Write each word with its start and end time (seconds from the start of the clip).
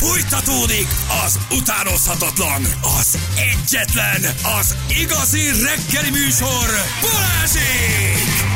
Fújtatódik 0.00 0.86
az 1.24 1.38
utánozhatatlan, 1.58 2.62
az 3.00 3.18
egyetlen, 3.36 4.22
az 4.60 4.76
igazi 5.02 5.40
reggeli 5.40 6.10
műsor, 6.10 6.66
Balázsék! 7.00 8.48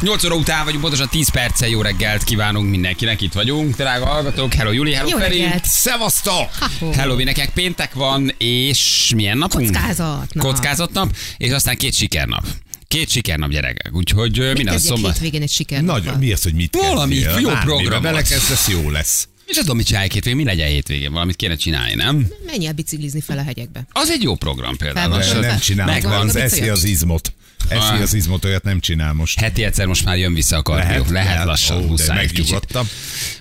8 0.00 0.24
óra 0.24 0.34
után 0.34 0.64
vagyunk, 0.64 0.82
pontosan 0.82 1.08
10 1.08 1.28
perccel 1.28 1.68
jó 1.68 1.82
reggelt 1.82 2.24
kívánunk 2.24 2.70
mindenkinek, 2.70 3.20
itt 3.20 3.32
vagyunk, 3.32 3.76
drága 3.76 4.06
hallgatók. 4.06 4.54
Hello 4.54 4.72
Juli, 4.72 4.92
hello 4.92 5.08
Jó 5.08 5.18
Feri. 5.18 5.40
reggelt. 5.40 5.64
Szevasztok! 5.64 6.48
Hello, 6.94 7.14
nekek 7.14 7.50
péntek 7.50 7.94
van, 7.94 8.34
és 8.38 9.12
milyen 9.14 9.38
napunk? 9.38 9.72
Kockázatnap. 9.72 10.44
Kockázatnap, 10.46 11.16
és 11.36 11.52
aztán 11.52 11.76
két 11.76 11.94
sikernap. 11.94 12.44
Két 12.88 13.08
sikernap 13.08 13.50
gyerekek, 13.50 13.94
úgyhogy 13.94 14.38
Mit 14.38 14.52
minden 14.54 14.78
szombat. 14.78 15.12
hétvégén 15.12 15.42
egy 15.42 15.50
siker. 15.50 15.82
Nagyon, 15.82 16.18
mi 16.18 16.32
az, 16.32 16.42
hogy 16.42 16.54
mit 16.54 16.74
Valami 16.76 17.14
kezdjél? 17.14 17.40
jó 17.40 17.48
Bármibe 17.48 17.64
program. 17.74 18.02
Belekezdesz, 18.02 18.68
jó 18.68 18.90
lesz. 18.90 19.28
És 19.46 19.56
tudom, 19.56 19.76
mit 19.76 19.86
csinálják 19.86 20.12
hétvégén, 20.12 20.38
mi 20.38 20.44
legyen 20.44 20.68
hétvégén, 20.68 21.12
valamit 21.12 21.36
kéne 21.36 21.56
csinálni, 21.56 21.94
nem? 21.94 22.26
Menj 22.46 22.66
el 22.66 22.72
biciklizni 22.72 23.20
fel 23.20 23.38
a 23.38 23.42
hegyekbe. 23.42 23.86
Az 23.92 24.10
egy 24.10 24.22
jó 24.22 24.34
program 24.34 24.76
például. 24.76 25.20
Fel 25.22 25.32
van 25.34 25.40
Nem 25.40 25.58
csinál, 25.58 25.86
megvan. 25.86 26.28
az 26.28 26.36
eszi 26.36 26.68
az 26.68 26.84
izmot. 26.84 27.32
Eszi 27.68 28.02
az 28.02 28.14
izmot, 28.14 28.44
olyat 28.44 28.62
nem 28.62 28.80
csinál 28.80 29.12
most. 29.12 29.40
Heti 29.40 29.64
egyszer 29.64 29.86
most 29.86 30.04
már 30.04 30.16
jön 30.18 30.34
vissza 30.34 30.56
a 30.56 30.62
kardió. 30.62 30.88
Lehet, 30.88 31.10
lehet, 31.10 31.28
lehet. 31.28 31.44
lassan, 31.46 31.82
Ó, 31.84 31.86
muszáj 31.86 32.18
egy 32.18 32.24
kicsit. 32.26 32.38
megnyugodtam. 32.38 32.88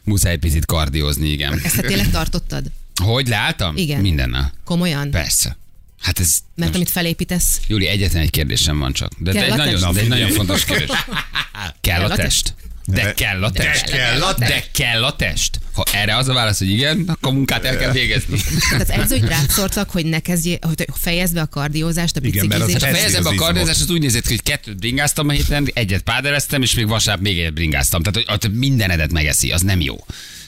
Muszáj 0.03 0.37
picit 0.37 0.65
kardiózni, 0.65 1.29
igen. 1.29 1.59
Ezt 1.63 1.81
tényleg 1.81 2.09
tartottad? 2.11 2.65
Hogy 3.03 3.27
leálltam? 3.27 3.77
Igen. 3.77 4.01
Mindennel. 4.01 4.53
Komolyan? 4.63 5.11
Persze. 5.11 5.57
Hát 6.01 6.19
ez... 6.19 6.29
Mert 6.55 6.55
most- 6.55 6.75
amit 6.75 6.89
felépítesz, 6.89 7.59
Júli, 7.67 7.87
egyetlen 7.87 8.21
egy 8.21 8.29
kérdésem 8.29 8.79
van 8.79 8.93
csak. 8.93 9.11
De, 9.17 9.31
de 9.31 9.39
Kell 9.39 9.45
egy, 9.47 9.51
a 9.51 9.55
nagyon, 9.55 9.81
test? 9.81 9.93
de 9.93 9.99
egy 9.99 10.07
Na, 10.07 10.15
nagyon 10.15 10.29
fontos 10.31 10.65
kérdés. 10.65 10.89
Kell 11.81 12.01
a 12.01 12.11
a 12.11 12.15
test? 12.15 12.53
De 12.87 13.03
De- 13.03 13.13
kell 13.13 13.43
a 13.43 13.51
test. 13.51 13.83
kell 13.85 14.21
a 14.23 14.33
De 14.33 14.63
kell 14.71 15.03
a 15.03 15.15
test. 15.15 15.59
Ha 15.73 15.83
erre 15.93 16.15
az 16.17 16.27
a 16.27 16.33
válasz, 16.33 16.57
hogy 16.57 16.69
igen, 16.69 17.03
akkor 17.07 17.33
munkát 17.33 17.63
el 17.65 17.77
kell 17.77 17.91
végezni. 17.91 18.41
tehát 18.69 18.81
az 18.81 18.89
edzőid 18.89 19.27
rászortak, 19.27 19.89
hogy 19.89 20.05
ne 20.05 20.19
kezdjél, 20.19 20.57
hogy 20.61 20.85
fejezd 20.93 21.33
be 21.33 21.41
a 21.41 21.45
kardiózást, 21.47 22.15
a 22.15 22.19
biciklizést. 22.19 22.79
Ha 22.83 22.87
Eszi 22.87 22.97
fejezem 22.97 23.23
be 23.23 23.29
a 23.29 23.33
kardiózást, 23.35 23.81
az 23.81 23.89
úgy 23.89 24.01
nézett 24.01 24.23
ki, 24.23 24.29
hogy 24.29 24.43
kettőt 24.43 24.77
bringáztam 24.77 25.29
a 25.29 25.31
héten, 25.31 25.69
egyet 25.73 26.01
pádereztem, 26.01 26.61
és 26.61 26.73
még 26.73 26.87
vasárnap 26.87 27.23
még 27.23 27.39
egyet 27.39 27.53
bringáztam. 27.53 28.03
Tehát, 28.03 28.27
hogy 28.27 28.35
ott 28.35 28.53
mindenedet 28.57 29.11
megeszi, 29.11 29.51
az 29.51 29.61
nem 29.61 29.81
jó. 29.81 30.05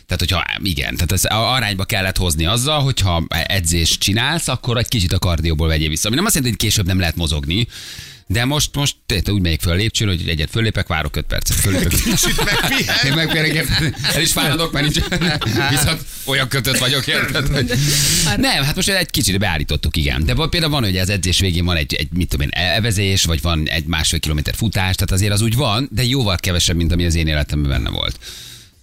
Tehát, 0.08 0.20
hogyha 0.20 0.44
igen, 0.64 0.94
tehát 0.94 1.12
ez 1.12 1.24
a 1.26 1.54
arányba 1.54 1.86
kellett 1.86 2.18
hozni 2.18 2.46
azzal, 2.46 2.82
hogyha 2.82 3.26
edzést 3.30 4.00
csinálsz, 4.00 4.48
akkor 4.48 4.78
egy 4.78 4.88
kicsit 4.88 5.14
a 5.14 5.20
kardióból 5.20 5.68
vegyél 5.68 5.90
vissza. 5.90 6.08
Ami 6.08 6.16
nem 6.16 6.26
azt 6.26 6.36
jelenti, 6.36 6.56
hogy 6.58 6.68
később 6.70 6.86
nem 6.86 7.00
lehet 7.00 7.16
mozogni, 7.16 7.68
de 8.28 8.46
most, 8.46 8.76
most 8.76 8.96
tehát 9.06 9.30
úgy 9.30 9.42
megyek 9.42 9.62
föl 9.62 9.72
a 9.74 9.76
lépcsőn, 9.76 10.08
hogy 10.08 10.28
egyet 10.28 10.50
fölépek, 10.50 10.88
várok 10.88 11.16
öt 11.16 11.26
percet. 11.26 11.56
Fölépek. 11.58 11.90
Kicsit 11.90 12.44
megpihen. 12.46 12.96
Én 13.06 13.14
megpérek, 13.14 13.68
el 14.14 14.22
is 14.22 14.32
fáradok, 14.32 14.72
mert 14.72 14.86
nincs, 14.86 15.08
viszont 15.70 16.06
olyan 16.26 16.48
kötött 16.48 16.78
vagyok, 16.78 17.08
érted? 17.08 17.48
Hogy... 17.48 17.74
Nem, 18.38 18.64
hát 18.64 18.76
most 18.76 18.90
egy 18.90 19.10
kicsit 19.10 19.40
beállítottuk, 19.40 19.98
igen. 19.98 20.26
De 20.26 20.34
van- 20.34 20.50
például 20.50 20.72
van, 20.72 20.84
hogy 20.84 20.98
az 20.98 21.10
edzés 21.10 21.40
végén 21.40 21.66
van 21.66 21.76
egy, 21.76 21.94
egy 21.94 22.08
mit 22.12 22.30
tudom 22.30 22.46
én, 22.46 22.60
evezés, 22.60 23.24
vagy 23.24 23.42
van 23.42 23.68
egy 23.70 23.86
másfél 23.86 24.20
kilométer 24.20 24.56
futás, 24.56 24.96
tehát 24.96 25.12
azért 25.12 25.34
az 25.34 25.42
úgy 25.42 25.56
van, 25.56 25.90
de 25.92 26.04
jóval 26.04 26.38
kevesebb, 26.38 26.76
mint 26.76 26.92
ami 26.92 27.06
az 27.06 27.16
én 27.16 27.28
életemben 27.28 27.72
benne 27.72 27.90
volt. 27.90 28.20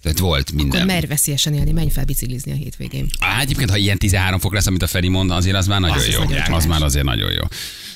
Tehát 0.05 0.19
volt 0.19 0.49
Akkor 0.49 0.61
minden. 0.61 0.85
merj 0.85 1.05
veszélyesen 1.05 1.53
élni, 1.53 1.71
menj 1.71 1.89
fel 1.89 2.05
biciklizni 2.05 2.51
a 2.51 2.55
hétvégén. 2.55 3.07
Á, 3.19 3.39
egyébként, 3.39 3.69
ha 3.69 3.77
ilyen 3.77 3.97
13 3.97 4.39
fok 4.39 4.53
lesz, 4.53 4.67
amit 4.67 4.81
a 4.81 4.87
Feri 4.87 5.07
mond, 5.07 5.31
azért 5.31 5.55
az 5.55 5.67
már 5.67 5.79
nagyon 5.79 5.97
Az 5.97 6.07
jó. 6.07 6.21
Az 6.21 6.27
csodás. 6.27 6.65
már 6.65 6.81
azért 6.83 7.05
nagyon 7.05 7.31
jó. 7.31 7.41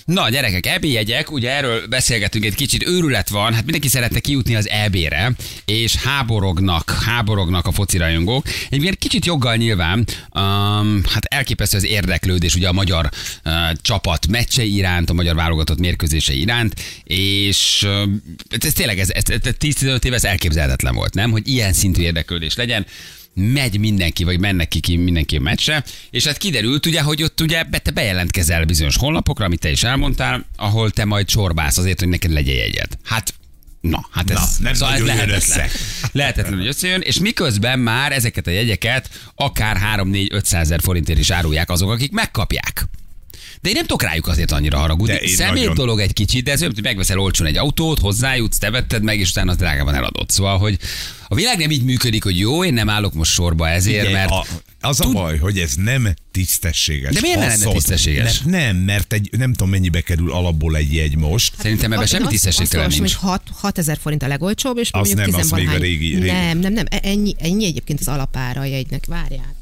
Na, 0.10 0.30
gyerekek, 0.30 0.66
EB 0.66 0.86
jegyek, 0.86 1.32
ugye 1.32 1.52
erről 1.52 1.88
beszélgetünk 1.88 2.46
egy 2.46 2.56
kicsit, 2.56 2.88
őrület 2.88 3.30
van, 3.30 3.54
hát 3.54 3.64
mindenki 3.64 3.88
szeretne 3.88 4.20
kijutni 4.20 4.56
az 4.56 4.70
EB-re, 4.70 5.32
és 5.66 5.96
háborognak, 5.96 6.92
háborognak 7.06 7.68
a 7.68 7.72
foci 7.72 7.98
rajongók. 7.98 8.46
Egyébként 8.70 8.98
kicsit 8.98 9.26
joggal 9.26 9.56
nyilván, 9.56 9.98
um, 10.34 11.02
hát 11.10 11.26
elképesztő 11.26 11.78
az 11.78 11.86
érdeklődés 11.86 12.56
ugye 12.56 12.68
a 12.68 12.74
magyar 12.74 13.10
uh, 13.46 13.54
csapat 13.82 14.28
meccse 14.28 14.64
iránt, 14.64 15.10
a 15.10 15.14
magyar 15.14 15.36
válogatott 15.36 15.80
mérkőzése 15.80 16.34
iránt, 16.34 16.74
és 17.04 17.86
uh, 17.88 18.12
ez 18.60 18.74
tényleg 18.74 19.00
ez, 19.00 19.10
ez, 19.10 19.24
ez 19.28 19.54
10-15 19.60 20.04
éve 20.04 20.16
ez 20.16 20.24
elképzelhetetlen 20.24 20.96
volt, 20.96 21.14
nem? 21.14 21.32
Hogy 21.32 21.48
ilyen 21.48 21.74
szintű 21.74 22.02
érdeklődés 22.02 22.56
legyen 22.56 22.86
megy 23.40 23.80
mindenki, 23.80 24.24
vagy 24.24 24.40
mennek 24.40 24.68
ki, 24.68 24.80
ki 24.80 24.96
mindenki 24.98 25.36
a 25.36 25.40
meccsre, 25.40 25.84
és 26.10 26.26
hát 26.26 26.38
kiderült 26.38 26.86
ugye, 26.86 27.02
hogy 27.02 27.24
ott 27.24 27.42
ugye 27.42 27.64
be- 27.64 27.80
te 27.80 27.92
bejelentkezel 27.92 28.66
bizonyos 28.66 28.98
honlapokra, 28.98 29.46
amit 29.46 29.60
te 29.60 29.72
is 29.72 29.84
elmondtál, 29.84 30.46
ahol 30.56 30.92
te 30.92 31.06
majd 31.06 31.26
csorbálsz 31.28 31.78
azért, 31.78 32.00
hogy 32.00 32.10
neked 32.10 32.32
legyen 32.32 32.56
jegyed. 32.56 32.98
Hát 33.04 33.34
Na, 33.82 34.08
hát 34.12 34.30
ez, 34.30 34.38
Na, 34.38 34.46
nem 34.60 34.74
szóval 34.74 34.96
ez 34.96 35.02
lehetetlen. 35.02 35.36
össze. 35.38 35.70
Lehetetlen, 36.12 36.58
hogy 36.58 36.68
összejön, 36.68 37.02
és 37.02 37.20
miközben 37.20 37.80
már 37.80 38.12
ezeket 38.12 38.48
a 38.48 38.52
jegyeket 38.52 39.10
akár 39.36 39.78
3-4-500 39.98 40.54
ezer 40.54 40.80
forintért 40.82 41.20
is 41.20 41.30
árulják 41.30 41.70
azok, 41.70 41.92
akik 41.92 42.12
megkapják. 42.12 42.86
De 43.62 43.70
én 43.70 43.76
nem 43.76 43.86
tudok 43.86 44.02
rájuk 44.04 44.28
azért 44.28 44.52
annyira 44.52 44.78
haragudni. 44.78 45.28
Szemét 45.28 45.54
nagyon- 45.62 45.74
dolog 45.76 46.00
egy 46.00 46.14
kicsit, 46.14 46.44
de 46.44 46.52
ez 46.52 46.62
olyan, 46.62 46.74
hogy 46.74 46.84
megveszel 46.84 47.20
olcsón 47.20 47.48
egy 47.48 47.58
autót, 47.58 48.00
hozzájutsz, 48.00 48.58
te 48.58 48.70
vetted 48.72 49.04
meg, 49.04 49.20
és 49.20 49.30
utána 49.30 49.52
az 49.52 49.58
drágában 49.58 49.94
eladott. 49.96 50.30
Szóval, 50.30 50.58
hogy 50.58 50.78
a 51.28 51.36
világ 51.36 51.58
nem 51.58 51.72
így 51.72 51.84
működik, 51.84 52.24
hogy 52.24 52.40
jó, 52.40 52.64
én 52.64 52.74
nem 52.74 52.90
állok 52.90 53.14
most 53.14 53.32
sorba 53.32 53.70
ezért, 53.70 53.96
Figyelj, 54.06 54.14
mert 54.14 54.30
a, 54.32 54.46
az 54.80 55.00
a 55.00 55.04
tud- 55.04 55.14
baj, 55.14 55.38
hogy 55.38 55.60
ez 55.60 55.74
nem 55.76 56.14
tisztességes. 56.32 57.14
De 57.14 57.20
miért 57.22 57.40
ne 57.40 57.48
lenne 57.48 57.72
tisztességes? 57.72 58.24
Mert 58.24 58.46
nem, 58.46 58.76
mert 58.76 59.14
egy, 59.14 59.30
nem 59.38 59.52
tudom 59.54 59.70
mennyibe 59.70 60.02
kerül 60.02 60.32
alapból 60.32 60.76
egy 60.76 60.94
jegy 60.94 61.16
most. 61.18 61.54
Szerintem 61.60 61.92
ebben 61.92 62.04
Azt- 62.04 62.12
semmi 62.12 62.24
azt- 62.24 62.32
tisztességtelen 62.32 62.86
azt 62.86 63.00
nincs. 63.00 63.14
olvasom, 63.16 63.40
hogy 63.46 63.56
6, 63.62 63.78
ezer 63.78 63.98
forint 64.02 64.24
a 64.24 64.28
legolcsóbb, 64.28 64.78
és 64.78 64.90
Az 64.92 65.08
mondjuk 65.08 65.32
nem, 65.32 65.40
az 65.40 65.50
még 65.50 65.68
a 65.68 65.78
régi- 65.78 66.14
régi. 66.16 66.26
Nem, 66.26 66.60
nem, 66.60 66.74
nem, 66.74 66.86
ennyi, 66.90 67.36
ennyi 67.40 67.66
egyébként 67.66 68.00
az 68.00 68.08
alapára 68.08 68.62
a 68.62 68.66
jegynek, 68.66 69.06
várjál. 69.06 69.56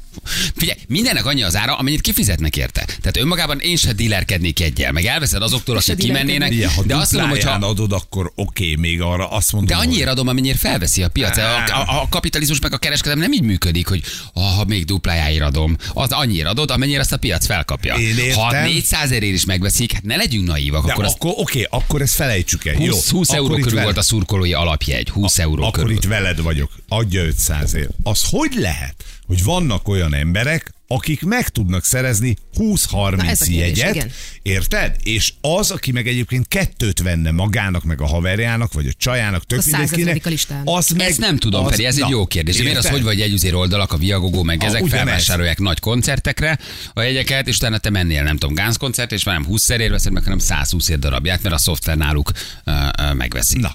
Figyelj, 0.56 0.78
mindennek 0.88 1.26
annyi 1.26 1.42
az 1.42 1.56
ára, 1.56 1.76
amennyit 1.76 2.00
kifizetnek 2.00 2.56
érte. 2.56 2.84
Tehát 2.84 3.16
önmagában 3.16 3.60
én 3.60 3.76
se 3.76 3.92
dílerkednék 3.92 4.60
egyel, 4.60 4.92
meg 4.92 5.04
elveszed 5.04 5.42
azoktól, 5.42 5.76
akik 5.76 5.96
kimennének, 5.96 6.64
ha 6.64 6.82
de 6.82 6.96
azt 6.96 7.12
mondom, 7.12 7.30
hogy 7.30 7.42
ha, 7.42 7.50
adod, 7.50 7.92
akkor 7.92 8.32
oké, 8.34 8.74
még 8.74 9.00
arra 9.00 9.30
azt 9.30 9.52
mondom, 9.52 9.76
de 9.76 9.82
annyira 9.84 10.10
adom, 10.10 10.28
amennyire 10.28 10.56
felveszi 10.56 11.02
a 11.02 11.08
piac. 11.08 11.36
A, 11.36 11.64
a, 11.64 12.00
a 12.02 12.06
kapitalizmus 12.10 12.60
meg 12.60 12.72
a 12.72 12.78
kereskedelem 12.78 13.18
nem 13.18 13.32
így 13.32 13.42
működik, 13.42 13.86
hogy 13.88 14.02
ah, 14.32 14.42
ha 14.56 14.64
még 14.64 14.84
duplájáért 14.84 15.42
adom, 15.42 15.76
az 15.92 16.12
annyira 16.12 16.50
adod, 16.50 16.70
amennyire 16.70 17.00
azt 17.00 17.12
a 17.12 17.16
piac 17.16 17.46
felkapja. 17.46 17.94
Én 17.94 18.18
értem. 18.18 18.42
Ha 18.42 18.62
400 18.62 19.10
ezerért 19.10 19.34
is 19.34 19.44
megveszik, 19.44 19.92
hát 19.92 20.02
ne 20.02 20.16
legyünk 20.16 20.46
naívak, 20.46 20.86
De 20.86 20.92
akkor 20.92 21.04
az 21.04 21.12
akkor 21.12 21.32
oké, 21.36 21.66
akkor 21.70 22.02
ezt 22.02 22.14
felejtsük 22.14 22.64
el. 22.66 22.74
20, 22.74 23.10
20 23.10 23.30
euró 23.30 23.44
akkor 23.44 23.56
körül 23.56 23.70
veled- 23.70 23.84
volt 23.84 23.96
a 23.96 24.02
szurkolói 24.02 24.52
alapjegy. 24.52 25.08
20 25.10 25.38
euró 25.38 25.62
Akkor 25.62 25.82
körül. 25.82 25.96
itt 25.96 26.04
veled 26.04 26.40
vagyok. 26.42 26.70
Adja 26.88 27.22
500 27.24 27.74
ér. 27.74 27.88
Az 28.02 28.22
hogy 28.30 28.52
lehet, 28.54 29.04
hogy 29.28 29.44
vannak 29.44 29.88
olyan 29.88 30.14
emberek, 30.14 30.72
akik 30.86 31.22
meg 31.22 31.48
tudnak 31.48 31.84
szerezni 31.84 32.36
Na, 32.52 32.64
20-30 32.64 33.28
ez 33.28 33.40
a 33.40 33.44
kérdés, 33.44 33.78
jegyet, 33.78 33.94
igen. 33.94 34.10
érted? 34.42 34.96
És 35.02 35.32
az, 35.40 35.70
aki 35.70 35.92
meg 35.92 36.06
egyébként 36.08 36.48
kettőt 36.48 37.02
venne 37.02 37.30
magának, 37.30 37.84
meg 37.84 38.00
a 38.00 38.06
haverjának, 38.06 38.72
vagy 38.72 38.86
a 38.86 38.92
csajának, 38.96 39.44
tök 39.46 39.58
A 39.58 39.62
mindenkinek, 39.64 40.06
150. 40.06 40.32
listán. 40.32 40.62
az 40.64 40.88
meg... 40.88 41.06
Ezt 41.06 41.18
nem 41.18 41.36
tudom, 41.36 41.64
az, 41.64 41.70
Feri, 41.70 41.84
ez 41.84 41.94
egy 41.94 42.00
na, 42.00 42.08
jó 42.10 42.26
kérdés. 42.26 42.56
De 42.56 42.62
miért 42.62 42.78
az, 42.78 42.84
érted? 42.84 43.00
hogy 43.00 43.08
vagy 43.08 43.18
jegyüzér 43.18 43.54
oldalak, 43.54 43.92
a 43.92 43.96
Viagogó, 43.96 44.42
meg 44.42 44.62
Ah, 44.62 44.66
ezek 44.66 44.86
felvásárolják 44.86 45.58
nagy 45.58 45.80
koncertekre 45.80 46.58
a 46.92 47.00
jegyeket, 47.00 47.48
és 47.48 47.56
utána 47.56 47.78
te 47.78 47.90
mennél, 47.90 48.22
nem 48.22 48.36
tudom, 48.36 48.54
Gánz 48.54 48.76
koncert, 48.76 49.12
és 49.12 49.24
már 49.24 49.34
nem 49.34 49.46
20 49.46 49.62
szerért 49.62 49.90
veszed 49.90 50.12
meg, 50.12 50.22
hanem 50.22 50.38
120 50.38 50.88
ér 50.88 50.98
darabját, 50.98 51.42
mert 51.42 51.54
a 51.54 51.58
szoftver 51.58 51.96
náluk 51.96 52.30
uh, 52.66 52.74
uh, 52.74 53.14
megveszi. 53.14 53.58
Na. 53.58 53.74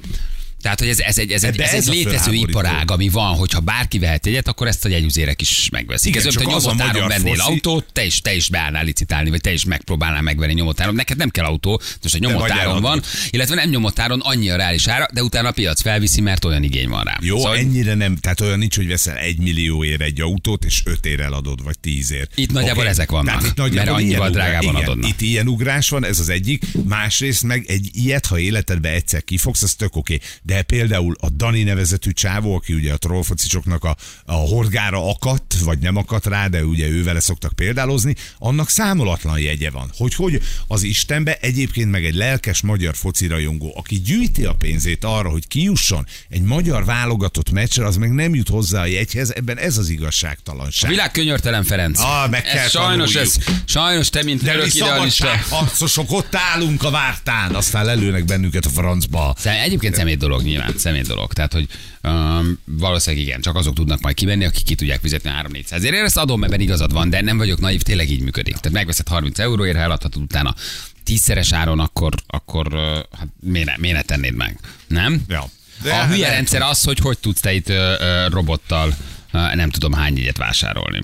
Tehát, 0.64 0.80
hogy 0.80 0.90
ez, 0.90 1.00
ez 1.00 1.18
egy, 1.18 1.32
ez 1.32 1.44
egy, 1.44 1.60
ez 1.60 1.74
egy 1.74 1.86
létező 1.88 2.34
iparág, 2.34 2.92
ami 2.92 3.10
van, 3.10 3.36
hogyha 3.36 3.60
bárki 3.60 4.00
vehet 4.00 4.26
egyet, 4.26 4.48
akkor 4.48 4.68
ezt 4.68 4.86
a 4.86 4.90
jegyüzérek 4.90 5.42
is 5.42 5.70
megveszik. 5.72 6.16
Igen, 6.16 6.28
ez 6.28 6.38
olyan, 6.38 6.52
hogy 6.52 6.62
nyomotáron 6.64 7.08
vennél 7.08 7.36
foci- 7.36 7.50
autót, 7.52 7.86
te 7.94 8.06
is, 8.06 8.22
te 8.22 8.36
is 8.36 8.50
beállnál 8.50 8.84
licitálni, 8.84 9.30
vagy 9.30 9.42
te 9.42 9.54
is 9.54 9.66
megpróbálnál 9.66 10.22
megvenni 10.22 10.54
nyomotáron. 10.54 10.96
Neked 10.96 11.18
nem 11.18 11.30
kell 11.30 11.46
autó, 11.46 11.82
most 12.02 12.16
a 12.16 12.18
nyomotáron 12.18 12.82
van, 12.82 13.02
illetve 13.30 13.56
nem 13.56 13.70
nyomotáron 13.70 14.20
annyi 14.20 14.50
a 14.50 14.56
reális 14.56 14.88
ára, 14.88 15.08
de 15.14 15.24
utána 15.24 15.48
a 15.48 15.52
piac 15.52 15.82
felviszi, 15.82 16.22
mert 16.22 16.46
olyan 16.46 16.64
igény 16.64 16.90
van 16.90 17.04
rá. 17.04 17.18
Jó, 17.22 17.38
Szóval- 17.38 17.58
ennyire 17.58 17.94
nem, 17.94 18.16
tehát 18.16 18.42
olyan 18.42 18.60
nincs, 18.60 18.76
hogy 18.76 18.88
veszel 18.88 19.18
egy 19.18 19.38
millió 19.38 19.84
ér 19.84 20.02
egy 20.02 20.22
autót, 20.22 20.66
és 20.66 20.82
öt 20.86 21.06
ér 21.06 21.20
eladod, 21.20 21.64
vagy 21.64 21.80
tíz 21.80 22.12
ér. 22.12 22.28
Itt 22.36 22.52
nagyjából 22.52 22.82
Oké? 22.82 22.92
ezek 22.92 23.12
vannak, 23.12 23.26
Tehát 23.26 23.46
itt 23.46 23.56
nagyjából 23.56 23.94
mert 23.94 24.04
annyival 24.04 24.30
drágában 24.30 24.76
adodnak. 24.76 25.10
Itt 25.10 25.22
ilyen 25.22 25.48
ugrás 25.48 25.90
van, 25.90 26.06
ez 26.06 26.20
az 26.20 26.30
egyik. 26.30 26.66
Másrészt 26.88 27.44
meg 27.44 27.66
egy 27.68 27.90
ilyet, 27.94 28.26
ha 28.26 28.40
életedbe 28.40 28.90
egyszer 28.90 29.24
kifogsz, 29.24 29.64
az 29.64 29.74
tök 29.74 29.96
oké. 29.96 30.20
De 30.42 30.53
például 30.62 31.16
a 31.20 31.30
Dani 31.30 31.64
nevezetű 31.64 32.12
csávó, 32.12 32.56
aki 32.56 32.74
ugye 32.74 32.94
a 32.94 32.98
trollfocicsoknak 32.98 33.84
a, 33.84 33.96
a 34.26 34.34
horgára 34.34 35.10
akadt, 35.10 35.56
vagy 35.64 35.80
nem 35.80 35.96
akadt 35.96 36.26
rá, 36.26 36.48
de 36.48 36.66
ugye 36.66 36.88
ő 36.88 37.04
vele 37.04 37.20
szoktak 37.20 37.54
példálozni, 37.54 38.16
annak 38.38 38.70
számolatlan 38.70 39.40
jegye 39.40 39.70
van. 39.70 39.92
Hogy 39.98 40.14
hogy 40.16 40.42
az 40.68 40.84
Istenbe 40.84 41.38
egyébként 41.42 41.92
meg 41.92 42.06
egy 42.06 42.16
lelkes 42.16 42.62
magyar 42.62 42.96
foci 42.96 43.28
rajongó, 43.28 43.74
aki 43.78 43.96
gyűjti 44.02 44.46
a 44.46 44.54
pénzét 44.54 45.04
arra, 45.04 45.30
hogy 45.30 45.48
kijusson 45.48 46.06
egy 46.30 46.42
magyar 46.42 46.86
válogatott 46.86 47.52
meccsre, 47.52 47.86
az 47.86 47.96
meg 47.98 48.12
nem 48.14 48.36
jut 48.36 48.50
hozzá 48.50 48.82
a 48.82 48.86
jegyhez, 48.86 49.34
ebben 49.36 49.58
ez 49.58 49.78
az 49.78 49.88
A 49.88 49.92
igazságtalanság. 49.92 50.90
világ 50.90 51.12
könyörtelen, 51.12 51.64
Ferenc. 51.64 52.00
Ah, 52.00 52.30
meg 52.30 52.44
kell 52.44 52.58
ez 52.64 52.70
sajnos, 52.70 53.16
ez, 53.16 53.36
sajnos 53.66 54.10
te, 54.10 54.24
mint 54.24 54.42
De 54.44 54.52
mi 54.54 54.58
örök 54.60 54.74
idealista. 54.74 55.26
szabadságharcosok 55.26 56.12
ott 56.12 56.36
állunk 56.36 56.84
a 56.84 56.90
vártán, 56.92 57.56
aztán 57.56 57.86
lelőnek 57.86 58.26
bennünket 58.26 58.66
a 58.66 58.70
francba. 58.70 59.36
Szem- 59.38 59.62
Egyébként 59.64 59.96
szemét 59.96 60.18
dolog. 60.18 60.43
Nyilván, 60.44 60.78
személy 60.78 61.02
dolog. 61.02 61.34
Tehát, 61.34 61.54
hogy 61.54 61.68
um, 62.04 62.60
valószínűleg 62.66 63.26
igen, 63.26 63.42
csak 63.42 63.56
azok 63.56 63.74
tudnak 63.74 64.02
majd 64.02 64.16
kivenni, 64.16 64.46
akik 64.46 64.64
ki 64.64 64.76
tudják 64.76 65.00
fizetni 65.02 65.30
a 65.30 65.48
3-400 65.50 65.72
ezért. 65.72 65.94
Én 65.94 66.04
ezt 66.04 66.18
adom, 66.18 66.44
ebben 66.44 66.60
igazad 66.60 66.94
van, 66.94 67.10
de 67.10 67.22
nem 67.22 67.38
vagyok 67.38 67.60
naív, 67.60 67.82
tényleg 67.82 68.10
így 68.10 68.22
működik. 68.22 68.54
Tehát 68.56 68.72
megveszed 68.78 69.08
30 69.08 69.40
euróért, 69.40 69.76
ha 69.76 69.82
eladhatod 69.82 70.22
utána 70.22 70.56
tízszeres 71.04 71.54
áron, 71.54 71.80
akkor, 71.80 72.14
akkor 72.28 72.74
hát 73.18 73.28
miért, 73.40 73.68
ne, 73.68 73.74
miért 73.78 73.96
ne 73.96 74.02
tennéd 74.02 74.36
meg? 74.36 74.60
Nem? 74.88 75.22
Ja. 75.28 75.50
De 75.82 75.94
a 75.94 76.08
hülye 76.08 76.30
rendszer 76.30 76.62
az, 76.62 76.84
hogy 76.84 77.00
hogy 77.00 77.18
tudsz 77.18 77.40
te 77.40 77.54
itt 77.54 77.70
uh, 77.70 77.76
uh, 77.76 78.30
robottal 78.30 78.88
uh, 79.34 79.56
nem 79.56 79.70
tudom 79.70 79.94
hány 79.94 80.18
jegyet 80.18 80.38
vásárolni. 80.38 81.00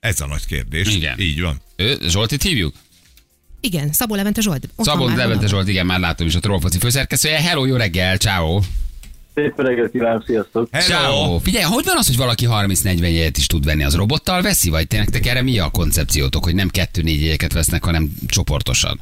Ez 0.00 0.20
a 0.20 0.26
nagy 0.26 0.46
kérdés. 0.46 0.88
Igen. 0.88 1.20
Így 1.20 1.40
van. 1.40 1.60
Ő, 1.76 1.98
Zsoltit 2.08 2.42
hívjuk? 2.42 2.74
Igen, 3.64 3.92
Szabó 3.92 4.14
Levente 4.14 4.40
Zsolt. 4.40 4.68
Ott 4.76 5.06
már, 5.06 5.16
Levente. 5.16 5.46
Zsolt, 5.46 5.68
igen, 5.68 5.86
már 5.86 6.00
látom 6.00 6.26
is 6.26 6.34
a 6.34 6.40
Trollfoci 6.40 6.78
főszerkesztője. 6.78 7.40
Hello, 7.40 7.64
jó 7.64 7.76
reggel, 7.76 8.16
ciao. 8.16 8.60
Szép 9.34 9.60
reggelt 9.60 9.90
kívánok, 9.90 10.24
sziasztok! 10.26 10.68
Ciao. 10.78 11.38
Figyelj, 11.38 11.64
hogy 11.64 11.84
van 11.84 11.96
az, 11.96 12.06
hogy 12.06 12.16
valaki 12.16 12.46
30-40 12.50 13.00
jegyet 13.00 13.36
is 13.36 13.46
tud 13.46 13.64
venni? 13.64 13.84
Az 13.84 13.94
robottal 13.94 14.42
veszi, 14.42 14.70
vagy 14.70 14.86
te 14.86 14.96
nektek 14.96 15.26
erre 15.26 15.42
mi 15.42 15.58
a 15.58 15.70
koncepciótok, 15.70 16.44
hogy 16.44 16.54
nem 16.54 16.68
kettő-négy 16.68 17.20
jegyeket 17.22 17.52
vesznek, 17.52 17.84
hanem 17.84 18.12
csoportosan? 18.26 19.00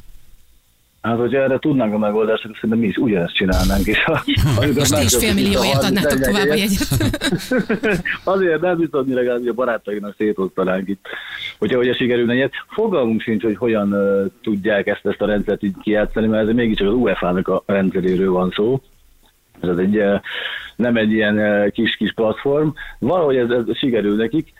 Hát, 1.01 1.17
hogyha 1.17 1.41
erre 1.41 1.59
tudnánk 1.59 1.93
a 1.93 1.97
megoldást, 1.97 2.43
akkor 2.43 2.55
szerintem 2.55 2.79
mi 2.79 2.87
is 2.87 2.97
ugyanezt 2.97 3.33
csinálnánk. 3.33 3.85
És 3.85 4.03
ha, 4.03 4.11
Most 4.75 4.95
ti 4.95 5.03
is 5.03 5.15
fél 5.15 5.33
millióért 5.33 5.83
adnátok 5.83 6.19
tovább 6.19 6.49
a 6.49 6.55
jegyet. 6.55 6.87
Azért 8.23 8.61
nem 8.61 8.77
biztos, 8.77 9.05
hogy 9.05 9.13
legalább 9.13 9.47
a 9.47 9.53
barátainak 9.53 10.15
szétosztanánk 10.17 10.87
itt, 10.87 11.05
hogyha, 11.59 11.77
hogyha 11.77 11.93
sikerülne 11.93 12.33
ilyet. 12.33 12.53
Fogalmunk 12.67 13.21
sincs, 13.21 13.43
hogy 13.43 13.57
hogyan 13.57 13.93
uh, 13.93 14.25
tudják 14.41 14.87
ezt, 14.87 15.05
ezt 15.05 15.21
a 15.21 15.25
rendszert 15.25 15.63
így 15.63 15.75
kijátszani, 15.81 16.27
mert 16.27 16.47
ez 16.47 16.55
mégiscsak 16.55 16.87
az 16.87 16.93
UEFA-nak 16.93 17.47
a 17.47 17.63
rendszeréről 17.65 18.31
van 18.31 18.51
szó. 18.55 18.81
Ez 19.59 19.77
egy, 19.77 19.97
uh, 19.97 20.21
nem 20.75 20.95
egy 20.95 21.11
ilyen 21.11 21.37
uh, 21.37 21.71
kis-kis 21.71 22.13
platform. 22.13 22.69
Valahogy 22.99 23.35
ez, 23.35 23.49
ez 23.49 23.77
sikerül 23.77 24.15
nekik, 24.15 24.53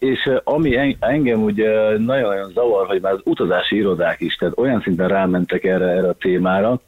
és 0.00 0.30
ami 0.44 0.76
en- 0.76 0.96
engem 1.00 1.42
ugye 1.42 1.98
nagyon-nagyon 1.98 2.50
zavar, 2.54 2.86
hogy 2.86 3.00
már 3.00 3.12
az 3.12 3.20
utazási 3.24 3.76
irodák 3.76 4.20
is, 4.20 4.34
tehát 4.34 4.58
olyan 4.58 4.80
szinten 4.80 5.08
rámentek 5.08 5.64
erre, 5.64 5.86
erre 5.88 6.08
a 6.08 6.16
témára, 6.20 6.80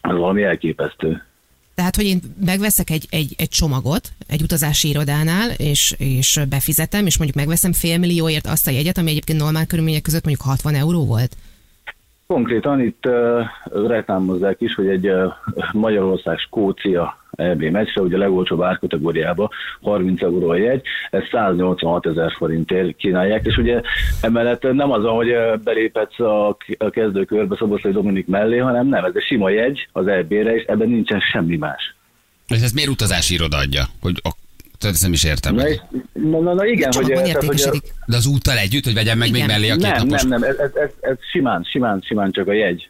az 0.00 0.16
valami 0.16 0.42
elképesztő. 0.42 1.22
Tehát, 1.74 1.96
hogy 1.96 2.04
én 2.04 2.20
megveszek 2.44 2.90
egy, 2.90 3.06
egy, 3.10 3.34
egy 3.36 3.48
csomagot 3.48 4.08
egy 4.26 4.42
utazási 4.42 4.88
irodánál, 4.88 5.50
és, 5.50 5.94
és 5.98 6.40
befizetem, 6.48 7.06
és 7.06 7.18
mondjuk 7.18 7.38
megveszem 7.38 7.72
fél 7.72 7.98
millióért 7.98 8.46
azt 8.46 8.66
a 8.66 8.70
jegyet, 8.70 8.98
ami 8.98 9.10
egyébként 9.10 9.38
normál 9.38 9.66
körülmények 9.66 10.02
között 10.02 10.24
mondjuk 10.24 10.46
60 10.46 10.74
euró 10.74 11.06
volt. 11.06 11.36
Konkrétan 12.26 12.80
itt 12.80 13.06
uh, 13.06 13.40
reklámozzák 13.86 14.60
is, 14.60 14.74
hogy 14.74 14.88
egy 14.88 15.08
uh, 15.08 15.32
Magyarország-Skócia 15.72 17.24
EB 17.36 17.62
meccsre, 17.62 18.00
ugye 18.00 18.16
a 18.16 18.18
legolcsóbb 18.18 18.62
árkategóriába 18.62 19.50
30 19.82 20.22
euró 20.22 20.48
a 20.48 20.56
jegy, 20.56 20.82
ezt 21.10 21.28
186 21.30 22.06
ezer 22.06 22.32
forintért 22.32 22.96
kínálják, 22.96 23.44
és 23.46 23.56
ugye 23.56 23.80
emellett 24.20 24.62
nem 24.72 24.90
az, 24.90 25.04
hogy 25.04 25.34
beléphetsz 25.64 26.20
a 26.20 26.56
kezdőkörbe 26.90 27.56
Szoboszlai 27.56 27.92
Dominik 27.92 28.26
mellé, 28.26 28.58
hanem 28.58 28.88
nem, 28.88 29.04
ez 29.04 29.12
egy 29.14 29.22
sima 29.22 29.48
jegy 29.50 29.88
az 29.92 30.06
EB-re, 30.06 30.54
és 30.54 30.64
ebben 30.64 30.88
nincsen 30.88 31.20
semmi 31.20 31.56
más. 31.56 31.94
És 32.48 32.60
ezt 32.60 32.74
miért 32.74 32.90
utazási 32.90 33.34
iroda 33.34 33.56
adja? 33.56 33.84
Hogy 34.00 34.20
a, 34.22 34.30
tehát 34.84 34.94
ezt 34.94 35.02
nem 35.02 35.12
is 35.12 35.24
értem. 35.24 35.54
Na, 35.54 35.68
és- 35.68 35.80
na, 36.12 36.40
na, 36.40 36.54
na 36.54 36.66
igen, 36.66 36.92
hogy, 36.92 37.06
tehát, 37.06 37.44
hogy. 37.44 37.82
De 38.06 38.16
az 38.16 38.26
úttal 38.26 38.58
együtt, 38.58 38.84
hogy 38.84 38.94
vegyem 38.94 39.18
meg 39.18 39.30
még 39.30 39.42
Igen. 39.42 39.50
mellé 39.52 39.70
a 39.70 39.76
két 39.76 39.82
nem, 39.82 40.06
napos? 40.06 40.22
nem, 40.22 40.40
nem, 40.40 40.42
ez, 40.42 40.56
ez, 40.58 40.90
ez, 41.00 41.16
simán, 41.32 41.66
simán, 41.70 42.02
simán 42.06 42.32
csak 42.32 42.48
a 42.48 42.52
jegy. 42.52 42.88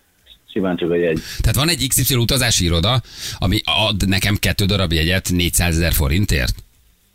Simán 0.52 0.76
csak 0.76 0.91
a 0.91 0.94
jegy. 0.94 1.20
Tehát 1.41 1.56
van 1.56 1.69
egy 1.69 1.87
XY 1.88 2.14
utazási 2.14 2.64
iroda, 2.64 3.02
ami 3.38 3.61
ad 3.64 4.08
nekem 4.08 4.37
kettő 4.37 4.64
darab 4.64 4.93
jegyet 4.93 5.31
400 5.32 5.75
ezer 5.76 5.93
forintért? 5.93 6.55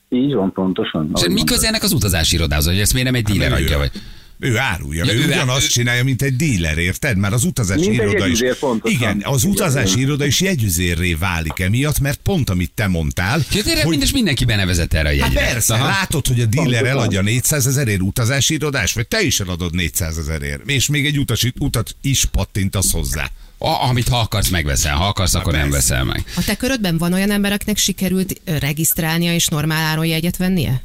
Így 0.09 0.33
van, 0.33 0.51
pontosan. 0.53 1.11
És 1.15 1.27
mi 1.27 1.43
köze 1.43 1.67
ennek 1.67 1.83
az 1.83 1.91
utazási 1.91 2.35
irodához, 2.35 2.65
hogy 2.65 2.79
ezt 2.79 2.93
miért 2.93 3.07
nem 3.11 3.15
egy 3.15 3.23
díler 3.23 3.49
mert 3.49 3.61
ő- 3.61 3.63
adja? 3.65 3.77
Vagy? 3.77 3.91
Ő 4.39 4.57
árulja, 4.57 5.05
Ja, 5.05 5.13
ő, 5.13 5.17
ő- 5.19 5.25
ugyanazt 5.25 5.65
ő- 5.65 5.67
csinálja, 5.67 6.03
mint 6.03 6.21
egy 6.21 6.35
díler, 6.35 6.77
érted? 6.77 7.17
Már 7.17 7.33
az 7.33 7.43
utazási 7.43 7.79
Mint 7.89 7.91
egy 8.01 8.07
iroda 8.09 8.17
is. 8.17 8.21
jegyüzér, 8.39 8.55
pontosan. 8.59 8.97
Igen, 8.99 9.21
az 9.23 9.43
utazási 9.43 9.91
igen. 9.91 10.03
iroda 10.07 10.25
is 10.25 10.41
jegyüzérré 10.41 11.13
válik 11.13 11.59
emiatt, 11.59 11.99
mert 11.99 12.19
pont 12.23 12.49
amit 12.49 12.71
te 12.75 12.87
mondtál. 12.87 13.45
Ja, 13.51 13.63
tényleg 13.63 13.87
mindes 13.87 14.11
mindenki 14.11 14.45
benevezett 14.45 14.93
erre 14.93 15.09
a 15.09 15.11
Hát 15.11 15.33
jegyre. 15.33 15.51
persze, 15.51 15.73
Aha. 15.73 15.85
látod, 15.85 16.27
hogy 16.27 16.39
a 16.41 16.45
díler 16.45 16.85
eladja 16.85 17.21
400 17.21 17.67
ezerért 17.67 18.01
utazási 18.01 18.53
irodás, 18.53 18.93
vagy 18.93 19.07
te 19.07 19.21
is 19.21 19.39
eladod 19.39 19.73
400 19.75 20.17
ezerért, 20.17 20.69
és 20.69 20.87
még 20.87 21.05
egy 21.05 21.19
utas, 21.19 21.51
utat 21.59 21.95
is 22.01 22.25
pattintasz 22.25 22.91
hozzá. 22.91 23.29
A, 23.57 23.67
amit 23.87 24.07
ha 24.07 24.19
akarsz, 24.19 24.49
megveszel. 24.49 24.95
Ha 24.95 25.07
akarsz, 25.07 25.33
akkor 25.33 25.53
nem 25.53 25.69
veszel 25.69 26.03
meg. 26.03 26.23
A 26.35 26.43
te 26.45 26.55
körödben 26.55 26.97
van 26.97 27.13
olyan 27.13 27.31
ember, 27.31 27.51
akinek 27.51 27.77
sikerült 27.77 28.41
regisztrálnia 28.59 29.33
és 29.33 29.47
normál 29.47 29.85
áron 29.85 30.05
jegyet 30.05 30.37
vennie? 30.37 30.81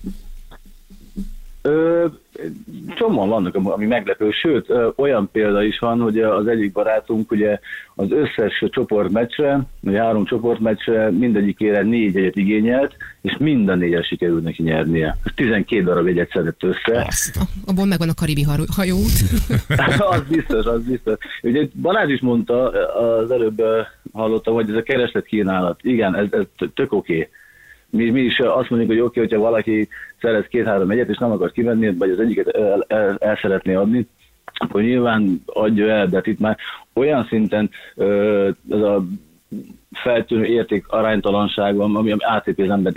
Ö, 1.66 2.06
csomóan 2.96 3.28
vannak, 3.28 3.54
ami 3.54 3.86
meglepő, 3.86 4.30
sőt, 4.30 4.70
ö, 4.70 4.88
olyan 4.96 5.28
példa 5.32 5.62
is 5.62 5.78
van, 5.78 6.00
hogy 6.00 6.18
az 6.18 6.46
egyik 6.46 6.72
barátunk 6.72 7.30
ugye 7.30 7.58
az 7.94 8.10
összes 8.10 8.64
csoportmeccsre, 8.70 9.60
vagy 9.80 9.96
három 9.96 10.24
csoportmeccsre 10.24 11.10
mindegyikére 11.10 11.82
négy 11.82 12.16
egyet 12.16 12.36
igényelt, 12.36 12.96
és 13.20 13.36
minden 13.38 13.78
négyet 13.78 14.06
sikerült 14.06 14.42
neki 14.42 14.62
nyernie. 14.62 15.16
12 15.34 15.82
darab 15.82 16.06
egyet 16.06 16.30
szedett 16.30 16.62
össze. 16.62 16.98
Ah, 16.98 17.46
Abból 17.66 17.86
megvan 17.86 18.08
a 18.08 18.14
karibi 18.14 18.46
hajóút. 18.76 19.12
az 20.14 20.22
biztos, 20.28 20.64
az 20.64 20.82
biztos. 20.82 21.16
Ugye 21.42 21.66
Balázs 21.80 22.10
is 22.10 22.20
mondta, 22.20 22.68
az 22.98 23.30
előbb 23.30 23.62
hallottam, 24.12 24.54
hogy 24.54 24.70
ez 24.70 24.76
a 24.76 24.82
kereslet 24.82 25.24
kínálat. 25.24 25.80
Igen, 25.82 26.16
ez, 26.16 26.26
ez 26.30 26.68
tök 26.74 26.92
oké. 26.92 27.12
Okay. 27.12 27.28
Mi, 27.94 28.10
mi 28.10 28.20
is 28.20 28.38
azt 28.38 28.70
mondjuk, 28.70 28.90
hogy 28.90 29.00
oké, 29.00 29.20
okay, 29.20 29.22
hogyha 29.22 29.50
valaki 29.50 29.88
szerez 30.20 30.44
két-három 30.48 30.90
egyet, 30.90 31.08
és 31.08 31.18
nem 31.18 31.30
akar 31.30 31.52
kivenni, 31.52 31.94
vagy 31.94 32.10
az 32.10 32.20
egyiket 32.20 32.48
el, 32.48 32.84
el, 32.88 33.16
el 33.20 33.38
szeretné 33.42 33.74
adni, 33.74 34.06
akkor 34.54 34.82
nyilván 34.82 35.42
adja 35.46 35.88
el, 35.88 36.06
de 36.06 36.16
hát 36.16 36.26
itt 36.26 36.38
már 36.38 36.56
olyan 36.92 37.26
szinten 37.28 37.70
ö, 37.94 38.48
ez 38.70 38.80
a 38.80 39.04
feltűnő 39.92 40.44
érték 40.44 40.88
aránytalanság 40.88 41.76
van, 41.76 41.96
ami 41.96 42.14
átépi 42.18 42.62
az 42.62 42.70
ember 42.70 42.92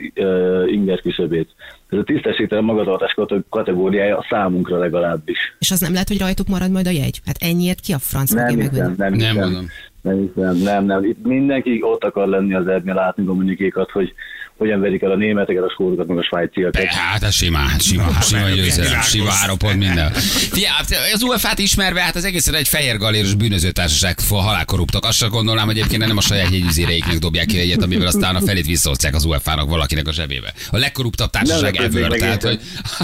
inger 0.68 1.02
küszöbét. 1.02 1.50
Ez 1.90 1.98
a 1.98 2.04
tisztességtelen 2.04 2.64
magatartás 2.64 3.14
kate- 3.14 3.46
kategóriája 3.50 4.18
a 4.18 4.26
számunkra 4.30 4.78
legalábbis. 4.78 5.56
És 5.60 5.72
az 5.72 5.80
nem 5.80 5.92
lehet, 5.92 6.08
hogy 6.08 6.20
rajtuk 6.20 6.48
marad 6.48 6.72
majd 6.72 6.88
a 6.88 6.92
jegy? 6.92 7.22
Hát 7.26 7.38
ennyiért 7.40 7.80
ki 7.80 7.94
a 7.94 8.00
franc 8.00 8.32
Nem 8.32 8.46
hiszem, 8.48 8.60
megvenni? 8.60 8.94
nem 8.98 9.10
Nem 9.10 9.14
hiszem. 9.14 9.36
mondom. 9.36 9.66
Nem 10.02 10.18
hiszem, 10.18 10.56
nem, 10.56 10.86
nem. 10.86 11.04
Itt 11.04 11.26
mindenki 11.26 11.80
ott 11.82 12.04
akar 12.04 12.28
lenni 12.28 12.54
az 12.54 12.68
ebben 12.68 12.96
látni 12.96 13.24
Dominikékat, 13.24 13.92
hogy 13.92 14.14
hogyan 14.57 14.80
verik 14.80 15.01
el 15.01 15.12
a 15.12 15.15
németeket, 15.15 15.63
a 15.63 15.69
skórokat, 15.69 16.07
meg 16.07 16.18
a 16.18 16.24
svájciakat. 16.24 16.83
Hát 16.83 17.24
ez 17.24 17.33
simán, 17.33 17.80
simán, 17.80 18.21
sima 18.21 18.50
győzelem, 18.50 19.01
sima 19.01 19.29
három 19.29 19.58
pont 19.58 19.77
minden. 19.77 20.12
Fia, 20.51 20.70
hát 20.70 20.96
az 21.13 21.24
UEFA-t 21.24 21.60
ismerve, 21.60 22.01
hát 22.01 22.15
az 22.15 22.24
egészen 22.24 22.53
egy 22.53 22.67
fehér 22.67 22.98
galéros 22.98 23.34
bűnözőtársaság 23.34 24.20
halálkorruptok. 24.29 25.05
Azt 25.05 25.17
sem 25.17 25.29
gondolnám, 25.29 25.65
hogy 25.65 25.77
egyébként 25.77 26.05
nem 26.08 26.17
a 26.17 26.22
saját 26.22 26.51
jegyüzéreiknek 26.51 27.17
dobják 27.17 27.46
ki 27.46 27.60
egyet, 27.60 27.84
amivel 27.84 28.08
aztán 28.08 28.36
a 28.36 28.41
felét 28.41 28.65
visszaosztják 28.65 29.15
az 29.15 29.25
UEFA-nak 29.25 29.70
valakinek 29.70 30.08
a 30.08 30.13
zsebébe. 30.13 30.53
A 30.70 30.77
legkorruptabb 30.77 31.29
társaság 31.29 31.74
Nem 31.74 31.84
ever, 31.84 32.10
meg 32.10 32.20
tehát 32.20 32.43
hogy 32.43 32.60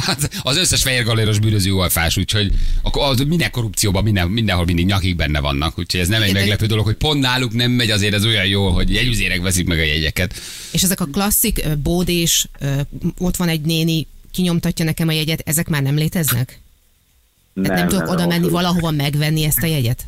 hát 0.05 0.29
az 0.41 0.57
összes 0.57 0.83
fehér 0.83 1.03
galéros 1.03 1.39
bűnöző 1.39 1.71
UEFA-s, 1.71 2.17
úgyhogy 2.17 2.51
akkor 2.81 3.03
az 3.03 3.19
minden 3.19 3.51
korrupcióban 3.51 4.03
minden, 4.03 4.27
mindenhol 4.27 4.65
mindig 4.65 4.85
nyakig 4.85 5.15
benne 5.15 5.39
vannak, 5.39 5.79
úgyhogy 5.79 5.99
ez 5.99 6.07
nem 6.07 6.21
egy 6.21 6.33
meglepő 6.33 6.65
dolog, 6.65 6.85
hogy 6.85 6.95
pont 6.95 7.21
náluk 7.21 7.53
nem 7.53 7.71
megy, 7.71 7.89
azért 7.89 8.13
ez 8.13 8.25
olyan 8.25 8.45
jó, 8.45 8.69
hogy 8.69 8.93
jegyüzérek 8.93 9.41
veszik 9.41 9.67
meg 9.67 9.79
a 9.79 9.83
jegyeket. 9.83 10.41
És 10.71 10.81
ezek 10.83 10.99
a 10.99 11.05
klasszik 11.51 11.77
bódés, 11.83 12.47
ott 13.19 13.35
van 13.35 13.47
egy 13.47 13.61
néni, 13.61 14.07
kinyomtatja 14.31 14.85
nekem 14.85 15.07
a 15.07 15.11
jegyet, 15.11 15.41
ezek 15.45 15.69
már 15.69 15.81
nem 15.81 15.95
léteznek? 15.95 16.59
Nem, 17.53 17.63
nem, 17.65 17.75
nem 17.75 17.87
tudok 17.87 18.09
oda 18.09 18.27
menni 18.27 18.49
valahova 18.49 18.91
megvenni 18.91 19.43
ezt 19.43 19.63
a 19.63 19.67
jegyet? 19.67 20.03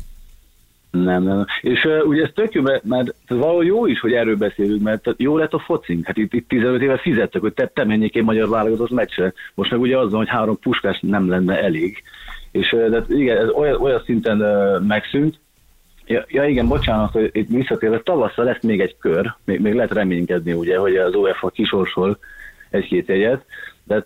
Nem, 0.90 1.22
nem. 1.22 1.46
És 1.60 1.84
uh, 1.84 2.08
ugye 2.08 2.22
ez 2.22 2.30
tök 2.34 2.52
jó, 2.52 2.62
mert, 2.62 2.84
mert 2.84 3.14
valahol 3.28 3.64
jó 3.64 3.86
is, 3.86 4.00
hogy 4.00 4.12
erről 4.12 4.36
beszélünk, 4.36 4.82
mert 4.82 5.14
jó 5.16 5.36
lett 5.36 5.52
a 5.52 5.58
focink. 5.58 6.06
Hát 6.06 6.16
itt, 6.16 6.32
itt 6.32 6.48
15 6.48 6.82
éve 6.82 6.98
fizettek, 6.98 7.40
hogy 7.40 7.52
te, 7.52 7.66
te 7.66 7.84
menjék 7.84 8.16
egy 8.16 8.24
magyar 8.24 8.48
válogatott 8.48 8.90
meccsre. 8.90 9.32
Most 9.54 9.70
meg 9.70 9.80
ugye 9.80 9.98
az 9.98 10.10
van, 10.10 10.18
hogy 10.18 10.28
három 10.28 10.58
puskás 10.58 10.98
nem 11.00 11.28
lenne 11.28 11.62
elég. 11.62 12.02
És 12.50 12.72
uh, 12.72 12.88
de 12.88 13.04
igen, 13.08 13.36
ez 13.36 13.48
olyan, 13.48 13.80
olyan 13.80 14.02
szinten 14.04 14.40
uh, 14.40 14.86
megszűnt. 14.86 15.38
Ja, 16.06 16.24
ja, 16.28 16.44
igen, 16.44 16.68
bocsánat, 16.68 17.12
hogy 17.12 17.30
itt 17.32 17.48
visszatérve, 17.48 18.00
tavasszal 18.00 18.44
lesz 18.44 18.62
még 18.62 18.80
egy 18.80 18.96
kör, 18.98 19.34
még, 19.44 19.60
még 19.60 19.74
lehet 19.74 19.92
reménykedni, 19.92 20.52
ugye, 20.52 20.78
hogy 20.78 20.96
az 20.96 21.14
UEFA 21.14 21.48
kisorsol 21.48 22.18
egy-két 22.70 23.08
jegyet, 23.08 23.44
de 23.86 24.04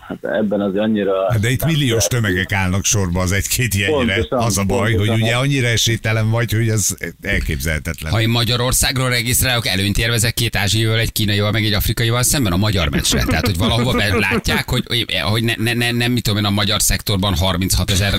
hát, 0.00 0.18
ebben 0.22 0.60
az 0.60 0.76
annyira... 0.76 1.12
Hát 1.30 1.40
De 1.40 1.50
itt 1.50 1.64
milliós 1.64 2.06
tömegek 2.06 2.52
állnak 2.52 2.84
sorba 2.84 3.20
az 3.20 3.32
egy-két 3.32 3.74
jegyre. 3.74 3.94
Pontosan, 3.96 4.38
Az 4.38 4.58
a 4.58 4.64
baj, 4.64 4.80
hogy 4.80 4.94
pontosan. 4.94 5.22
ugye 5.22 5.34
annyira 5.34 5.66
esélytelen 5.66 6.30
vagy, 6.30 6.52
hogy 6.52 6.68
ez 6.68 6.88
elképzelhetetlen. 7.22 8.12
Ha 8.12 8.20
én 8.20 8.28
Magyarországról 8.28 9.08
regisztrálok, 9.08 9.66
előnyt 9.66 9.98
érvezek 9.98 10.34
két 10.34 10.56
ázsiaival, 10.56 10.98
egy 10.98 11.12
kínaival, 11.12 11.50
meg 11.50 11.64
egy 11.64 11.72
afrikaival 11.72 12.22
szemben 12.22 12.52
a 12.52 12.56
magyar 12.56 12.88
meccsre. 12.88 13.24
Tehát, 13.24 13.46
hogy 13.46 13.56
valahova 13.56 13.96
látják, 14.18 14.70
hogy, 14.70 14.84
hogy 15.22 15.44
ne, 15.44 15.54
ne, 15.56 15.72
ne, 15.72 15.90
nem 15.90 16.12
mit 16.12 16.22
tudom 16.22 16.38
én, 16.38 16.44
a 16.44 16.50
magyar 16.50 16.82
szektorban 16.82 17.34
36 17.34 17.90
ezer 17.90 18.14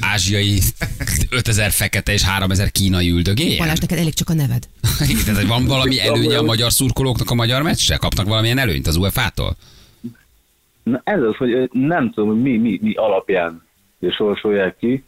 ázsiai 0.00 0.60
5000 1.30 1.70
fekete 1.70 2.12
és 2.12 2.22
3000 2.22 2.70
kínai 2.70 3.10
üldögéljen? 3.10 3.58
Balázs, 3.58 3.78
neked 3.78 3.98
elég 3.98 4.14
csak 4.14 4.28
a 4.28 4.34
neved. 4.34 4.68
Igen, 5.08 5.22
tehát 5.24 5.36
hogy 5.40 5.48
van 5.48 5.64
valami 5.64 6.00
előnye 6.00 6.38
a 6.38 6.42
magyar 6.42 6.72
szurkolóknak 6.72 7.30
a 7.30 7.34
magyar 7.34 7.62
meccsre? 7.62 7.96
Kapnak 7.96 8.26
valamilyen 8.26 8.58
előnyt 8.58 8.86
az 8.86 8.96
UEFA-tól? 8.96 9.56
Na 10.82 11.00
ez 11.04 11.22
az, 11.22 11.36
hogy 11.36 11.68
nem 11.72 12.10
tudom, 12.10 12.28
hogy 12.30 12.42
mi, 12.42 12.56
mi, 12.56 12.78
mi 12.82 12.94
alapján 12.94 13.62
sorsolják 14.10 14.76
ki. 14.78 15.04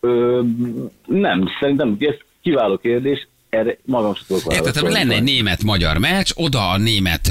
Ö, 0.00 0.42
nem, 1.06 1.48
szerintem 1.60 1.96
ez 2.00 2.14
kiváló 2.42 2.76
kérdés, 2.76 3.28
erre 3.48 3.78
magam 3.84 4.14
sem 4.14 4.24
tudok 4.26 4.52
Érted, 4.52 4.72
tehát 4.72 4.92
lenne 4.92 5.14
egy 5.14 5.22
német-magyar 5.22 5.98
meccs, 5.98 6.30
oda 6.34 6.70
a 6.70 6.78
német 6.78 7.30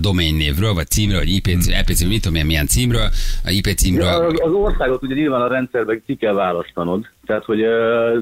domainnévről, 0.00 0.74
vagy 0.74 0.86
címről, 0.86 1.18
vagy 1.18 1.28
IP, 1.28 1.46
Hmm. 1.46 1.74
EP 1.74 1.86
címről, 1.86 2.12
mit 2.12 2.22
tudom 2.22 2.36
én, 2.36 2.46
milyen 2.46 2.66
címről, 2.66 3.08
a 3.44 3.50
IP 3.50 3.66
Ja, 3.66 3.74
címről. 3.74 4.06
az, 4.06 4.40
az 4.40 4.52
országot 4.52 5.02
ugye 5.02 5.14
nyilván 5.14 5.40
a 5.40 5.48
rendszerben 5.48 6.02
ki 6.06 6.14
kell 6.16 6.32
választanod, 6.32 7.08
tehát 7.26 7.44
hogy 7.44 7.60
ö, 7.60 8.18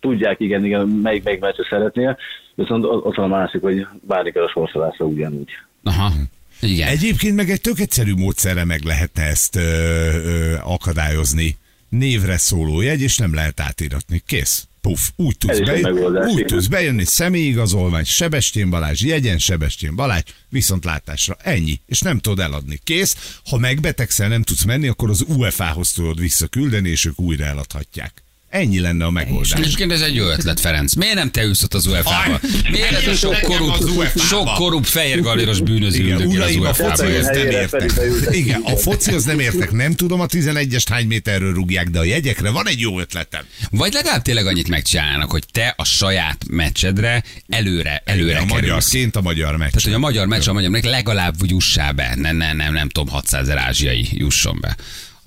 tudják 0.00 0.40
igen, 0.40 0.64
igen, 0.64 0.88
melyik, 0.88 1.22
melyik 1.24 1.40
meccset 1.40 1.66
szeretnél, 1.66 2.16
viszont 2.54 2.84
ott 2.84 3.14
van 3.14 3.32
a 3.32 3.36
másik, 3.36 3.60
hogy 3.60 3.86
várni 4.06 4.32
kell 4.32 4.42
a 4.44 4.48
sorsolásra 4.48 5.04
ugyanúgy. 5.04 5.50
Aha, 5.82 6.14
igen. 6.60 6.88
Egyébként 6.88 7.36
meg 7.36 7.50
egy 7.50 7.60
tök 7.60 7.80
egyszerű 7.80 8.14
módszerre 8.14 8.64
meg 8.64 8.82
lehetne 8.82 9.22
ezt 9.22 9.56
ö, 9.56 9.60
ö, 9.60 10.56
akadályozni. 10.62 11.56
Névre 11.88 12.36
szóló 12.38 12.80
jegy, 12.80 13.00
és 13.00 13.16
nem 13.16 13.34
lehet 13.34 13.60
átíratni. 13.60 14.22
Kész. 14.26 14.64
Puff. 14.80 15.08
Úgy 15.16 15.38
tudsz, 15.38 15.52
Ez 15.52 15.58
is 15.60 15.68
egy 15.68 15.82
be, 15.82 15.92
megoldás, 15.92 16.32
úgy 16.32 16.44
tudsz 16.44 16.66
bejönni, 16.66 17.04
személyigazolvány, 17.04 18.04
Sebestyén 18.04 18.70
Balázs, 18.70 19.02
jegyen 19.02 19.38
Sebestyén 19.38 19.94
Balázs, 19.94 20.22
viszontlátásra. 20.48 21.36
Ennyi. 21.42 21.80
És 21.86 22.00
nem 22.00 22.18
tudod 22.18 22.38
eladni. 22.38 22.80
Kész. 22.84 23.40
Ha 23.44 23.58
megbetegszel, 23.58 24.28
nem 24.28 24.42
tudsz 24.42 24.64
menni, 24.64 24.88
akkor 24.88 25.10
az 25.10 25.24
UEFA-hoz 25.28 25.92
tudod 25.92 26.20
visszaküldeni, 26.20 26.88
és 26.88 27.04
ők 27.04 27.20
újra 27.20 27.44
eladhatják. 27.44 28.22
Ennyi 28.50 28.80
lenne 28.80 29.04
a 29.04 29.10
megoldás. 29.10 29.52
Egyébként 29.52 29.92
ez 29.92 30.00
egy 30.00 30.14
jó 30.14 30.24
ötlet, 30.24 30.60
Ferenc. 30.60 30.94
Miért 30.94 31.14
nem 31.14 31.30
te 31.30 31.42
ülsz 31.42 31.62
ott 31.62 31.74
az 31.74 31.86
UEFA-ba? 31.86 32.40
Miért 32.70 32.92
ez 32.92 33.06
a 33.06 33.14
sok 33.14 33.40
korrupt, 33.40 33.80
az 33.80 34.22
sok 34.22 34.54
korrupt 34.54 34.88
fehérgaléros 34.88 35.60
bűnöző 35.60 36.04
Igen, 36.04 36.16
az 36.16 36.24
uraim, 36.24 36.58
a 36.60 36.62
UEFA-ba? 36.62 36.96
focihoz 36.96 37.26
nem 37.26 37.46
értek. 37.46 37.92
Igen, 38.30 38.60
a 38.64 38.76
focihoz 38.76 39.24
nem 39.24 39.38
értek. 39.38 39.70
Nem 39.70 39.94
tudom 39.94 40.20
a 40.20 40.26
11-est 40.26 40.86
hány 40.90 41.06
méterről 41.06 41.54
rúgják, 41.54 41.88
de 41.88 41.98
a 41.98 42.04
jegyekre 42.04 42.50
van 42.50 42.68
egy 42.68 42.80
jó 42.80 43.00
ötletem. 43.00 43.42
Vagy 43.70 43.92
legalább 43.92 44.22
tényleg 44.22 44.46
annyit 44.46 44.68
megcsinálnak, 44.68 45.30
hogy 45.30 45.44
te 45.52 45.74
a 45.76 45.84
saját 45.84 46.44
meccsedre 46.48 47.22
előre, 47.48 48.02
előre 48.04 48.32
a 48.32 48.34
kerülsz. 48.34 48.52
magyarként 48.52 49.16
a 49.16 49.20
magyar 49.20 49.56
meccs. 49.56 49.68
Tehát, 49.70 49.82
hogy 49.82 49.92
a 49.92 49.98
magyar 49.98 50.26
meccs, 50.26 50.48
a 50.48 50.52
magyar 50.52 50.82
legalább 50.82 51.34
úgy 51.42 51.50
jussál 51.50 51.92
be. 51.92 52.14
Nem, 52.16 52.36
nem, 52.36 52.56
nem, 52.56 52.72
nem 52.72 52.88
tudom, 52.88 53.08
600 53.08 53.40
ezer 53.40 53.58
ázsiai 53.58 54.08
jusson 54.12 54.58
be. 54.60 54.76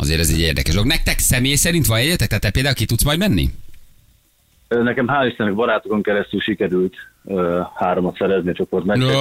Azért 0.03 0.19
ez 0.19 0.29
egy 0.29 0.39
érdekes 0.39 0.73
dolog. 0.73 0.87
Nektek 0.87 1.19
személy 1.19 1.55
szerint 1.55 1.85
van 1.85 1.97
egyetek? 1.97 2.27
Tehát 2.27 2.43
te 2.43 2.49
például 2.51 2.75
ki 2.75 2.85
tudsz 2.85 3.03
majd 3.03 3.19
menni? 3.19 3.49
Nekem 4.67 5.07
hál' 5.07 5.27
Istennek 5.29 5.53
barátokon 5.53 6.01
keresztül 6.01 6.39
sikerült 6.39 6.95
ö, 7.25 7.61
háromat 7.75 8.17
szerezni 8.17 8.49
a 8.49 8.53
csoport 8.53 8.85
Barátokon 8.85 9.15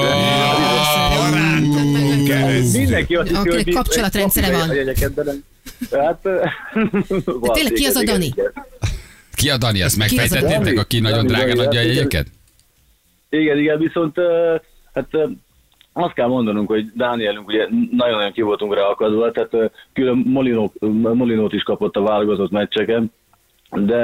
keresztül. 2.25 2.81
Mindenki 2.81 3.15
azt 3.15 3.29
hiszi, 3.29 3.51
hogy 3.51 3.75
kapcsolatrendszere 3.75 4.51
van. 4.51 4.69
Hát, 5.91 6.21
tényleg 7.57 7.73
ki 7.73 7.85
az 7.85 7.97
a 7.97 8.05
Dani? 8.05 8.35
Ki 9.35 9.51
a 9.51 9.57
Dani? 9.57 9.83
Azt 9.83 9.97
megfejtettétek, 9.97 10.79
aki 10.79 11.01
nagyon 11.01 11.27
drágán 11.27 11.55
Dani, 11.55 11.67
adja 11.67 11.81
a 11.81 11.83
igen. 11.83 11.95
jegyeket? 11.95 12.27
Igen, 13.29 13.59
igen, 13.59 13.79
viszont 13.79 14.17
hát 14.93 15.09
azt 15.93 16.15
kell 16.15 16.29
mondanunk, 16.29 16.69
hogy 16.69 16.93
Dánielünk 16.95 17.49
ugye 17.49 17.67
nagyon-nagyon 17.91 18.33
ki 18.33 18.43
voltunk 18.43 18.75
rá 18.75 18.83
akadva, 18.83 19.31
tehát 19.31 19.73
külön 19.93 20.23
Molinó, 20.27 20.73
Molinót 21.15 21.53
is 21.53 21.63
kapott 21.63 21.97
a 21.97 22.03
válogatott 22.03 22.51
meccseken, 22.51 23.13
de 23.75 23.97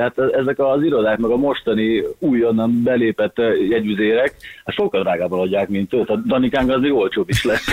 hát 0.00 0.14
ezek 0.40 0.58
az 0.58 0.82
irodák, 0.82 1.18
meg 1.18 1.30
a 1.30 1.36
mostani 1.36 2.02
újonnan 2.18 2.82
belépett 2.82 3.36
jegyüzérek, 3.70 4.34
hát 4.64 4.74
sokkal 4.74 5.02
drágábban 5.02 5.40
adják, 5.40 5.68
mint 5.68 5.94
ő. 5.94 6.04
Tehát 6.04 6.26
Danikánk 6.26 6.70
az 6.70 6.80
még 6.80 6.92
olcsóbb 6.92 7.28
is 7.28 7.44
lesz. 7.44 7.64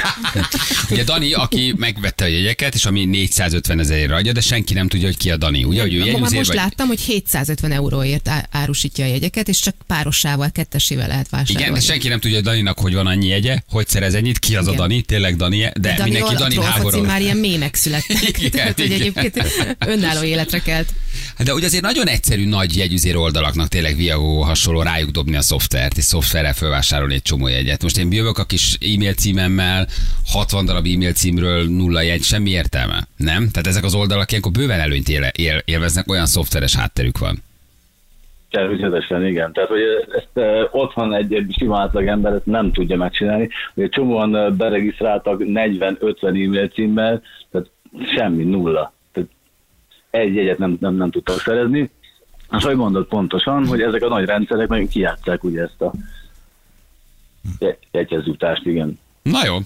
Ugye 0.91 1.03
Dani, 1.03 1.33
aki 1.33 1.73
megvette 1.77 2.23
a 2.23 2.27
jegyeket, 2.27 2.73
és 2.73 2.85
ami 2.85 3.05
450 3.05 3.79
ezerért 3.79 4.11
adja, 4.11 4.31
de 4.31 4.41
senki 4.41 4.73
nem 4.73 4.87
tudja, 4.87 5.05
hogy 5.05 5.17
ki 5.17 5.31
a 5.31 5.37
Dani. 5.37 5.63
Ugye, 5.63 5.81
hogy 5.81 5.93
ő 5.93 5.99
Ma- 5.99 6.05
jegyüzér 6.05 6.37
most 6.37 6.47
vagy? 6.47 6.57
láttam, 6.57 6.87
hogy 6.87 6.99
750 6.99 7.71
euróért 7.71 8.29
árusítja 8.51 9.05
a 9.05 9.07
jegyeket, 9.07 9.47
és 9.47 9.59
csak 9.59 9.75
párossával, 9.87 10.49
kettesével 10.53 11.07
lehet 11.07 11.29
vásárolni. 11.29 11.61
Igen, 11.61 11.73
de 11.73 11.79
senki 11.79 12.07
nem 12.07 12.19
tudja, 12.19 12.35
hogy 12.37 12.45
Daninak 12.45 12.79
hogy 12.79 12.93
van 12.93 13.07
annyi 13.07 13.27
jegye, 13.27 13.57
hogy 13.69 13.87
szerez 13.87 14.13
ennyit, 14.13 14.39
ki 14.39 14.55
az 14.55 14.67
a 14.67 14.71
Igen. 14.71 14.81
Dani, 14.81 15.01
tényleg 15.01 15.35
Dani, 15.35 15.57
de 15.59 15.71
Daniról 15.79 16.03
mindenki 16.03 16.35
a 16.35 16.37
Dani 16.37 16.55
háború. 16.55 17.03
már 17.03 17.21
ilyen 17.21 17.37
mémek 17.37 17.75
születtek. 17.83 18.37
Igen, 18.37 18.51
Tehát, 18.51 18.79
hogy 18.79 18.91
egyébként 18.91 19.43
önálló 19.87 20.23
életre 20.23 20.59
kelt. 20.59 20.87
De 21.45 21.53
ugye 21.53 21.65
azért 21.65 21.83
nagyon 21.83 22.07
egyszerű 22.07 22.47
nagy 22.47 22.77
jegyüzér 22.77 23.15
oldalaknak 23.15 23.67
tényleg 23.67 23.95
Viago 23.95 24.41
hasonló 24.41 24.81
rájuk 24.81 25.09
dobni 25.09 25.35
a 25.35 25.41
szoftvert, 25.41 25.97
és 25.97 26.03
szoftverrel 26.03 26.53
felvásárolni 26.53 27.13
egy 27.13 27.21
csomó 27.21 27.47
jegyet. 27.47 27.81
Most 27.81 27.97
én 27.97 28.11
jövök 28.11 28.37
a 28.37 28.43
kis 28.43 28.77
e-mail 28.81 29.13
címemmel, 29.13 29.87
60 30.25 30.65
darab 30.65 30.85
e-mail 30.85 31.13
címről 31.13 31.67
nulla 31.67 32.01
jegy, 32.01 32.23
semmi 32.23 32.49
értelme. 32.49 33.07
Nem? 33.17 33.49
Tehát 33.51 33.67
ezek 33.67 33.83
az 33.83 33.95
oldalak 33.95 34.29
ilyenkor 34.29 34.51
bőven 34.51 34.79
előnyt 34.79 35.09
éle, 35.09 35.31
él, 35.35 35.61
élveznek, 35.65 36.09
olyan 36.09 36.25
szoftveres 36.25 36.75
hátterük 36.75 37.17
van. 37.17 37.45
Természetesen 38.49 39.25
igen. 39.25 39.53
Tehát, 39.53 39.69
hogy 39.69 39.81
ezt 40.09 40.29
uh, 40.33 40.81
otthon 40.81 41.13
egy, 41.13 41.33
egy 41.33 41.55
sima 41.57 41.79
átlag 41.79 42.07
ember 42.07 42.33
ezt 42.33 42.45
nem 42.45 42.71
tudja 42.71 42.97
megcsinálni. 42.97 43.49
Ugye 43.75 43.89
csomóan 43.89 44.35
uh, 44.35 44.51
beregisztráltak 44.51 45.41
40-50 45.45 46.23
e-mail 46.23 46.67
címmel, 46.67 47.21
tehát 47.51 47.67
semmi, 48.15 48.43
nulla. 48.43 48.93
Egy 50.09 50.35
jegyet 50.35 50.57
nem, 50.57 50.77
nem, 50.79 50.95
nem 50.95 51.11
tudtak 51.11 51.39
szerezni. 51.39 51.89
És 52.57 52.63
ahogy 52.63 52.75
mondod 52.75 53.07
pontosan, 53.07 53.67
hogy 53.67 53.81
ezek 53.81 54.01
a 54.01 54.07
nagy 54.07 54.25
rendszerek 54.25 54.67
meg 54.67 54.87
kijátszák 54.91 55.43
ugye 55.43 55.61
ezt 55.61 55.81
a 55.81 55.93
je- 57.59 57.79
jegyezjutást, 57.91 58.65
igen. 58.65 58.99
Na 59.21 59.45
jó. 59.45 59.57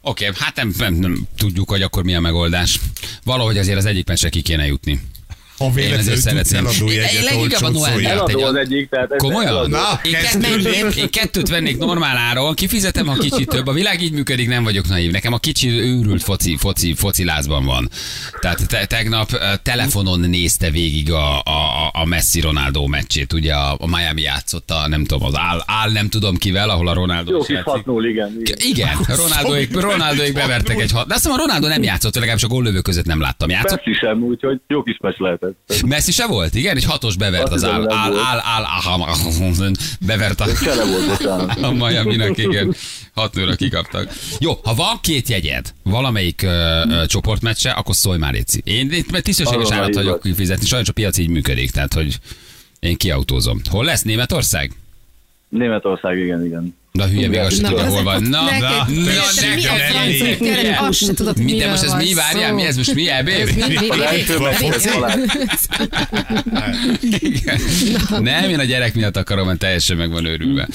Oké, 0.00 0.24
hát 0.38 0.56
nem, 0.56 0.72
nem, 0.78 0.94
nem, 0.94 1.26
tudjuk, 1.36 1.70
hogy 1.70 1.82
akkor 1.82 2.04
mi 2.04 2.14
a 2.14 2.20
megoldás. 2.20 2.80
Valahogy 3.24 3.58
azért 3.58 3.78
az 3.78 3.84
egyik 3.84 4.06
meccsre 4.06 4.28
ki 4.28 4.42
kéne 4.42 4.66
jutni. 4.66 5.00
Ha 5.58 5.64
Én 5.64 5.72
véletlenül 5.72 6.22
tudsz 6.22 6.52
eladó 6.52 6.90
jegyet, 6.90 7.62
a 7.62 7.66
olcsót. 7.66 8.04
Eladó 8.04 8.42
az 8.42 8.54
egyik, 8.54 8.88
tehát 8.88 9.12
ez 9.12 9.22
Komolyan? 9.22 9.70
Na, 9.70 10.00
Én 10.02 10.12
kettőt, 10.12 10.96
én 10.96 11.10
kettőt 11.10 11.48
vennék 11.48 11.78
normál 11.78 12.16
áron, 12.16 12.54
kifizetem, 12.54 13.06
ha 13.06 13.14
kicsit 13.14 13.48
több. 13.48 13.66
A 13.66 13.72
világ 13.72 14.02
így 14.02 14.12
működik, 14.12 14.48
nem 14.48 14.64
vagyok 14.64 14.88
naív. 14.88 15.10
Nekem 15.10 15.32
a 15.32 15.38
kicsi 15.38 15.68
őrült 15.68 16.22
foci, 16.22 16.56
foci, 16.56 16.94
focilázban 16.94 17.64
van. 17.64 17.88
Tehát 18.40 18.68
te, 18.68 18.86
tegnap 18.86 19.30
telefonon 19.62 20.20
nézte 20.20 20.70
végig 20.70 21.12
a, 21.12 21.38
a, 21.38 21.90
a 21.92 22.04
Messi 22.04 22.40
Ronaldo 22.40 22.86
meccsét. 22.86 23.32
Ugye 23.32 23.54
a, 23.54 23.76
a 23.78 23.86
Miami 23.86 24.22
játszotta, 24.22 24.88
nem 24.88 25.04
tudom, 25.04 25.26
az 25.26 25.34
áll, 25.36 25.62
áll 25.66 25.90
nem 25.90 26.08
tudom 26.08 26.36
kivel, 26.36 26.70
ahol 26.70 26.88
a 26.88 26.92
Ronaldo 26.94 27.30
Jó 27.30 27.38
is 27.38 27.46
kis 27.46 27.54
játszik. 27.54 27.84
6 27.86 28.04
igen. 28.04 28.36
igen. 28.40 28.56
Igen, 28.58 28.96
Ronaldoék, 29.06 29.80
Ronaldoék 29.80 30.32
bevertek 30.32 30.80
egy 30.80 30.92
hat. 30.92 31.06
De 31.06 31.14
azt 31.14 31.22
hiszem, 31.22 31.38
a 31.38 31.42
Ronaldo 31.42 31.68
nem 31.68 31.82
játszott, 31.82 32.14
legalábbis 32.14 32.44
a 32.44 32.48
góllövő 32.48 32.80
között 32.80 33.04
nem 33.04 33.20
láttam. 33.20 33.50
Játszott? 33.50 33.84
Messi 33.84 33.98
sem, 33.98 34.22
úgyhogy 34.22 34.60
jó 34.68 34.82
kis 34.82 34.96
meccs 35.00 35.18
lehetett. 35.66 35.86
Messi 35.88 36.12
se 36.12 36.26
volt? 36.26 36.54
Igen, 36.54 36.76
egy 36.76 36.84
hatos 36.84 37.16
bevert 37.16 37.52
az 37.52 37.64
áll, 37.64 37.90
áll, 37.90 38.16
áll, 38.16 38.40
áll, 38.42 38.64
áll, 38.64 39.72
bevert 40.00 40.40
a, 40.40 40.46
Csere 40.62 40.84
volt, 40.84 41.06
bocsánat. 41.18 41.62
a 41.62 41.72
Miami-nak, 41.72 42.38
igen. 42.38 42.74
Hat 43.14 43.34
nőre 43.34 43.54
kikaptak. 43.56 44.12
Jó, 44.38 44.52
ha 44.64 44.74
van 44.74 44.98
két 45.00 45.28
jegyed 45.28 45.74
valamelyik 45.82 46.42
ö, 46.42 46.82
ö, 46.88 47.06
csoportmeccse, 47.06 47.70
akkor 47.70 47.94
szólj 47.94 48.18
már 48.18 48.32
Léci. 48.32 48.60
Én 48.64 48.92
itt 48.92 49.10
mert 49.10 49.24
tisztességes 49.24 49.68
hívlak. 49.70 49.94
vagyok 49.94 50.20
kifizetni, 50.20 50.66
sajnos 50.66 50.88
a 50.88 50.92
piac 50.92 51.18
így 51.18 51.28
működik, 51.28 51.70
tehát 51.70 51.92
hogy 51.94 52.18
én 52.80 52.96
kiautózom. 52.96 53.60
Hol 53.70 53.84
lesz 53.84 54.02
Németország? 54.02 54.72
Németország, 55.48 56.18
igen, 56.18 56.44
igen. 56.44 56.76
De 56.96 57.02
a 57.02 57.06
hülye 57.06 57.28
még 57.28 57.38
azt 57.38 57.56
sem 57.56 57.64
tudja, 57.70 57.86
hol 57.86 58.02
van. 58.02 58.22
Na, 58.22 58.42
na, 58.42 58.58
na, 58.58 58.86
milyen 58.88 59.24
neked 59.40 59.80
francia 59.90 60.78
azt 60.78 60.98
se 60.98 61.14
tudod, 61.14 61.38
Mi, 61.38 61.64
most 61.64 61.82
ez 61.82 61.92
mi? 61.92 62.14
Várjál, 62.14 62.52
mi 62.52 62.62
ez 62.62 62.76
most 62.76 62.94
mi? 62.94 63.08
EB? 63.08 63.28
Ez 63.28 63.54
mi- 63.54 63.62
mi- 63.68 63.74
mi- 63.78 63.88
mi- 63.96 64.04
Első 64.04 64.38
mi- 64.38 64.44
meccs 64.44 64.60
mi- 64.60 64.68
volt 64.68 65.00
Balázs. 65.00 65.16
Igen. 67.10 67.60
Nem, 68.22 68.50
én 68.50 68.58
a 68.58 68.64
gyerek 68.64 68.94
miatt 68.94 69.16
akarom, 69.16 69.46
mert 69.46 69.58
teljesen 69.58 69.96
meg 69.96 70.10
van 70.10 70.24
őrülve. 70.24 70.68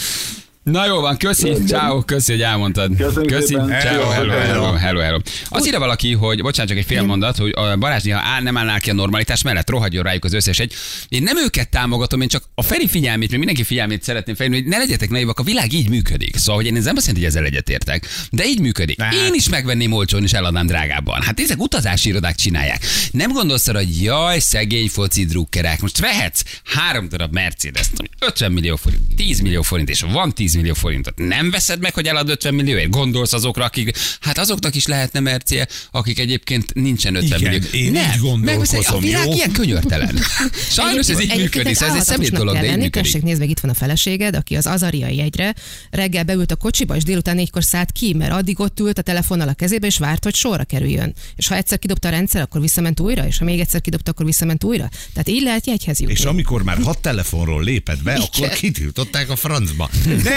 Na 0.63 0.85
jó 0.85 0.99
van, 0.99 1.17
köszi, 1.17 1.53
ciao, 1.67 2.01
köszi, 2.01 2.31
hogy 2.31 2.41
elmondtad. 2.41 2.95
Köszönjük 2.97 3.33
köszi, 3.33 3.53
ciao, 3.53 3.69
Hello, 3.69 4.09
hello, 4.09 4.31
hello, 4.31 4.73
hello. 4.73 4.99
hello. 4.99 5.19
Azt 5.49 5.65
írja 5.65 5.79
valaki, 5.79 6.13
hogy, 6.13 6.41
bocsánat, 6.41 6.69
csak 6.69 6.79
egy 6.79 6.85
fél 6.85 7.01
mondat, 7.03 7.37
hogy 7.37 7.51
a 7.55 7.75
Balázs 7.75 8.03
néha 8.03 8.19
áll, 8.19 8.41
nem 8.41 8.57
állnál 8.57 8.79
ki 8.79 8.89
a 8.89 8.93
normalitás 8.93 9.41
mellett, 9.41 9.69
rohadjon 9.69 10.03
rájuk 10.03 10.25
az 10.25 10.33
összes 10.33 10.59
egy. 10.59 10.73
Én 11.09 11.23
nem 11.23 11.37
őket 11.37 11.69
támogatom, 11.69 12.21
én 12.21 12.27
csak 12.27 12.43
a 12.55 12.61
Feri 12.61 12.87
figyelmét, 12.87 13.29
még 13.29 13.37
mindenki 13.37 13.63
figyelmét 13.63 14.03
szeretném 14.03 14.35
felhívni, 14.35 14.61
hogy 14.61 14.71
ne 14.71 14.77
legyetek 14.77 15.09
naivak, 15.09 15.39
a 15.39 15.43
világ 15.43 15.73
így 15.73 15.89
működik. 15.89 16.37
Szóval, 16.37 16.55
hogy 16.55 16.65
én 16.65 16.75
ez 16.75 16.83
nem 16.83 16.95
azt 16.95 17.05
jelenti, 17.05 17.25
hogy 17.25 17.35
ezzel 17.35 17.47
egyetértek, 17.47 18.07
de 18.31 18.45
így 18.45 18.59
működik. 18.59 19.01
Hát. 19.01 19.13
Én 19.13 19.33
is 19.33 19.49
megvenném 19.49 19.91
olcsón 19.91 20.23
és 20.23 20.33
eladnám 20.33 20.65
drágábban. 20.65 21.21
Hát 21.21 21.39
ezek 21.39 21.61
utazási 21.61 22.09
irodák 22.09 22.35
csinálják. 22.35 22.85
Nem 23.11 23.31
gondolsz 23.31 23.67
arra, 23.67 23.77
hogy 23.77 24.01
jaj, 24.01 24.39
szegény 24.39 24.89
foci 24.89 25.25
drukkerek. 25.25 25.81
Most 25.81 25.99
vehetsz 25.99 26.43
három 26.63 27.09
darab 27.09 27.33
Mercedes, 27.33 27.87
50 28.19 28.51
millió 28.51 28.75
forint, 28.75 29.15
10 29.15 29.39
millió 29.39 29.61
forint, 29.61 29.89
és 29.89 30.01
van 30.01 30.33
10 30.33 30.50
10 30.51 30.61
millió 30.61 30.73
forintot. 30.73 31.17
Nem 31.17 31.49
veszed 31.51 31.79
meg, 31.79 31.93
hogy 31.93 32.07
elad 32.07 32.29
50 32.29 32.53
millióért? 32.53 32.89
Gondolsz 32.89 33.33
azokra, 33.33 33.63
akik, 33.65 33.97
hát 34.19 34.37
azoknak 34.37 34.75
is 34.75 34.85
lehetne 34.85 35.19
mercie, 35.19 35.67
akik 35.91 36.19
egyébként 36.19 36.73
nincsen 36.73 37.15
50 37.15 37.39
Igen, 37.39 37.51
millió. 37.51 37.85
én 37.85 37.91
nem, 37.91 38.39
megveszed- 38.39 38.85
a 38.87 38.99
világ 38.99 39.25
jó? 39.25 39.33
ilyen 39.33 39.51
könyörtelen. 39.51 40.19
Sajnos 40.69 41.09
ez 41.09 41.21
így 41.21 41.35
működik, 41.37 41.67
egy 41.81 41.83
ez 41.83 41.95
egy 41.95 42.03
szemét 42.03 42.31
dolog, 42.31 42.53
de 42.55 42.61
lenni. 42.61 42.71
működik. 42.75 42.91
Tessék, 43.03 43.21
nézd 43.23 43.39
meg, 43.39 43.49
itt 43.49 43.59
van 43.59 43.71
a 43.71 43.73
feleséged, 43.73 44.35
aki 44.35 44.55
az 44.55 44.65
azariai 44.65 45.15
jegyre 45.15 45.53
reggel 45.89 46.23
beült 46.23 46.51
a 46.51 46.55
kocsiba, 46.55 46.95
és 46.95 47.03
délután 47.03 47.35
négykor 47.35 47.63
szállt 47.63 47.91
ki, 47.91 48.13
mert 48.13 48.31
addig 48.31 48.59
ott 48.59 48.79
ült 48.79 48.97
a 48.97 49.01
telefonnal 49.01 49.47
a 49.47 49.53
kezébe, 49.53 49.87
és 49.87 49.97
várt, 49.97 50.23
hogy 50.23 50.35
sorra 50.35 50.63
kerüljön. 50.63 51.13
És 51.35 51.47
ha 51.47 51.55
egyszer 51.55 51.79
kidobta 51.79 52.07
a 52.07 52.11
rendszer, 52.11 52.41
akkor 52.41 52.61
visszament 52.61 52.99
újra, 52.99 53.25
és 53.27 53.37
ha 53.37 53.45
még 53.45 53.59
egyszer 53.59 53.81
kidobta, 53.81 54.11
akkor 54.11 54.25
visszament 54.25 54.63
újra. 54.63 54.89
Tehát 55.13 55.27
így 55.29 55.41
lehet 55.41 55.67
jegyhez 55.67 55.99
jutni. 55.99 56.13
És 56.13 56.25
amikor 56.25 56.63
már 56.63 56.77
hat 56.83 56.97
telefonról 57.01 57.63
lépett 57.63 58.03
be, 58.03 58.11
Igen. 58.11 58.23
akkor 58.33 58.49
kitiltották 58.49 59.29
a 59.29 59.35
francba. 59.35 59.89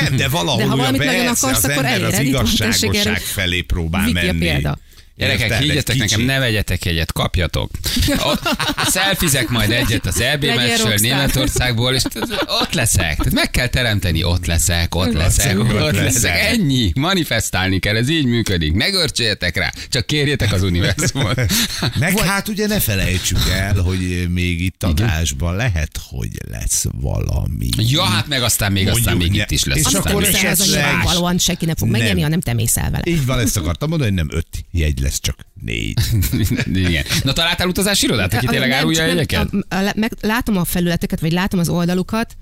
Nem, 0.08 0.16
de 0.16 0.28
valahol 0.28 0.56
De 0.56 0.62
ha 0.62 0.74
olyan 0.74 0.78
valamit 0.78 1.04
nagyon 1.04 1.24
persze, 1.24 1.46
akarsz, 1.46 1.64
az 1.64 1.70
akkor 1.70 1.84
ember 1.84 2.02
az 2.02 2.18
igazságosság 2.18 3.20
felé 3.20 3.60
próbál 3.60 4.04
Viki 4.04 4.18
a 4.18 4.22
menni. 4.22 4.38
példa. 4.38 4.78
Gyerekek, 5.16 5.42
Érted? 5.42 5.62
Higgyetek 5.62 5.96
nekem, 5.96 6.20
ne 6.20 6.38
vegyetek 6.38 6.84
egyet, 6.84 7.12
kapjatok. 7.12 7.70
A- 8.08 8.38
Szelfizek 8.86 9.48
majd 9.48 9.70
egyet 9.70 10.06
az 10.06 10.20
EB 10.20 10.44
meccsről. 10.44 10.94
Németországból, 10.96 11.94
és 11.94 12.02
ott 12.46 12.72
leszek. 12.74 13.16
Tehát 13.16 13.32
meg 13.32 13.50
kell 13.50 13.66
teremteni, 13.66 14.22
ott 14.24 14.46
leszek, 14.46 14.94
ott 14.94 15.12
leszek, 15.12 15.58
Ott 15.58 15.80
ott 15.80 15.92
leszek. 15.92 16.38
Ennyi. 16.38 16.92
Manifestálni 16.94 17.78
kell, 17.78 17.96
ez 17.96 18.08
így 18.08 18.24
működik. 18.24 18.72
Ne 18.74 18.88
görcséljetek 18.90 19.56
rá, 19.56 19.72
csak 19.88 20.06
kérjétek 20.06 20.52
az 20.52 20.62
univerzumot. 20.62 21.40
Meg 21.98 22.18
hát 22.18 22.48
ugye 22.48 22.66
ne 22.66 22.80
felejtsük 22.80 23.38
el, 23.52 23.74
hogy 23.74 24.26
még 24.30 24.60
itt 24.60 24.82
adásban 24.82 25.56
lehet, 25.56 25.98
hogy 26.08 26.30
lesz 26.50 26.84
valami. 27.00 27.68
Ja, 27.76 28.02
hát 28.02 28.26
meg 28.28 28.42
aztán 28.42 28.72
még, 28.72 28.88
aztán 28.88 29.02
Mondjuk, 29.16 29.30
még 29.30 29.38
ne- 29.38 29.44
itt 29.44 29.50
is 29.50 29.64
lesz. 29.64 29.78
és 29.78 29.84
aztán 29.84 30.02
akkor 30.02 30.22
még. 30.22 30.30
Esetleg- 30.30 30.50
az 30.60 30.66
nyilvánvalóan 30.70 31.38
senki 31.38 31.64
nem 31.64 31.74
fog 31.76 31.88
Nem. 31.88 31.98
megnyerni, 31.98 32.22
ha 32.22 32.28
nem 32.28 32.40
te 32.40 32.52
mész 32.52 32.76
el 32.76 32.90
vele. 32.90 33.02
Így 33.06 33.26
van, 33.26 33.38
ezt 33.38 33.56
akartam 33.56 33.88
mondani, 33.88 34.10
hogy 34.10 34.26
nem 34.26 34.36
öt 34.36 34.46
jegy 34.70 35.00
lesz, 35.04 35.20
csak 35.20 35.36
négy. 35.60 35.98
Igen. 36.88 37.04
Na 37.22 37.32
találtál 37.32 37.68
utazási 37.68 38.04
irodát, 38.04 38.34
aki 38.34 38.46
tényleg 38.46 38.70
árulja 38.70 39.06
jegyeket? 39.06 39.48
a- 39.68 39.74
a- 39.74 39.92
meg, 39.96 40.12
látom 40.20 40.56
a 40.56 40.64
felületeket, 40.64 41.20
vagy 41.20 41.32
látom 41.32 41.60
az 41.60 41.68
oldalukat. 41.68 42.36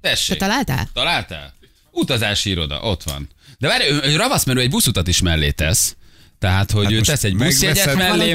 Te 0.00 0.08
Tessék. 0.08 0.38
találtál? 0.38 0.88
Találtál? 0.92 1.54
Utazási 1.90 2.50
iroda, 2.50 2.80
ott 2.80 3.02
van. 3.02 3.28
De 3.58 3.68
várj, 3.68 3.88
ő, 3.90 4.00
ő 4.04 4.16
ravasz, 4.16 4.44
mert 4.44 4.58
ő 4.58 4.60
egy 4.60 4.70
buszutat 4.70 5.08
is 5.08 5.20
mellé 5.20 5.50
tesz. 5.50 5.96
Tehát, 6.38 6.70
hogy 6.70 6.84
Hát 6.84 6.92
ő 6.92 7.00
tesz 7.00 7.24
egy 7.24 7.36
buszjegyet 7.36 7.94
mellé, 7.94 8.34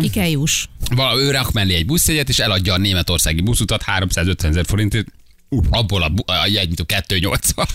Valahogy 0.96 1.22
ő 1.22 1.32
rak 1.32 1.52
mellé 1.52 1.74
egy 1.76 1.86
buszjegyet, 1.86 2.30
és 2.30 2.40
eladja 2.40 2.74
a 2.74 2.78
németországi 2.78 3.42
buszutat 3.42 3.82
350 3.82 4.52
ezer 4.52 4.66
forintért. 4.66 5.08
Uh, 5.50 5.66
abból 5.70 6.04
a, 6.04 6.12
a 6.32 6.48
jegy, 6.48 6.68
mint 6.68 6.80
a 6.80 7.02
280. 7.06 7.66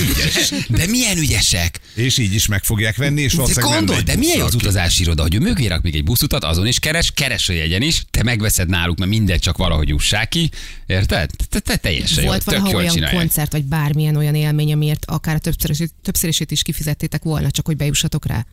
Ügyes. 0.00 0.52
De 0.68 0.86
milyen 0.86 1.18
ügyesek? 1.18 1.80
És 1.94 2.18
így 2.18 2.34
is 2.34 2.46
meg 2.46 2.64
fogják 2.64 2.96
venni, 2.96 3.20
és 3.22 3.32
valószínűleg 3.32 3.70
nem 3.70 3.78
gondolj, 3.78 4.02
de 4.02 4.16
milyen 4.16 4.40
az 4.40 4.54
utazási 4.54 5.02
iroda, 5.02 5.22
hogy 5.22 5.34
ő 5.34 5.38
mögé 5.38 5.66
rak 5.66 5.82
még 5.82 5.94
egy 5.94 6.04
buszutat, 6.04 6.44
azon 6.44 6.66
is 6.66 6.78
keres, 6.78 7.10
keres 7.10 7.48
a 7.48 7.52
jegyen 7.52 7.82
is, 7.82 8.04
te 8.10 8.22
megveszed 8.22 8.68
náluk, 8.68 8.98
mert 8.98 9.10
mindegy, 9.10 9.40
csak 9.40 9.56
valahogy 9.56 9.88
jussák 9.88 10.28
ki. 10.28 10.50
Érted? 10.86 11.30
Te, 11.48 11.58
te 11.58 11.76
teljesen 11.76 12.24
Volt 12.24 12.44
jó, 12.46 12.52
valaha 12.52 12.76
olyan 12.76 12.94
csinálják. 12.94 13.18
koncert, 13.18 13.52
vagy 13.52 13.64
bármilyen 13.64 14.16
olyan 14.16 14.34
élmény, 14.34 14.72
amiért 14.72 15.04
akár 15.04 15.34
a 15.34 15.38
többszörösét, 15.38 15.92
többszörösét 16.02 16.50
is 16.50 16.62
kifizettétek 16.62 17.22
volna, 17.22 17.50
csak 17.50 17.66
hogy 17.66 17.76
bejussatok 17.76 18.26
rá. 18.26 18.46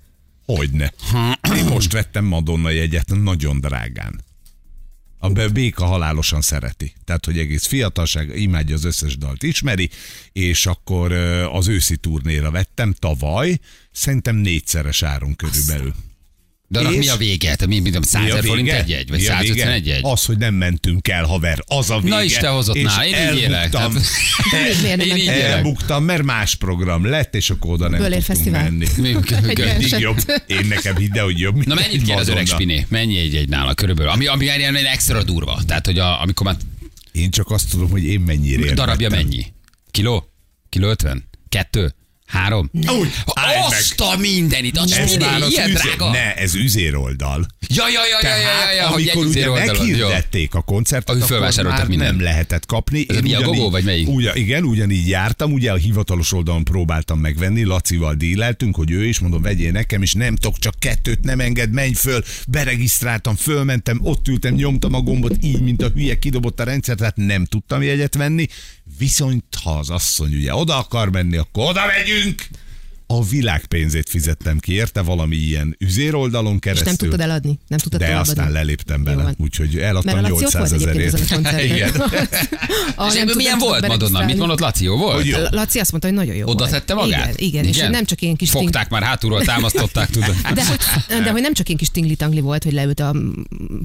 Hogyne. 0.45 0.93
Én 1.55 1.65
most 1.65 1.91
vettem 1.91 2.25
Madonna 2.25 2.69
jegyet 2.69 3.09
nagyon 3.21 3.59
drágán. 3.59 4.27
A 5.21 5.29
béka 5.29 5.85
halálosan 5.85 6.41
szereti. 6.41 6.93
Tehát, 7.05 7.25
hogy 7.25 7.39
egész 7.39 7.65
fiatalság, 7.65 8.39
imádja 8.39 8.75
az 8.75 8.83
összes 8.83 9.17
dalt, 9.17 9.43
ismeri, 9.43 9.89
és 10.31 10.65
akkor 10.65 11.11
az 11.51 11.67
őszi 11.67 11.97
turnéra 11.97 12.51
vettem 12.51 12.93
tavaly, 12.99 13.59
szerintem 13.91 14.35
négyszeres 14.35 15.03
áron 15.03 15.35
körülbelül. 15.35 15.93
De 16.71 16.79
annak 16.79 16.93
És? 16.93 16.99
mi 16.99 17.07
a 17.07 17.15
vége? 17.15 17.55
Tehát 17.55 17.67
mi, 17.67 17.79
mi, 17.79 17.91
100 18.01 18.23
Mi 18.23 18.29
a 18.29 18.33
ezer 18.33 18.43
forint 18.49 18.69
egy 18.69 18.89
jegy? 18.89 19.09
Vagy 19.09 19.19
Mi 19.19 19.27
a 19.27 19.31
151 19.31 19.83
vége? 19.83 19.93
jegy? 19.93 20.01
Az, 20.03 20.25
hogy 20.25 20.37
nem 20.37 20.53
mentünk 20.53 21.07
el, 21.07 21.23
haver, 21.25 21.63
az 21.67 21.89
a 21.89 21.99
vége. 21.99 22.15
Na 22.15 22.23
is 22.23 22.33
te 22.37 22.47
hozott 22.47 22.75
És 22.75 22.83
nála, 22.83 23.05
én 23.05 23.33
így 23.33 23.39
élek. 23.41 23.73
elbuktam. 23.73 23.93
Miért 24.81 24.97
nem 24.97 24.99
Én 25.07 25.15
így 25.15 25.23
élek. 25.23 25.41
Elbuktam, 25.41 26.03
mert 26.03 26.23
más 26.23 26.55
program 26.55 27.05
lett, 27.05 27.35
és 27.35 27.49
akkor 27.49 27.71
oda 27.71 27.89
nem 27.89 27.99
Bölér 27.99 28.23
tudtunk 28.23 28.51
menni. 28.51 28.85
Egy 28.85 28.97
Mindig 29.77 29.99
jobb. 29.99 30.17
Én 30.47 30.65
nekem 30.67 30.95
hidd 30.95 31.19
hogy 31.19 31.39
jobb. 31.39 31.65
Na 31.65 31.73
mennyit 31.73 31.93
egy 31.93 32.03
kér 32.03 32.15
az 32.15 32.27
öreg 32.27 32.45
spiné? 32.45 32.85
Mennyi 32.89 33.17
egy 33.17 33.35
egy 33.35 33.49
nála 33.49 33.73
körülbelül? 33.73 34.11
Ami, 34.11 34.27
ami 34.27 34.45
ilyen 34.45 34.75
extra 34.75 35.23
durva. 35.23 35.61
Tehát, 35.67 35.85
hogy 35.85 35.99
a, 35.99 36.21
amikor 36.21 36.45
már 36.45 36.55
Én 37.11 37.29
csak 37.31 37.51
azt 37.51 37.69
tudom, 37.69 37.89
hogy 37.89 38.03
én 38.03 38.19
mennyire 38.19 38.73
darabja 38.73 39.09
mennyi? 39.09 39.45
Kiló? 39.91 40.29
Kiló 40.69 40.89
50? 40.89 41.29
Kettő? 41.49 41.93
Három? 42.29 42.69
Úgy! 42.73 43.09
Azt 43.67 43.99
a 43.99 44.17
mindenit! 44.17 44.77
A 44.77 44.83
Ez 44.89 45.15
már 45.15 45.41
az 45.41 45.51
ilyen 45.51 45.69
üzé... 45.69 45.79
drága? 45.79 46.11
Ne, 46.11 46.33
ez 46.35 46.55
üzéroldal. 46.55 47.45
Ja, 47.67 47.89
ja, 47.89 48.01
ja, 48.05 48.29
ja, 48.29 48.37
ja, 48.37 48.71
ja, 48.71 48.71
ja, 48.71 48.87
hogy 48.87 49.11
amikor 49.13 49.25
ugye 49.25 49.49
meghirdették 49.49 50.53
a 50.55 50.61
koncertet, 50.61 51.15
Ahogy 51.15 51.21
akkor 51.21 51.63
már 51.65 51.87
mindent. 51.87 52.11
nem 52.11 52.21
lehetett 52.21 52.65
kapni. 52.65 53.05
Ez 53.07 53.19
mi, 53.19 53.33
a 53.33 53.41
Gogó, 53.41 53.69
vagy 53.69 53.83
melyik? 53.83 54.07
Ugyan, 54.07 54.35
igen, 54.35 54.63
ugyanígy 54.63 55.07
jártam, 55.07 55.51
ugye 55.51 55.71
a 55.71 55.75
hivatalos 55.75 56.33
oldalon 56.33 56.63
próbáltam 56.63 57.19
megvenni, 57.19 57.63
Lacival 57.63 58.13
díleltünk, 58.13 58.75
hogy 58.75 58.91
ő 58.91 59.05
is, 59.05 59.19
mondom, 59.19 59.41
vegyél 59.41 59.71
nekem, 59.71 60.01
és 60.01 60.13
nem 60.13 60.35
tudok, 60.35 60.59
csak 60.59 60.79
kettőt 60.79 61.23
nem 61.23 61.39
enged, 61.39 61.71
menj 61.71 61.93
föl, 61.93 62.23
beregisztráltam, 62.47 63.35
fölmentem, 63.35 63.99
ott 64.03 64.27
ültem, 64.27 64.53
nyomtam 64.53 64.93
a 64.93 65.01
gombot, 65.01 65.35
így, 65.41 65.61
mint 65.61 65.81
a 65.81 65.87
hülye, 65.87 66.19
kidobott 66.19 66.59
a 66.59 66.63
rendszer, 66.63 66.95
tehát 66.95 67.15
nem 67.15 67.45
tudtam 67.45 67.81
jegyet 67.81 68.15
venni. 68.15 68.47
Viszont 68.99 69.43
ha 69.63 69.77
az 69.77 69.89
asszony 69.89 70.35
ugye 70.35 70.55
oda 70.55 70.77
akar 70.77 71.11
menni, 71.11 71.37
akkor 71.37 71.69
oda 71.69 71.85
megyünk! 71.85 72.47
A 73.11 73.23
világ 73.23 73.65
pénzét 73.65 74.09
fizettem 74.09 74.59
ki, 74.59 74.73
érte 74.73 75.01
valami 75.01 75.35
ilyen 75.35 75.75
üzéroldalon 75.79 76.53
És 76.53 76.59
keresztül. 76.59 76.87
nem 76.87 76.95
tudtad 76.95 77.19
eladni? 77.19 77.59
Nem 77.67 77.79
tudtad 77.79 77.99
De 77.99 78.05
továbbadni? 78.05 78.31
aztán 78.31 78.51
leléptem 78.51 79.03
bele, 79.03 79.33
úgyhogy 79.37 79.73
Mert 79.73 79.85
eladtam 79.85 80.17
a 80.17 80.21
Laci 80.21 80.33
ott 80.33 80.39
800 80.39 80.69
volt 80.69 80.81
egyébként 80.81 81.13
ezerért. 81.13 81.31
ezen 81.31 81.45
a. 81.45 81.61
Igen. 81.75 81.91
Ah, 82.95 83.07
És 83.07 83.13
nem 83.13 83.21
ebből 83.21 83.35
milyen 83.35 83.57
volt 83.57 83.87
Madonna? 83.87 84.25
Mit 84.25 84.37
mondott 84.37 84.59
Laci? 84.59 84.83
Jó 84.83 84.97
volt? 84.97 85.25
Jó. 85.25 85.37
Laci 85.49 85.79
azt 85.79 85.91
mondta, 85.91 86.09
hogy 86.09 86.17
nagyon 86.17 86.35
jó 86.35 86.47
Oda 86.47 86.57
volt. 86.57 86.69
tette 86.71 86.93
magát? 86.93 87.39
Igen, 87.39 87.47
igen, 87.47 87.63
és 87.65 87.81
hogy 87.81 87.89
nem 87.89 88.05
csak 88.05 88.21
ilyen 88.21 88.35
kis 88.35 88.49
ting- 88.49 88.63
Fogták 88.63 88.89
már 88.89 89.03
hátulról, 89.03 89.41
támasztották, 89.43 90.09
tudod. 90.09 90.35
de 90.55 90.65
hogy, 90.65 90.77
de 91.23 91.31
hogy 91.31 91.41
nem 91.41 91.53
csak 91.53 91.65
ilyen 91.67 91.79
kis 91.79 91.89
tingli-tangli 91.89 92.39
volt, 92.39 92.63
hogy 92.63 92.73
leült 92.73 92.99
a 92.99 93.15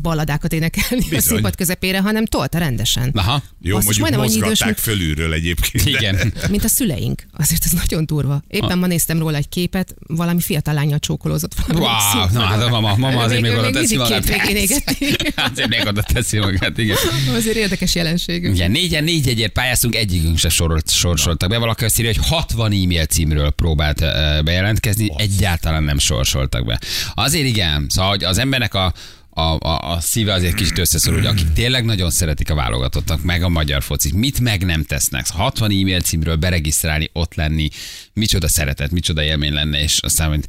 balladákat 0.03 0.53
énekelni 0.53 1.05
a 1.05 1.09
Bizony. 1.09 1.21
színpad 1.21 1.55
közepére, 1.57 2.01
hanem 2.01 2.27
tolta 2.27 2.59
rendesen. 2.59 3.11
Aha. 3.15 3.43
Jó, 3.61 3.77
Azt 3.77 3.85
mondjuk 3.87 4.09
idős, 4.09 4.19
mozgatták 4.21 4.67
mint- 4.67 4.81
fölülről 4.81 5.33
egyébként. 5.33 5.87
Igen. 5.87 6.33
Mint 6.51 6.65
a 6.65 6.69
szüleink. 6.69 7.23
Azért 7.33 7.65
ez 7.65 7.71
nagyon 7.73 8.07
durva. 8.07 8.43
Éppen 8.49 8.79
ma 8.79 8.87
néztem 8.87 9.14
róla 9.19 9.37
egy 9.37 9.49
képet, 9.49 9.95
valami 10.07 10.41
fiatal 10.41 10.75
lányal 10.75 10.99
csókolózott. 10.99 11.55
valami 11.67 11.85
Wow, 11.85 12.27
na 12.33 12.41
hát 12.41 12.63
a 12.63 12.69
mama, 12.69 12.97
mama 12.97 13.23
azért 13.23 13.41
még 13.41 13.51
Még- 13.51 13.61
oda 13.61 13.71
teszi 13.71 13.97
magát. 13.97 14.25
Azért 15.53 15.69
még 15.69 15.87
oda 15.87 16.03
teszi 16.03 16.39
magát, 16.39 16.79
igen. 16.79 16.97
Azért 17.35 17.57
érdekes 17.57 17.95
jelenség. 17.95 18.45
Igen, 18.45 18.71
négyen 18.71 19.05
négy 19.05 19.29
egyért 19.29 19.53
pályáztunk, 19.53 19.95
egyikünk 19.95 20.39
se 20.39 20.49
sorolt, 20.49 20.91
sorsoltak 20.91 21.49
be. 21.49 21.59
Valaki 21.59 21.85
azt 21.85 21.99
írja, 21.99 22.13
hogy 22.15 22.27
60 22.29 22.73
e-mail 22.73 23.05
címről 23.05 23.51
próbált 23.51 23.99
bejelentkezni, 24.45 25.09
egyáltalán 25.17 25.83
nem 25.83 25.99
sorsoltak 25.99 26.67
be. 26.67 26.81
Azért 27.15 27.47
igen, 27.47 27.87
szóval 27.89 28.11
hogy 28.11 28.25
az 28.25 28.39
embernek 28.39 28.75
a 28.75 28.93
a, 29.35 29.59
a, 29.59 29.93
a 29.93 30.01
szíve 30.01 30.33
azért 30.33 30.55
kicsit 30.55 30.79
összeszorul, 30.79 31.19
hogy 31.19 31.29
akik 31.29 31.53
tényleg 31.53 31.85
nagyon 31.85 32.11
szeretik 32.11 32.51
a 32.51 32.55
válogatottak, 32.55 33.23
meg 33.23 33.43
a 33.43 33.49
magyar 33.49 33.83
focit, 33.83 34.15
mit 34.15 34.41
meg 34.41 34.65
nem 34.65 34.85
tesznek. 34.85 35.27
60 35.29 35.71
e-mail 35.71 36.01
címről 36.01 36.37
beregisztrálni, 36.37 37.11
ott 37.13 37.35
lenni, 37.35 37.69
micsoda 38.13 38.49
szeretet, 38.49 38.91
micsoda 38.91 39.23
élmény 39.23 39.53
lenne, 39.53 39.83
és 39.83 39.99
aztán, 40.03 40.29
hogy 40.29 40.45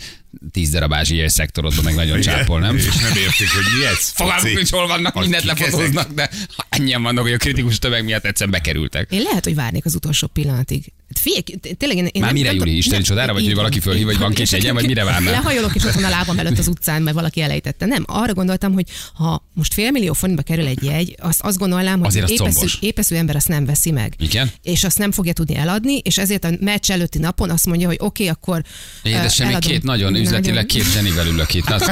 10 0.52 0.70
darab 0.70 0.94
ázsiai 0.94 1.30
szektorodban 1.30 1.84
meg 1.84 1.96
nagyon 1.96 2.20
Igen. 2.20 2.36
csápol, 2.36 2.60
nem? 2.60 2.76
És 2.76 2.86
nem 2.86 3.18
értik, 3.18 3.50
hogy 3.50 3.64
mi 3.80 3.86
ez? 3.86 4.10
Fogalmuk 4.10 4.54
nincs, 4.54 4.72
hol 4.72 4.88
vannak, 4.88 5.20
mindent 5.20 5.44
lefotóznak, 5.44 6.12
de 6.12 6.30
ennyien 6.70 7.02
vannak, 7.02 7.24
hogy 7.24 7.34
a 7.34 7.38
kritikus 7.38 7.80
tömeg 7.80 8.04
miatt 8.04 8.26
egyszerűen 8.26 8.52
bekerültek. 8.52 9.12
Én 9.12 9.22
lehet, 9.22 9.44
hogy 9.44 9.56
várnék 9.56 9.86
az 9.86 9.96
utolsó 9.96 10.28
pillanatig. 10.28 10.94
Figyelj, 11.18 11.44
tényleg 11.78 11.98
én, 11.98 12.08
én 12.12 12.22
Már 12.22 12.34
mire, 12.34 12.54
Júli? 12.54 12.78
Isteni 12.78 13.04
csodára, 13.04 13.34
vagy 13.34 13.46
hogy 13.46 13.56
valaki 13.56 13.80
fölhív, 13.80 14.06
vagy 14.06 14.18
van 14.18 14.34
kis 14.34 14.54
egyen, 14.54 14.74
vagy 14.74 14.86
mire 14.86 15.04
várnál? 15.04 15.32
Lehajolok, 15.32 15.76
és 15.76 15.84
ott 15.84 15.94
van 15.94 16.04
a 16.04 16.10
lábam 16.10 16.40
előtt 16.40 16.58
az 16.58 16.68
utcán, 16.68 17.02
mert 17.02 17.16
valaki 17.16 17.42
elejtette. 17.42 17.86
Nem, 17.86 18.04
arra 18.08 18.34
gondoltam, 18.34 18.74
hogy 18.74 18.86
ha 19.14 19.48
most 19.54 19.74
félmillió 19.74 20.14
forintba 20.14 20.44
kerül 20.44 20.66
egy 20.66 20.84
jegy, 20.84 21.16
azt, 21.20 21.42
azt 21.42 21.58
gondolnám, 21.58 21.98
hogy 21.98 22.08
Azért 22.08 22.24
az 22.24 22.32
épeszű, 22.32 22.68
épeszű 22.80 23.16
ember 23.16 23.36
azt 23.36 23.48
nem 23.48 23.66
veszi 23.66 23.92
meg. 23.92 24.14
Igen? 24.18 24.52
És 24.62 24.84
azt 24.84 24.98
nem 24.98 25.12
fogja 25.12 25.34
tudni 25.34 25.56
eladni, 25.56 25.98
és 25.98 26.18
ezért 26.18 26.44
a 26.44 26.50
meccs 26.60 26.92
előtti 26.92 27.18
napon 27.18 27.50
azt 27.50 27.66
mondja, 27.66 27.88
hogy 27.88 27.98
oké, 28.00 28.24
okay, 28.24 28.28
akkor 28.28 28.64
Édesem, 29.04 29.46
még 29.46 29.56
eladom. 29.56 29.72
két 29.72 29.84
nagyon 29.84 30.16
üzletileg 30.16 30.66
két 30.66 30.92
zsenivel 30.92 31.28
ülök 31.28 31.54
itt. 31.54 31.70
Az, 31.70 31.92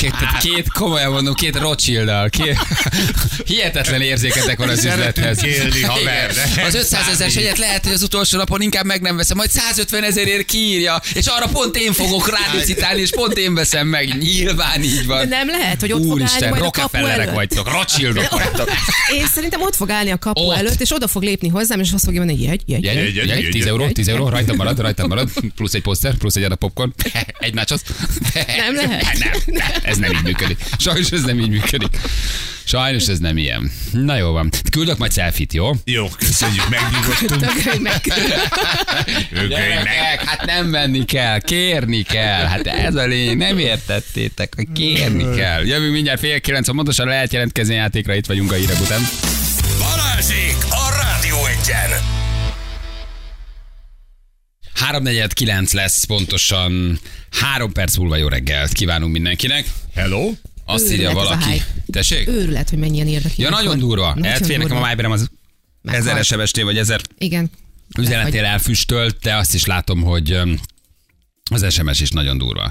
Két, 0.00 0.14
két 0.42 0.72
komolyan 0.72 1.12
mondom, 1.12 1.34
két 1.34 1.56
rothschild 1.58 2.30
két, 2.30 2.58
hihetetlen 3.46 4.00
érzéketek 4.00 4.58
van 4.58 4.68
az 4.68 4.84
üzlethez. 4.84 5.44
élni, 5.44 5.82
haver, 5.82 6.32
de 6.34 6.62
Az 6.62 6.74
500 6.74 7.08
ezer 7.08 7.26
egyet 7.36 7.58
lehet, 7.58 7.84
hogy 7.84 7.92
az 7.92 8.02
utolsó 8.02 8.38
napon 8.38 8.60
inkább 8.60 8.84
meg 8.84 9.00
nem 9.00 9.16
veszem, 9.16 9.36
majd 9.36 9.50
150 9.50 10.02
ezerért 10.04 10.44
kiírja, 10.44 11.00
és 11.14 11.26
arra 11.26 11.46
pont 11.46 11.76
én 11.76 11.92
fogok 11.92 12.30
rálicitálni, 12.38 13.00
és 13.00 13.10
pont 13.10 13.38
én 13.38 13.54
veszem 13.54 13.86
meg. 13.86 14.18
Nyilván 14.18 14.82
így 14.82 15.06
van. 15.06 15.28
Nem 15.28 15.48
lehet, 15.48 15.80
hogy 15.80 15.92
ott 15.92 15.98
fog 15.98 16.08
állni 16.10 16.22
Úristen, 16.22 16.48
majd 16.48 16.62
a 16.62 16.70
kapu 16.70 16.96
előtt. 16.96 17.30
vagytok, 17.34 17.70
Rothschildok 17.72 18.28
vagytok. 18.30 18.70
Én 19.18 19.26
szerintem 19.34 19.62
ott 19.62 19.74
fog 19.76 19.90
állni 19.90 20.10
a 20.10 20.18
kapu 20.18 20.40
Ott. 20.40 20.56
előtt, 20.56 20.80
és 20.80 20.92
oda 20.94 21.06
fog 21.08 21.22
lépni 21.22 21.48
hozzám, 21.48 21.80
és 21.80 21.92
azt 21.92 22.04
fogja 22.04 22.18
mondani, 22.24 22.42
jegy, 22.42 22.62
jegy. 22.66 22.84
Jegy, 22.84 22.94
Jegy, 22.96 23.14
jegy, 23.16 23.28
jegy, 23.28 23.28
jegy, 23.42 23.50
10 23.50 23.54
jegy. 23.60 23.66
euró, 23.68 23.88
10 23.88 24.08
euró, 24.08 24.28
rajtam 24.28 24.56
marad, 24.56 24.78
rajtam 24.78 25.08
marad, 25.08 25.30
plusz 25.56 25.72
egy 25.74 25.82
poszter, 25.82 26.14
plusz 26.14 26.34
egy 26.36 26.42
adag 26.42 26.58
popcorn, 26.58 26.92
egy 27.38 27.54
nachos. 27.54 27.80
Nem 28.56 28.74
lehet. 28.74 29.18
Nem, 29.18 29.30
nem, 29.46 29.66
ez 29.84 29.96
nem 29.96 30.12
így 30.12 30.22
működik. 30.22 30.58
Sajnos 30.78 31.10
ez 31.10 31.22
nem 31.22 31.38
így 31.40 31.48
működik. 31.48 31.98
Sajnos 32.64 33.06
ez 33.06 33.18
nem 33.18 33.36
ilyen. 33.36 33.72
Na 33.92 34.16
jó 34.16 34.30
van. 34.30 34.50
Küldök 34.70 34.98
majd 34.98 35.12
selfit, 35.12 35.52
jó? 35.52 35.70
Jó, 35.84 36.08
köszönjük, 36.08 36.68
megnyugodtunk. 36.68 37.40
Meg. 37.40 37.52
Ökölj 37.54 37.78
meg. 37.78 39.48
Gyerekek, 39.48 40.22
hát 40.24 40.44
nem 40.46 40.70
venni 40.70 41.04
kell, 41.04 41.38
kérni 41.40 42.02
kell. 42.02 42.44
Hát 42.44 42.66
ez 42.66 42.94
a 42.94 43.06
lény, 43.06 43.36
nem 43.36 43.58
értettétek, 43.58 44.52
hogy 44.56 44.66
kérni 44.74 45.36
kell. 45.36 45.66
Jövünk 45.66 45.92
mindjárt 45.92 46.20
fél 46.20 46.40
kilenc, 46.40 46.66
pontosan 46.66 47.06
lehet 47.06 47.32
jelentkezni 47.32 47.74
játékra, 47.74 48.14
itt 48.14 48.26
vagyunk 48.26 48.52
a 48.52 48.54
hírek 48.54 48.80
után. 48.80 49.00
Balázsék 49.78 50.56
a 50.70 51.02
Rádió 51.02 51.36
Egyen! 51.46 52.13
3.49 54.90 55.72
lesz 55.72 56.04
pontosan 56.04 56.98
három 57.30 57.72
perc 57.72 57.96
múlva 57.96 58.16
jó 58.16 58.28
reggelt 58.28 58.72
kívánunk 58.72 59.12
mindenkinek. 59.12 59.66
Hello? 59.94 60.32
Azt 60.64 60.84
Őrület 60.84 60.98
írja 60.98 61.10
ez 61.10 61.16
a 61.16 61.18
valaki. 61.18 61.62
Tessék? 61.86 62.28
Őrület, 62.28 62.70
hogy 62.70 62.78
mennyien 62.78 63.06
írnak. 63.06 63.36
Ja, 63.36 63.50
nagyon 63.50 63.78
durva. 63.78 64.14
Nekem 64.14 64.76
a 64.76 64.80
májberem 64.80 65.10
az 65.10 65.30
Meghalt. 65.82 66.06
ezer 66.06 66.24
SMS-t 66.24 66.62
vagy 66.62 66.78
ezer 66.78 67.00
Igen. 67.18 67.50
üzenetél 67.98 68.44
elfüstölt, 68.44 69.18
de 69.18 69.36
azt 69.36 69.54
is 69.54 69.64
látom, 69.64 70.02
hogy 70.02 70.38
az 71.50 71.72
SMS 71.72 72.00
is 72.00 72.10
nagyon 72.10 72.38
durva. 72.38 72.70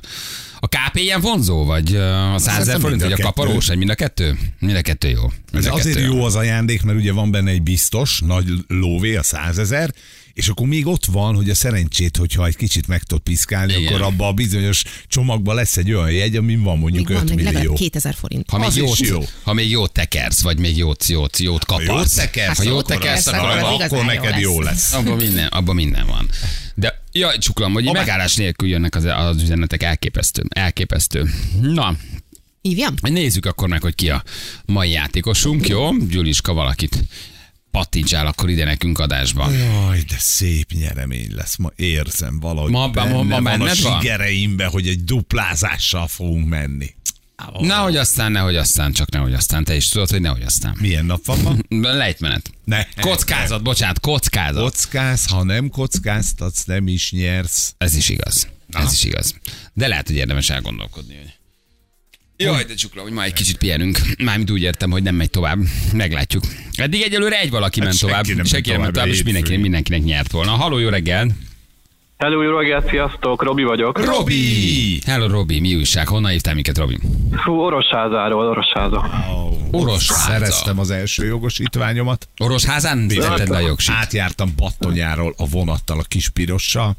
A 0.59 0.67
KP 0.67 0.95
ilyen 0.95 1.21
vonzó, 1.21 1.65
vagy 1.65 1.95
a 1.95 2.37
100 2.37 2.47
ezer 2.47 2.51
Szerintem 2.51 2.79
forint, 2.79 3.01
vagy 3.01 3.11
a 3.11 3.15
a 3.15 3.19
kaparós, 3.19 3.67
vagy 3.67 3.77
mind 3.77 3.89
a 3.89 3.95
kettő? 3.95 4.37
Mind 4.59 4.75
a 4.75 4.81
kettő 4.81 5.09
jó. 5.09 5.21
Mind 5.51 5.65
Ez 5.65 5.71
azért 5.71 5.95
kettő 5.95 6.07
jó 6.07 6.23
az 6.23 6.35
ajándék, 6.35 6.81
mert 6.81 6.97
ugye 6.97 7.11
van 7.11 7.31
benne 7.31 7.51
egy 7.51 7.61
biztos, 7.61 8.19
nagy 8.19 8.51
lóvé, 8.67 9.15
a 9.15 9.23
százezer, 9.23 9.93
és 10.33 10.47
akkor 10.47 10.67
még 10.67 10.87
ott 10.87 11.05
van, 11.05 11.35
hogy 11.35 11.49
a 11.49 11.55
szerencsét, 11.55 12.17
hogyha 12.17 12.45
egy 12.45 12.55
kicsit 12.55 12.87
meg 12.87 13.03
tudod 13.03 13.23
piszkálni, 13.23 13.73
Igen. 13.73 13.87
akkor 13.93 14.01
abban 14.05 14.27
a 14.27 14.33
bizonyos 14.33 14.83
csomagban 15.07 15.55
lesz 15.55 15.77
egy 15.77 15.91
olyan 15.91 16.11
jegy, 16.11 16.35
amin 16.35 16.61
van 16.63 16.77
mondjuk 16.77 17.07
Még 17.07 17.17
van 17.17 17.25
5 17.27 17.35
még 17.35 17.45
legalább 17.45 17.63
millió. 17.63 17.75
2000 17.77 18.15
forint. 18.15 18.49
Ha 18.49 18.57
még, 18.57 18.69
jót, 18.75 18.97
jó. 18.99 19.19
ha 19.43 19.53
még 19.53 19.69
jót 19.69 19.91
tekersz, 19.91 20.41
vagy 20.41 20.59
még 20.59 20.77
jót, 20.77 21.07
jót, 21.07 21.37
jót 21.37 21.63
Ha 21.63 21.75
kaparsz. 21.77 22.15
jót 22.15 22.25
tekersz, 22.25 22.57
ha 22.57 22.63
jót 22.63 22.91
akkor 22.91 22.95
tekersz, 22.97 23.27
akkor, 23.27 23.39
akkor 23.49 23.59
akkor, 23.59 23.81
akkor 23.83 23.97
jó 23.97 24.03
neked 24.03 24.39
jó 24.39 24.61
lesz. 24.61 24.91
lesz. 24.91 24.93
abban 24.93 25.17
minden, 25.17 25.47
abban 25.47 25.75
minden 25.75 26.05
van. 26.05 26.29
De 26.75 27.01
jaj, 27.11 27.37
csuklam, 27.37 27.73
hogy 27.73 27.83
megállás 27.91 28.35
nélkül 28.35 28.69
jönnek 28.69 28.95
az, 28.95 29.03
az 29.03 29.41
üzenetek, 29.41 29.83
elképesztő. 29.83 30.43
Elképesztő. 30.49 31.29
Na, 31.61 31.95
Hívjam? 32.61 32.93
Nézzük 33.01 33.45
akkor 33.45 33.67
meg, 33.67 33.81
hogy 33.81 33.95
ki 33.95 34.09
a 34.09 34.23
mai 34.65 34.89
játékosunk, 34.91 35.67
jó? 35.67 35.97
Gyuliska 35.97 36.53
valakit 36.53 37.03
pattintsál 37.77 38.27
akkor 38.27 38.49
ide 38.49 38.63
nekünk 38.63 38.99
adásba. 38.99 39.51
Jaj, 39.51 39.99
de 40.01 40.15
szép 40.17 40.71
nyeremény 40.71 41.35
lesz. 41.35 41.55
Ma 41.55 41.71
érzem 41.75 42.39
valahogy 42.39 42.71
Ma- 42.71 42.79
ma- 42.85 42.91
benne 42.91 43.11
ma 43.11 43.17
van 43.17 43.31
a 43.31 43.41
benned 43.41 43.81
van? 43.81 43.99
sigereimbe, 44.01 44.65
hogy 44.65 44.87
egy 44.87 45.03
duplázással 45.03 46.07
fogunk 46.07 46.47
menni. 46.47 46.93
Nehogy 47.59 47.95
aztán, 47.97 48.31
nehogy 48.31 48.55
aztán, 48.55 48.93
csak 48.93 49.11
nehogy 49.11 49.33
aztán. 49.33 49.63
Te 49.63 49.75
is 49.75 49.87
tudod, 49.87 50.09
hogy 50.09 50.21
nehogy 50.21 50.41
aztán. 50.41 50.77
Milyen 50.79 51.05
nap 51.05 51.25
van 51.25 51.39
ma? 51.39 51.55
Lejtmenet. 51.97 52.49
Ne. 52.65 52.87
Kockázat, 53.01 53.63
bocsánat, 53.63 53.99
kockázat. 53.99 54.61
Kockáz, 54.63 55.25
ha 55.25 55.43
nem 55.43 55.69
kockáztatsz, 55.69 56.63
nem 56.63 56.87
is 56.87 57.11
nyersz. 57.11 57.73
Ez 57.77 57.95
is 57.95 58.09
igaz. 58.09 58.47
Ez 58.71 58.93
is 58.93 59.03
igaz. 59.03 59.35
De 59.73 59.87
lehet, 59.87 60.07
hogy 60.07 60.15
érdemes 60.15 60.49
elgondolkodni, 60.49 61.15
hogy... 61.15 61.33
Jaj, 62.43 62.63
de 62.63 62.73
csukla, 62.73 63.01
hogy 63.01 63.11
ma 63.11 63.23
egy 63.23 63.33
kicsit 63.33 63.57
pihenünk. 63.57 63.99
Mármint 64.23 64.51
úgy 64.51 64.61
értem, 64.61 64.91
hogy 64.91 65.03
nem 65.03 65.15
megy 65.15 65.29
tovább. 65.29 65.57
Meglátjuk. 65.93 66.43
Eddig 66.75 67.01
egyelőre 67.01 67.39
egy 67.39 67.49
valaki 67.49 67.79
Hát 67.79 67.87
ment 67.87 67.99
senki 67.99 68.13
tovább. 68.13 68.35
nem 68.35 68.45
Senki 68.45 68.69
nem 68.71 68.81
ment 68.81 68.93
tovább, 68.93 69.09
és 69.09 69.21
hétfőn. 69.25 69.59
mindenkinek, 69.59 70.03
nyert 70.03 70.31
volna. 70.31 70.51
Haló, 70.51 70.77
jó 70.77 70.89
reggel! 70.89 71.27
Hello, 72.17 72.41
jó 72.41 72.57
reggelt, 72.57 72.89
sziasztok, 72.89 73.43
Robi 73.43 73.63
vagyok. 73.63 74.05
Robi! 74.05 75.01
Hello, 75.05 75.27
Robi, 75.27 75.59
mi 75.59 75.75
újság? 75.75 76.07
Honnan 76.07 76.31
hívtál 76.31 76.53
minket, 76.53 76.77
Robi? 76.77 76.99
Fú, 77.31 77.51
Orosházáról, 77.53 78.47
Orosháza. 78.47 79.09
Orosháza. 79.71 80.21
Szereztem 80.31 80.79
az 80.79 80.89
első 80.89 81.25
jogosítványomat. 81.25 82.27
Orosházán 82.37 83.05
le 83.47 83.55
a 83.55 83.59
jogsit. 83.59 83.93
Átjártam 83.93 84.53
Battonyáról 84.57 85.33
a 85.37 85.47
vonattal 85.47 85.99
a 85.99 86.03
kis 86.03 86.29
pirossal. 86.29 86.95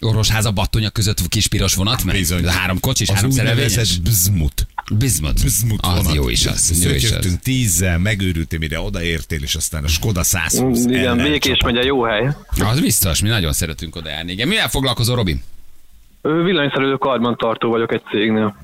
Orosháza 0.00 0.50
battonya 0.50 0.90
között 0.90 1.28
kispiros 1.28 1.74
vonat 1.74 2.04
ment? 2.04 2.18
Bizony. 2.18 2.44
Három 2.46 2.80
kocsis, 2.80 3.08
Az 3.08 3.14
három 3.14 3.30
szerelvényes? 3.30 3.70
úgynevezett 3.70 4.02
bzmut. 4.02 4.66
Bizmut. 4.98 5.44
Bzmut 5.44 5.80
Az 5.86 5.96
vonat. 5.96 6.14
jó 6.14 6.28
is 6.28 6.46
az. 6.46 6.58
Szötyögtünk 6.60 7.40
tízzel, 7.40 7.98
megőrültél, 7.98 8.58
mire 8.58 8.80
odaértél, 8.80 9.42
és 9.42 9.54
aztán 9.54 9.84
a 9.84 9.88
Skoda 9.88 10.22
120 10.22 10.84
Igen, 10.84 11.16
Békés 11.16 11.56
csapott. 11.58 11.72
megye 11.74 11.84
jó 11.86 12.02
hely. 12.02 12.28
Az 12.60 12.80
biztos, 12.80 13.22
mi 13.22 13.28
nagyon 13.28 13.52
szeretünk 13.52 13.96
oda 13.96 14.08
járni. 14.08 14.32
Igen, 14.32 14.48
mivel 14.48 14.68
foglalkozol, 14.68 15.16
Robi? 15.16 15.40
Ő 16.22 16.42
Villanyszerelő 16.42 16.96
karbantartó 16.96 17.70
vagyok 17.70 17.92
egy 17.92 18.02
cégnél. 18.10 18.56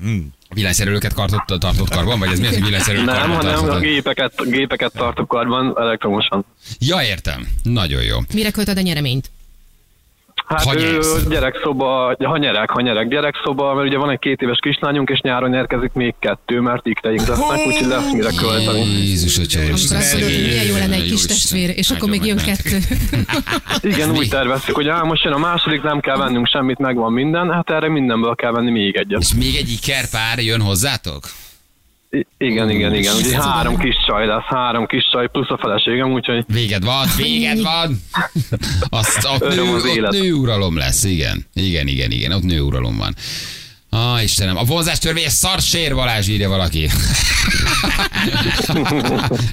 Villanyszerelőket 0.49 1.15
tartott, 1.15 1.59
tartott 1.59 1.89
karban, 1.89 2.19
vagy 2.19 2.29
ez 2.31 2.39
mi 2.39 2.47
az, 2.47 2.53
hogy 2.53 2.63
villanyszerelő 2.63 3.03
Nem, 3.03 3.15
hanem 3.29 3.39
a 3.39 3.41
tartott? 3.61 3.81
gépeket, 3.81 4.49
gépeket 4.49 4.91
tartok 4.93 5.27
karban 5.27 5.73
elektromosan. 5.77 6.45
Ja, 6.79 7.03
értem. 7.03 7.47
Nagyon 7.63 8.03
jó. 8.03 8.17
Mire 8.33 8.51
költöd 8.51 8.77
a 8.77 8.81
nyereményt? 8.81 9.31
Hát 10.47 10.63
Ha 10.63 10.79
ő 10.79 10.99
gyerekszoba, 11.29 12.15
ha 12.23 12.37
nyerek, 12.37 12.69
ha 12.69 12.81
nyerek, 12.81 13.07
gyerekszoba, 13.07 13.73
mert 13.73 13.87
ugye 13.87 13.97
van 13.97 14.09
egy 14.09 14.19
két 14.19 14.41
éves 14.41 14.57
kislányunk, 14.61 15.09
és 15.09 15.19
nyáron 15.19 15.53
érkezik 15.53 15.93
még 15.93 16.13
kettő, 16.19 16.59
mert 16.59 16.85
ikteink 16.85 17.27
lesznek, 17.27 17.65
úgyhogy 17.67 17.87
lesz 17.87 18.11
mire 18.11 18.29
költeni. 18.37 18.79
Jézus, 18.79 19.37
hogy 19.37 19.55
Amikor 19.55 19.73
azt 19.73 20.13
mondod, 20.13 20.31
hogy 20.31 20.41
milyen 20.47 20.65
jó 20.65 20.75
lenne 20.75 20.95
egy 20.95 21.09
kis 21.09 21.25
testvér, 21.25 21.73
és 21.75 21.89
akkor 21.89 22.09
még 22.09 22.25
jön 22.25 22.37
kettő. 22.37 22.77
Igen, 23.91 24.09
úgy 24.11 24.29
terveztük, 24.29 24.75
hogy 24.75 24.87
á, 24.87 25.01
most 25.01 25.23
jön 25.23 25.33
a 25.33 25.37
második, 25.37 25.81
nem 25.81 25.99
kell 25.99 26.17
vennünk 26.17 26.47
semmit, 26.47 26.77
megvan 26.77 27.13
minden, 27.13 27.51
hát 27.53 27.69
erre 27.69 27.89
mindenből 27.89 28.35
kell 28.35 28.51
venni 28.51 28.71
még 28.71 28.95
egyet. 28.95 29.21
És 29.21 29.33
még 29.33 29.55
egy 29.55 29.69
ikerpár 29.69 30.39
jön 30.39 30.61
hozzátok? 30.61 31.23
Igen, 32.37 32.69
igen, 32.69 32.93
igen. 32.93 33.15
Ugye 33.15 33.41
három 33.41 33.77
kis 33.77 33.95
csaj 34.07 34.25
lesz, 34.25 34.43
három 34.45 34.85
kis 34.85 35.09
csaj 35.11 35.27
plusz 35.31 35.49
a 35.49 35.57
feleségem, 35.57 36.11
úgyhogy 36.11 36.43
Véged 36.47 36.83
van, 36.83 37.07
véged 37.17 37.61
van. 37.61 38.01
Azt, 38.89 39.27
ott, 39.33 39.55
nő, 39.55 39.61
az 39.61 39.83
ott 39.85 39.95
élet. 39.95 40.11
nőuralom 40.11 40.77
lesz, 40.77 41.03
igen. 41.03 41.45
Igen, 41.53 41.87
igen, 41.87 42.11
igen, 42.11 42.31
ott 42.31 42.43
nőuralom 42.43 42.97
van. 42.97 43.15
Ah, 43.89 44.23
Istenem, 44.23 44.57
a 44.57 44.63
vonzás 44.63 44.99
törvénye 44.99 45.29
szar 45.29 45.59
sér 45.59 45.95
Balázs 45.95 46.27
írja 46.27 46.49
valaki. 46.49 46.89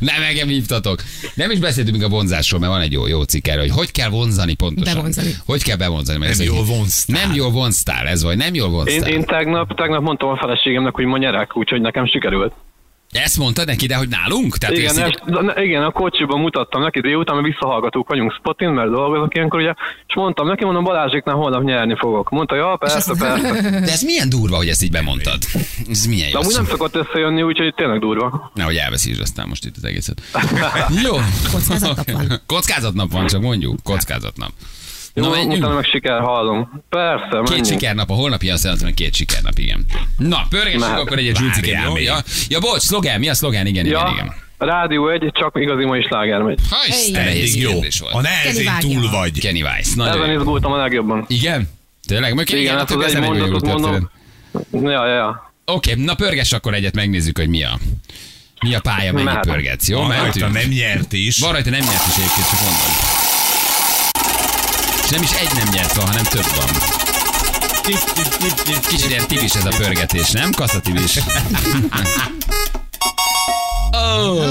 Nem 0.01 0.23
engem 0.23 0.49
hívtatok. 0.49 1.03
Nem 1.35 1.51
is 1.51 1.59
beszéltünk 1.59 1.97
még 1.97 2.07
a 2.07 2.09
vonzásról, 2.09 2.61
mert 2.61 2.73
van 2.73 2.81
egy 2.81 2.93
jó, 2.93 3.07
jó 3.07 3.23
cikk 3.23 3.47
erről, 3.47 3.61
hogy 3.61 3.71
hogy 3.71 3.93
kell 3.93 4.09
vonzani 4.09 4.55
pontosan. 4.55 4.95
Bevonzani. 4.95 5.31
Hogy 5.47 5.63
kell 5.63 5.77
bevonzani? 5.77 6.19
mert 6.19 6.39
Nem 6.39 6.47
jól 6.47 6.65
vonztál. 6.65 7.27
Nem 7.27 7.35
jól 7.35 7.51
vonztál, 7.51 8.07
ez 8.07 8.23
vagy, 8.23 8.37
nem 8.37 8.55
jól 8.55 8.67
én, 8.67 8.73
vonztál. 8.73 9.09
én 9.09 9.25
tegnap, 9.25 9.77
tegnap 9.77 10.03
mondtam 10.03 10.29
a 10.29 10.37
feleségemnek, 10.37 10.95
hogy 10.95 11.05
ma 11.05 11.19
nyerek, 11.19 11.57
úgyhogy 11.57 11.81
nekem 11.81 12.07
sikerült. 12.07 12.53
Ezt 13.23 13.39
mondtad 13.39 13.67
neki, 13.67 13.87
de 13.87 13.95
hogy 13.97 14.09
nálunk? 14.09 14.59
Tehát 14.59 14.77
Igen, 14.77 14.99
ezt 14.99 15.09
így- 15.09 15.35
de- 15.35 15.63
igen, 15.63 15.83
a 15.83 15.91
kocsiban 15.91 16.41
mutattam 16.41 16.83
neki 16.83 17.01
délután, 17.01 17.35
mert 17.37 17.47
visszahallgatók 17.49 18.09
vagyunk 18.09 18.33
Spotin, 18.33 18.69
mert 18.69 18.91
dolgozok 18.91 19.35
ilyenkor, 19.35 19.61
ugye, 19.61 19.75
és 20.07 20.15
mondtam 20.15 20.47
neki, 20.47 20.65
mondom, 20.65 20.85
Balázséknál 20.85 21.35
holnap 21.35 21.63
nyerni 21.63 21.97
fogok. 21.99 22.31
Mondta, 22.31 22.55
ja, 22.55 22.77
persze, 22.77 23.13
persze. 23.19 23.71
De 23.71 23.93
ez 23.93 24.03
milyen 24.03 24.29
durva, 24.29 24.57
hogy 24.57 24.69
ezt 24.69 24.83
így 24.83 24.91
bemondtad. 24.91 25.39
Ez 25.91 26.05
milyen 26.07 26.31
De 26.31 26.33
jó. 26.33 26.41
amúgy 26.41 26.55
nem 26.55 26.65
szokott 26.65 26.95
összejönni, 26.95 27.43
úgyhogy 27.43 27.75
tényleg 27.75 27.99
durva. 27.99 28.51
Nehogy 28.55 28.77
elveszítsd 28.77 29.21
aztán 29.21 29.49
most 29.49 29.65
itt 29.65 29.77
az 29.77 29.85
egészet. 29.85 30.21
Jó. 31.07 31.17
Kockázatnap 31.53 32.11
van. 32.11 32.41
Kockázatnap 32.47 33.13
van, 33.13 33.27
csak 33.27 33.41
mondjuk. 33.41 33.79
Kockázatnap. 33.83 34.51
Jó, 35.15 35.23
Na, 35.23 35.29
utána 35.29 35.47
menjünk. 35.47 35.75
meg 35.75 35.85
siker 35.85 36.21
hallom. 36.21 36.83
Persze, 36.89 37.29
Két 37.31 37.49
menjünk. 37.49 37.67
sikernap, 37.67 38.11
a 38.11 38.15
holnapi 38.15 38.51
azt 38.51 38.63
jelenti, 38.63 38.85
hogy 38.85 38.95
két 38.95 39.15
sikernap, 39.15 39.59
igen. 39.59 39.85
Na, 40.19 40.47
pörgessük 40.49 40.83
akkor 40.83 41.19
egyet 41.19 41.39
Várjál 41.39 41.85
jó? 41.87 41.93
még. 41.93 42.05
Ja, 42.05 42.17
ja, 42.49 42.59
bocs, 42.61 42.81
szlogán, 42.83 43.19
mi 43.19 43.29
a 43.29 43.35
szlogán? 43.35 43.67
Igen, 43.67 43.87
igen, 43.87 44.01
Ja, 44.01 44.11
igen. 44.15 44.33
Rádió 44.59 45.09
egy, 45.09 45.31
csak 45.33 45.57
igazi 45.61 45.85
mai 45.85 46.03
sláger 46.03 46.41
megy. 46.41 46.59
Ha, 46.71 46.77
Isten, 46.87 47.27
Eddig 47.27 47.61
jó. 47.61 47.71
kérdés 47.71 48.01
A 48.01 48.11
volt. 48.13 48.25
nehezén 48.25 48.71
túl 48.81 49.11
vagy. 49.11 49.41
Kenny 49.41 49.63
Weiss, 49.63 49.95
nagyon 49.95 50.23
Ezen 50.23 50.35
izgultam 50.39 50.73
a 50.73 50.77
legjobban. 50.77 51.25
Igen? 51.29 51.69
Tényleg? 52.07 52.35
Meg 52.35 52.49
Igen, 52.49 52.61
igen, 52.61 52.77
hát 52.77 52.91
az 52.91 53.15
egy 53.15 53.21
mondatot 53.21 53.63
mondom. 53.67 54.11
Ja, 54.73 55.07
ja, 55.07 55.15
ja. 55.15 55.53
Oké, 55.65 55.95
na 55.95 56.15
pörgess 56.15 56.53
akkor 56.53 56.75
egyet, 56.75 56.95
megnézzük, 56.95 57.39
hogy 57.39 57.49
mi 57.49 57.63
a, 57.63 57.79
mi 58.61 58.75
a 58.75 58.81
pálya, 58.81 59.13
mennyit 59.13 59.41
pörgetsz, 59.41 59.89
jó? 59.89 59.99
Van 60.01 60.17
rajta, 60.17 60.49
nem 60.49 60.69
nyert 60.69 61.13
is. 61.13 61.39
Van 61.39 61.53
rajta 61.53 61.71
nem 61.71 61.81
nyert 61.81 62.07
is 62.07 62.17
egyébként, 62.17 62.49
csak 62.51 62.61
mondom. 62.61 63.14
Nem 65.15 65.23
is 65.23 65.31
egy 65.33 65.53
nem 65.57 65.69
nyert 65.73 65.93
van, 65.95 66.07
hanem 66.07 66.25
több 66.25 66.47
van. 66.57 66.69
Kicsit 68.89 69.11
ilyen 69.11 69.27
tibis 69.27 69.55
ez 69.55 69.65
a 69.65 69.77
pörgetés, 69.77 70.31
nem? 70.31 70.51
Kassa 70.53 70.81
tibis. 70.81 71.19
Oh, 73.91 74.45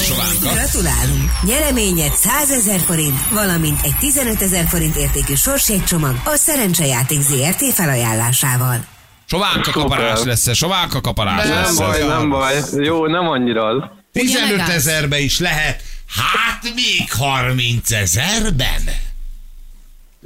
sovánka. 0.00 0.52
Gratulálunk! 0.54 1.30
Nyereményed 1.42 2.12
100 2.12 2.50
ezer 2.50 2.80
forint, 2.80 3.28
valamint 3.30 3.78
egy 3.82 3.94
15 3.98 4.42
ezer 4.42 4.64
forint 4.68 4.96
értékű 4.96 5.34
sorsjegycsomag 5.34 6.14
a 6.24 6.36
Szerencsejáték 6.36 7.20
ZRT 7.20 7.72
felajánlásával. 7.74 8.84
Sovánka 9.26 9.70
kaparás 9.70 10.22
lesz, 10.22 10.54
sovánka 10.54 11.00
kaparás 11.00 11.46
Nem 11.48 11.54
lesz. 11.56 11.76
baj, 11.76 12.06
nem 12.06 12.28
baj. 12.28 12.62
Jó, 12.74 13.06
nem 13.06 13.28
annyira 13.28 13.64
az. 13.64 13.82
15 14.12 14.50
megállsz? 14.50 14.70
ezerbe 14.74 15.18
is 15.18 15.38
lehet. 15.38 15.82
Hát 16.06 16.62
még 16.74 17.12
30 17.12 17.90
ezerben? 17.90 19.01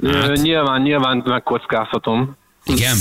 Hát. 0.03 0.41
Nyilván, 0.41 0.81
nyilván 0.81 1.23
megkockáztatom. 1.25 2.37
Igen, 2.65 2.95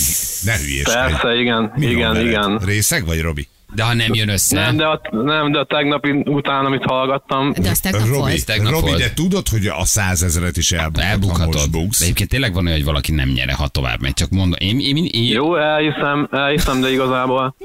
Ne 0.45 0.57
hülyéskedj. 0.59 0.97
Persze, 0.97 1.35
igen, 1.35 1.73
Mi 1.77 1.87
igen, 1.87 2.13
veled? 2.13 2.27
igen. 2.27 2.59
Részeg 2.65 3.07
vagy, 3.07 3.21
Robi? 3.21 3.49
de 3.75 3.83
ha 3.83 3.95
nem 3.95 4.15
jön 4.15 4.29
össze. 4.29 4.61
Nem, 4.61 4.77
de 4.77 4.85
a, 4.85 5.01
nem, 5.11 5.53
de 5.53 5.59
a 5.59 5.65
tegnapi 5.65 6.11
után, 6.11 6.65
amit 6.65 6.83
hallgattam, 6.85 7.53
De 7.53 7.71
az 7.71 7.81
tegnap 7.81 8.07
Robi, 8.07 8.17
volt. 8.19 8.47
tegnap 8.47 8.73
Robi 8.73 8.87
volt. 8.87 8.99
de 8.99 9.13
tudod, 9.15 9.49
hogy 9.49 9.67
a 9.67 9.85
100 9.85 10.23
ezeret 10.23 10.57
is 10.57 10.73
Elbukhatod. 10.73 11.71
De 11.71 11.79
egyébként 12.01 12.29
tényleg 12.29 12.53
van 12.55 12.65
olyan, 12.65 12.77
hogy 12.77 12.87
valaki 12.87 13.13
nem 13.13 13.29
nyere, 13.29 13.55
ha 13.55 13.69
tovább 13.69 14.01
megy. 14.01 14.15
Csak 14.15 14.31
mondom, 14.31 14.59
én, 14.61 14.81
én, 14.81 14.97
én, 14.97 15.09
én 15.13 15.25
jó, 15.25 15.57
elhiszem, 15.57 16.29
elhiszem, 16.31 16.81
de 16.81 16.91
igazából 16.91 17.57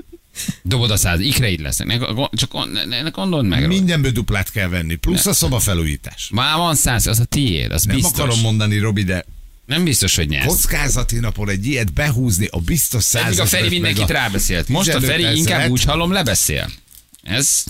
dobod 0.63 0.91
a 0.91 0.97
száz, 0.97 1.19
ikreid 1.19 1.59
lesznek. 1.59 1.87
Ne, 1.87 2.27
csak 2.33 2.71
ne, 2.71 2.85
ne, 2.85 3.01
ne 3.01 3.09
gondold 3.09 3.45
meg. 3.47 3.67
Mindenből 3.67 4.11
duplát 4.11 4.51
kell 4.51 4.67
venni, 4.67 4.95
plusz 4.95 5.25
a 5.25 5.33
szobafelújítás. 5.33 6.29
Már 6.33 6.57
van 6.57 6.75
száz, 6.75 7.07
az 7.07 7.19
a 7.19 7.25
tiéd, 7.25 7.71
az 7.71 7.83
Nem 7.83 7.95
biztos. 7.95 8.19
akarom 8.19 8.39
mondani, 8.39 8.77
Robi, 8.77 9.03
de 9.03 9.25
Nem 9.65 9.83
biztos, 9.83 10.15
hogy 10.15 10.27
nyersz. 10.27 10.45
kockázati 10.45 11.19
napon 11.19 11.49
egy 11.49 11.65
ilyet 11.65 11.93
behúzni, 11.93 12.47
a 12.51 12.59
biztos 12.59 13.03
száz 13.03 13.25
Eddig 13.25 13.39
a 13.39 13.45
Feri 13.45 13.69
mindenkit 13.69 14.09
a 14.09 14.13
rábeszélt. 14.13 14.67
Most 14.67 14.89
a 14.89 14.99
15 14.99 15.09
Feri 15.21 15.37
inkább 15.37 15.69
úgy 15.69 15.83
hallom, 15.83 16.11
lebeszél. 16.11 16.69
Ez 17.23 17.63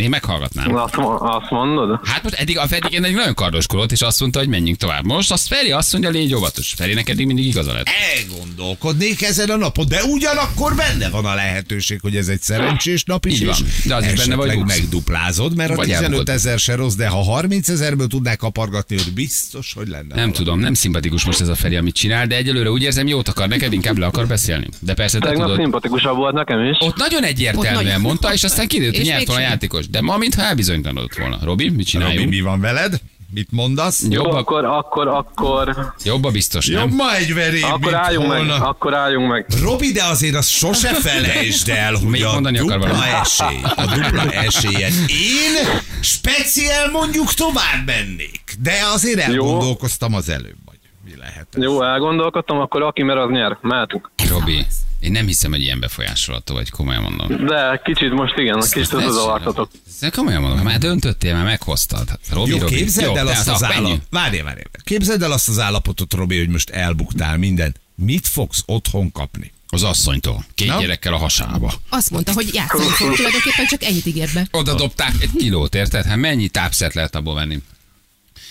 én 0.00 0.08
meghallgatnám. 0.08 0.74
azt, 0.76 0.94
azt 1.18 1.50
mondod? 1.50 2.00
Hát 2.04 2.22
most 2.22 2.34
eddig 2.34 2.58
a 2.58 2.66
Feri 2.66 2.94
egy 2.96 3.00
nagyon 3.00 3.34
kardoskolott, 3.34 3.92
és 3.92 4.00
azt 4.00 4.20
mondta, 4.20 4.38
hogy 4.38 4.48
menjünk 4.48 4.78
tovább. 4.78 5.04
Most 5.04 5.30
azt 5.32 5.46
Feri 5.48 5.70
azt 5.70 5.92
mondja, 5.92 6.10
légy 6.10 6.34
óvatos. 6.34 6.72
Ferinek 6.76 7.08
eddig 7.08 7.26
mindig 7.26 7.46
igaza 7.46 7.72
lett. 7.72 7.86
Elgondolkodnék 8.16 9.22
ezen 9.22 9.50
a 9.50 9.56
napon, 9.56 9.88
de 9.88 10.02
ugyanakkor 10.04 10.74
benne 10.74 11.08
van 11.08 11.24
a 11.24 11.34
lehetőség, 11.34 12.00
hogy 12.00 12.16
ez 12.16 12.28
egy 12.28 12.40
szerencsés 12.40 13.04
nap 13.04 13.26
is, 13.26 13.40
Így 13.40 13.46
van, 13.46 13.56
de 13.84 13.94
az 13.94 14.04
is 14.04 14.12
benne 14.12 14.34
vagy 14.34 14.58
megduplázod, 14.66 15.56
mert 15.56 15.70
a 15.70 15.74
Vagy 15.74 15.86
15 15.86 16.04
elbukod. 16.04 16.28
ezer 16.28 16.58
se 16.58 16.74
rossz, 16.74 16.94
de 16.94 17.08
ha 17.08 17.22
30 17.22 17.68
ezerből 17.68 18.06
tudnák 18.06 18.36
kapargatni, 18.36 18.96
hogy 18.96 19.12
biztos, 19.12 19.72
hogy 19.72 19.88
lenne. 19.88 20.02
Nem 20.06 20.14
valami. 20.14 20.32
tudom, 20.32 20.58
nem 20.58 20.74
szimpatikus 20.74 21.24
most 21.24 21.40
ez 21.40 21.48
a 21.48 21.54
Feri, 21.54 21.76
amit 21.76 21.94
csinál, 21.94 22.26
de 22.26 22.36
egyelőre 22.36 22.70
úgy 22.70 22.82
érzem, 22.82 23.06
jót 23.06 23.28
akar 23.28 23.48
neked, 23.48 23.72
inkább 23.72 23.98
le 23.98 24.06
akar 24.06 24.26
beszélni. 24.26 24.66
De 24.80 24.94
persze 24.94 25.18
te 25.18 25.32
tudod. 25.32 25.56
szimpatikusabb 25.56 26.16
volt 26.16 26.34
nekem 26.34 26.64
is. 26.64 26.76
Ott 26.80 26.96
nagyon 26.96 27.22
egyértelműen 27.24 28.00
mondta, 28.00 28.32
és 28.32 28.42
aztán 28.44 28.66
kiderült, 28.68 28.96
hogy 28.96 29.04
nyert 29.12 29.28
a 29.28 29.32
mégsem. 29.32 29.58
De 29.90 30.00
ma, 30.00 30.16
mintha 30.16 30.42
elbizonytalanodott 30.42 31.16
volna. 31.18 31.38
Robi, 31.42 31.62
mit 31.64 31.70
Robi, 31.72 31.84
csináljunk? 31.84 32.28
mi 32.30 32.40
van 32.40 32.60
veled? 32.60 33.00
Mit 33.30 33.48
mondasz? 33.50 34.02
Jobb 34.08 34.12
Jó, 34.26 34.30
akkor, 34.30 34.64
akkor, 34.64 35.08
akkor, 35.08 35.92
jobb 36.04 36.24
a 36.24 36.30
biztos, 36.30 36.66
Jobb 36.66 36.86
nem? 36.86 36.94
ma 36.94 37.14
egy 37.14 37.34
veréb, 37.34 37.64
akkor 37.64 37.80
mint 37.80 37.94
álljunk 37.94 38.28
meg, 38.28 38.36
holnap. 38.38 38.62
akkor 38.66 38.94
álljunk 38.94 39.30
meg. 39.30 39.46
Robi, 39.62 39.92
de 39.92 40.04
azért 40.04 40.34
azt 40.34 40.48
sose 40.48 40.94
felejtsd 40.94 41.68
el, 41.68 41.94
hogy 41.94 42.08
Még 42.08 42.24
a 42.24 42.40
dupla 42.40 43.06
esély, 43.06 43.60
a 43.76 43.84
dupla 43.94 44.32
esélyet. 44.32 44.92
Én 45.06 45.80
speciál 46.00 46.90
mondjuk 46.90 47.34
tovább 47.34 47.86
mennék, 47.86 48.42
de 48.60 48.72
azért 48.94 49.18
elgondolkoztam 49.18 50.14
az 50.14 50.28
előbb, 50.28 50.56
hogy 50.66 50.78
mi 51.04 51.16
lehet. 51.18 51.46
ez. 51.52 51.62
Jó, 51.62 51.82
elgondolkodtam, 51.82 52.58
akkor 52.58 52.82
aki 52.82 53.02
mer, 53.02 53.16
az 53.16 53.30
nyer. 53.30 53.58
Mehetünk. 53.60 54.10
Robi, 54.28 54.66
én 55.00 55.12
nem 55.12 55.26
hiszem, 55.26 55.50
hogy 55.50 55.60
ilyen 55.60 55.80
befolyásolható 55.80 56.54
vagy, 56.54 56.70
komolyan 56.70 57.02
mondom. 57.02 57.46
De 57.46 57.80
kicsit 57.84 58.10
most 58.12 58.38
igen, 58.38 58.60
kicsit 58.60 58.92
Ne 58.92 59.10
zavartatok. 59.10 59.70
Komolyan 60.14 60.42
mondom, 60.42 60.64
már 60.64 60.78
döntöttél, 60.78 61.34
már 61.34 61.44
meghoztad. 61.44 62.08
Robi, 62.30 62.50
Jó, 62.50 62.58
Robi. 62.58 62.74
képzeld 62.74 63.16
el 63.16 63.24
tehát 63.24 63.38
azt 63.38 63.48
az 63.48 63.64
állapotot. 63.64 64.02
Várjál, 64.10 64.44
várjál. 64.44 64.66
Képzeld 64.84 65.22
el 65.22 65.32
azt 65.32 65.48
az 65.48 65.58
állapotot, 65.58 66.12
Robi, 66.12 66.38
hogy 66.38 66.48
most 66.48 66.70
elbuktál 66.70 67.36
mindent. 67.36 67.80
Mit 67.94 68.26
fogsz 68.26 68.62
otthon 68.66 69.12
kapni? 69.12 69.52
Az 69.70 69.82
asszonytól. 69.82 70.44
Két 70.54 70.68
Na? 70.68 70.80
gyerekkel 70.80 71.12
a 71.12 71.16
hasába. 71.16 71.72
Azt 71.88 72.10
mondta, 72.10 72.32
hogy 72.32 72.54
játszani 72.54 72.82
fog, 72.82 73.14
tulajdonképpen 73.14 73.66
csak 73.66 73.82
ennyit 73.82 74.06
ígért 74.06 74.34
be. 74.34 74.46
Oda 74.50 74.74
dobták 74.74 75.14
egy 75.20 75.30
kilót, 75.38 75.74
érted? 75.74 76.04
Hát 76.04 76.16
mennyi 76.16 76.48
tápszert 76.48 76.94
lehet 76.94 77.14
abból 77.14 77.34
venni? 77.34 77.62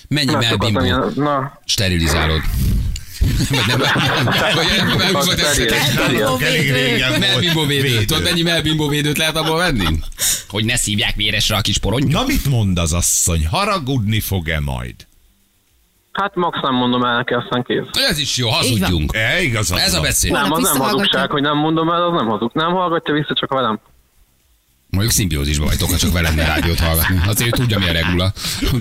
Mennyi 0.08 0.34
melbimbó 0.34 0.82
sterilizálod? 1.66 2.42
Elég 6.40 7.68
védő. 7.68 8.06
Tudod, 8.06 8.24
mennyi 8.24 8.42
melbimbó 8.42 8.88
védőt 8.88 9.18
lehet 9.18 9.36
abból 9.36 9.58
venni? 9.58 10.00
Hogy 10.50 10.66
ne 10.66 10.76
szívják 10.76 11.16
véresre 11.16 11.56
a 11.56 11.62
kis 11.62 11.78
porony? 11.78 12.08
Na 12.08 12.24
mit 12.26 12.46
mond 12.46 12.78
az 12.80 12.94
asszony? 12.94 13.48
Haragudni 13.48 14.20
fog-e 14.20 14.60
majd? 14.60 14.96
hát 16.12 16.36
max 16.36 16.60
nem 16.62 16.74
mondom 16.74 17.04
el 17.04 17.16
neki, 17.16 17.34
aztán 17.34 17.64
kész. 17.64 17.84
Ez 18.10 18.20
is 18.20 18.38
jó, 18.38 18.50
hazudjunk. 18.50 19.16
E, 19.16 19.42
igazad 19.42 19.78
Ez 19.78 19.90
a 19.92 19.94
van. 19.94 20.02
beszéd. 20.02 20.32
Nem, 20.32 20.52
az 20.52 20.62
nem 20.64 20.78
hazugság, 20.82 21.30
hogy 21.32 21.42
nem 21.42 21.58
mondom 21.58 21.90
el, 21.90 22.04
az 22.04 22.14
nem 22.14 22.28
hazug. 22.28 22.52
Nem 22.54 22.72
hallgatja 22.72 23.14
vissza, 23.14 23.34
csak 23.40 23.50
velem. 23.54 23.80
Mondjuk 24.90 25.14
szimbiózisban 25.14 25.68
vagytok, 25.68 25.90
ha 25.90 25.98
csak 25.98 26.12
velem 26.12 26.36
ne 26.36 26.46
rádiót 26.46 26.80
hallgatni. 26.80 27.22
Azért 27.28 27.56
tudja, 27.56 27.80
mi 27.80 27.88
a 27.90 27.92
regula. 27.92 28.34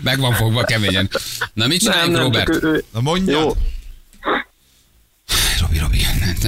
Meg 0.03 0.19
van 0.21 0.33
fogva 0.33 0.63
keményen. 0.65 1.09
Na 1.53 1.67
mit 1.67 1.81
csináljunk, 1.81 2.17
Robert? 2.17 2.63
ő, 2.63 2.85
Na 2.93 3.01
mondjad. 3.01 3.43
Jó, 3.43 3.53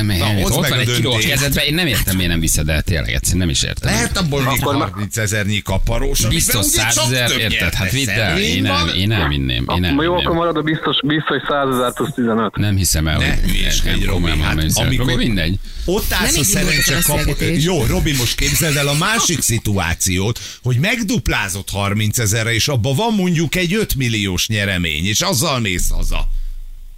Nem, 0.06 0.16
nem, 0.16 0.34
nem, 0.34 0.42
hozd 0.42 0.54
ott 0.54 0.61
meg 0.61 0.70
van 0.70 0.78
egy 0.78 0.94
kiló 0.94 1.12
a 1.12 1.18
kezedbe, 1.18 1.64
én 1.64 1.74
nem 1.74 1.87
értem, 1.87 2.16
miért 2.16 2.30
nem 2.30 2.40
viszed 2.40 2.68
el, 2.68 2.82
tényleg, 2.82 3.12
egyszerűen 3.12 3.38
nem 3.38 3.48
is 3.48 3.62
értem. 3.62 3.92
Lehet 3.92 4.16
abból 4.16 4.42
ma- 4.42 4.72
30 4.72 5.16
ezernyi 5.16 5.62
kaparós, 5.62 6.26
Biztos 6.26 6.66
ugye 6.66 6.82
csak 6.82 6.90
százezer, 6.90 7.30
több 7.30 7.38
érted? 7.38 7.74
Hát 7.74 7.90
vidd 7.90 8.08
el, 8.08 8.38
én, 8.38 8.62
nem, 8.62 8.88
én 8.96 9.12
elvinném, 9.12 9.66
én 9.76 9.84
akkor, 9.84 10.04
jó, 10.04 10.14
akkor 10.14 10.34
marad 10.34 10.56
a 10.56 10.62
biztos, 10.62 10.96
biztos 11.06 11.42
100 11.48 11.74
ezer 11.74 11.92
plusz 11.92 12.12
15. 12.14 12.56
Nem 12.56 12.76
hiszem 12.76 13.08
el, 13.08 13.18
Ne 13.18 13.34
hogy 13.34 13.82
nem, 13.84 14.04
Robi, 14.04 14.30
hát 14.40 14.64
amikor- 14.74 15.16
mindegy. 15.16 15.58
Ott 15.84 16.12
állsz 16.12 16.32
Nem 16.32 16.40
a 16.40 16.44
szerencse 16.44 16.94
beszélgetés. 16.94 17.64
Jó, 17.64 17.84
Robi, 17.84 18.12
most 18.12 18.34
képzeld 18.34 18.76
el 18.76 18.88
a 18.88 18.94
másik 18.94 19.40
szituációt, 19.40 20.40
hogy 20.62 20.78
megduplázott 20.78 21.70
30 21.70 22.18
ezerre, 22.18 22.54
és 22.54 22.68
abban 22.68 22.96
van 22.96 23.14
mondjuk 23.14 23.54
egy 23.54 23.74
5 23.74 23.94
milliós 23.94 24.48
nyeremény, 24.48 25.06
és 25.06 25.20
azzal 25.20 25.61
mész 25.61 25.90
haza. 25.90 26.28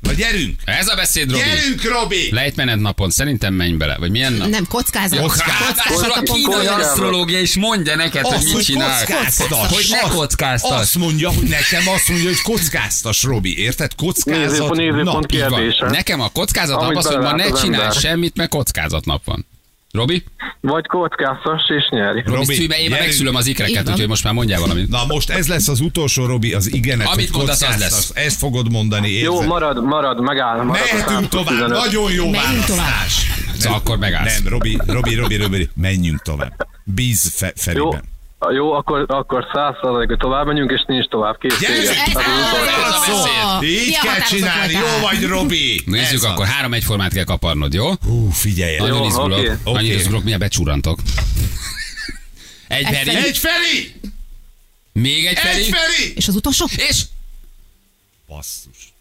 Na 0.01 0.13
gyerünk! 0.13 0.61
Ez 0.65 0.89
a 0.89 0.95
beszéd, 0.95 1.31
Robi. 1.31 1.43
Gyerünk, 1.45 1.83
Robi! 1.85 2.29
Lejtmenet 2.33 2.79
napon, 2.81 3.11
szerintem 3.11 3.55
menj 3.55 3.73
bele. 3.73 3.97
Vagy 3.99 4.11
milyen 4.11 4.33
nap? 4.33 4.49
Nem, 4.49 4.67
kockázat. 4.67 5.19
Ráadásul 5.19 5.95
Kockázat 5.95 6.29
a 6.29 6.33
kockázat. 6.33 6.81
asztrológia 6.83 7.41
is 7.41 7.55
mondja 7.57 7.97
neked, 7.97 8.25
hogy 8.25 8.35
Azt, 8.35 8.45
mit 8.45 8.53
hogy 8.53 8.63
csinál. 8.65 9.05
kockáztas. 9.05 9.69
Hogy 9.69 9.87
ne 9.91 10.09
kockáztas. 10.09 10.81
Azt 10.81 10.95
mondja, 10.95 11.31
hogy 11.31 11.49
nekem 11.49 11.89
azt 11.89 12.09
mondja, 12.09 12.29
hogy 12.29 12.41
kockáztas, 12.41 13.23
Robi. 13.23 13.59
Érted? 13.59 13.95
Kockázat. 13.95 14.41
Nézőpont, 14.49 14.77
nézőpont 14.77 15.31
Na, 15.31 15.37
Így 15.37 15.41
van. 15.49 15.51
kérdése. 15.61 15.87
Nekem 15.91 16.21
a 16.21 16.29
kockázat 16.29 16.81
nap 16.81 16.97
az, 16.97 17.07
hogy 17.07 17.19
ma 17.19 17.33
ne 17.35 17.51
csinálj 17.53 17.99
semmit, 17.99 18.37
mert 18.37 18.51
kockázat 18.51 19.05
nap 19.05 19.25
van. 19.25 19.47
Robi? 19.93 20.25
Vagy 20.61 20.87
kockáztas 20.87 21.63
és 21.79 21.89
nyeri. 21.91 22.23
Robi, 22.25 22.37
Robi, 22.37 22.55
szülj 22.55 22.67
be, 22.67 22.79
én 22.79 22.91
megszülöm 22.91 23.35
az 23.35 23.47
ikreket, 23.47 23.89
úgyhogy 23.89 24.09
most 24.09 24.25
már 24.25 24.33
mondjál 24.33 24.61
valamit. 24.61 24.89
Na 24.89 25.05
most 25.07 25.31
ez 25.31 25.49
lesz 25.49 25.69
az 25.69 25.81
utolsó, 25.81 26.27
Robi, 26.27 26.53
az 26.53 26.73
igenet, 26.75 27.07
Amit 27.07 27.33
mondasz, 27.33 27.63
az 27.63 27.79
lesz. 27.79 28.11
Ezt 28.15 28.39
fogod 28.39 28.71
mondani, 28.71 29.09
érzed? 29.09 29.33
Jó, 29.33 29.41
marad, 29.41 29.85
marad, 29.85 30.21
megáll. 30.21 30.63
Marad 30.63 30.83
a 30.83 30.87
100 30.87 31.05
Mehetünk 31.07 31.29
tovább, 31.29 31.47
15. 31.47 31.69
nagyon 31.69 32.13
jó 32.13 32.31
Menjünk 32.31 32.67
választás. 32.67 33.27
Szóval 33.59 33.79
akkor 33.79 33.99
megállsz. 33.99 34.39
Nem, 34.39 34.53
Robi, 34.53 34.79
Robi, 34.87 35.15
Robi, 35.15 35.37
Robi, 35.37 35.69
menjünk 35.75 36.23
tovább. 36.23 36.69
Bíz 36.85 37.33
fe, 37.35 37.53
Feriben. 37.57 37.85
jó, 37.85 37.99
akkor, 38.41 39.05
akkor 39.09 39.47
100 39.53 39.75
hogy 39.81 40.17
tovább 40.19 40.47
menjünk, 40.47 40.71
és 40.71 40.85
nincs 40.87 41.07
tovább. 41.07 41.39
Kész 41.39 41.59
beszéd. 41.61 42.03
Így 43.63 43.99
kell 43.99 44.21
csinálni, 44.21 44.73
jó 44.73 44.99
vagy, 45.03 45.25
Robi? 45.27 45.83
Nézzük 45.87 46.23
akkor, 46.23 46.47
három 46.47 46.75
egyformát 46.75 47.13
kell 47.13 47.25
kaparnod, 47.25 47.73
jó? 47.75 47.93
Hú, 48.07 48.31
figyelj 48.31 48.77
el. 48.77 48.87
Nagyon 48.87 48.99
Jó, 48.99 49.07
izgulok. 49.07 49.65
Nagyon 49.65 49.91
izgulok, 49.91 50.23
milyen 50.25 50.39
becsúrantok. 50.39 50.99
Egy 52.69 52.85
Egy 52.85 52.95
Feri, 52.95 53.17
Egy 53.17 53.39
Feri! 53.39 54.01
még 54.93 55.27
egy 55.27 55.37
Egy 55.37 55.39
Feri, 55.39 55.63
Feri! 55.63 56.13
És 56.15 56.29
az 56.29 56.35
utolsó? 56.35 56.67
és 56.77 57.03
Basszus. 58.29 58.93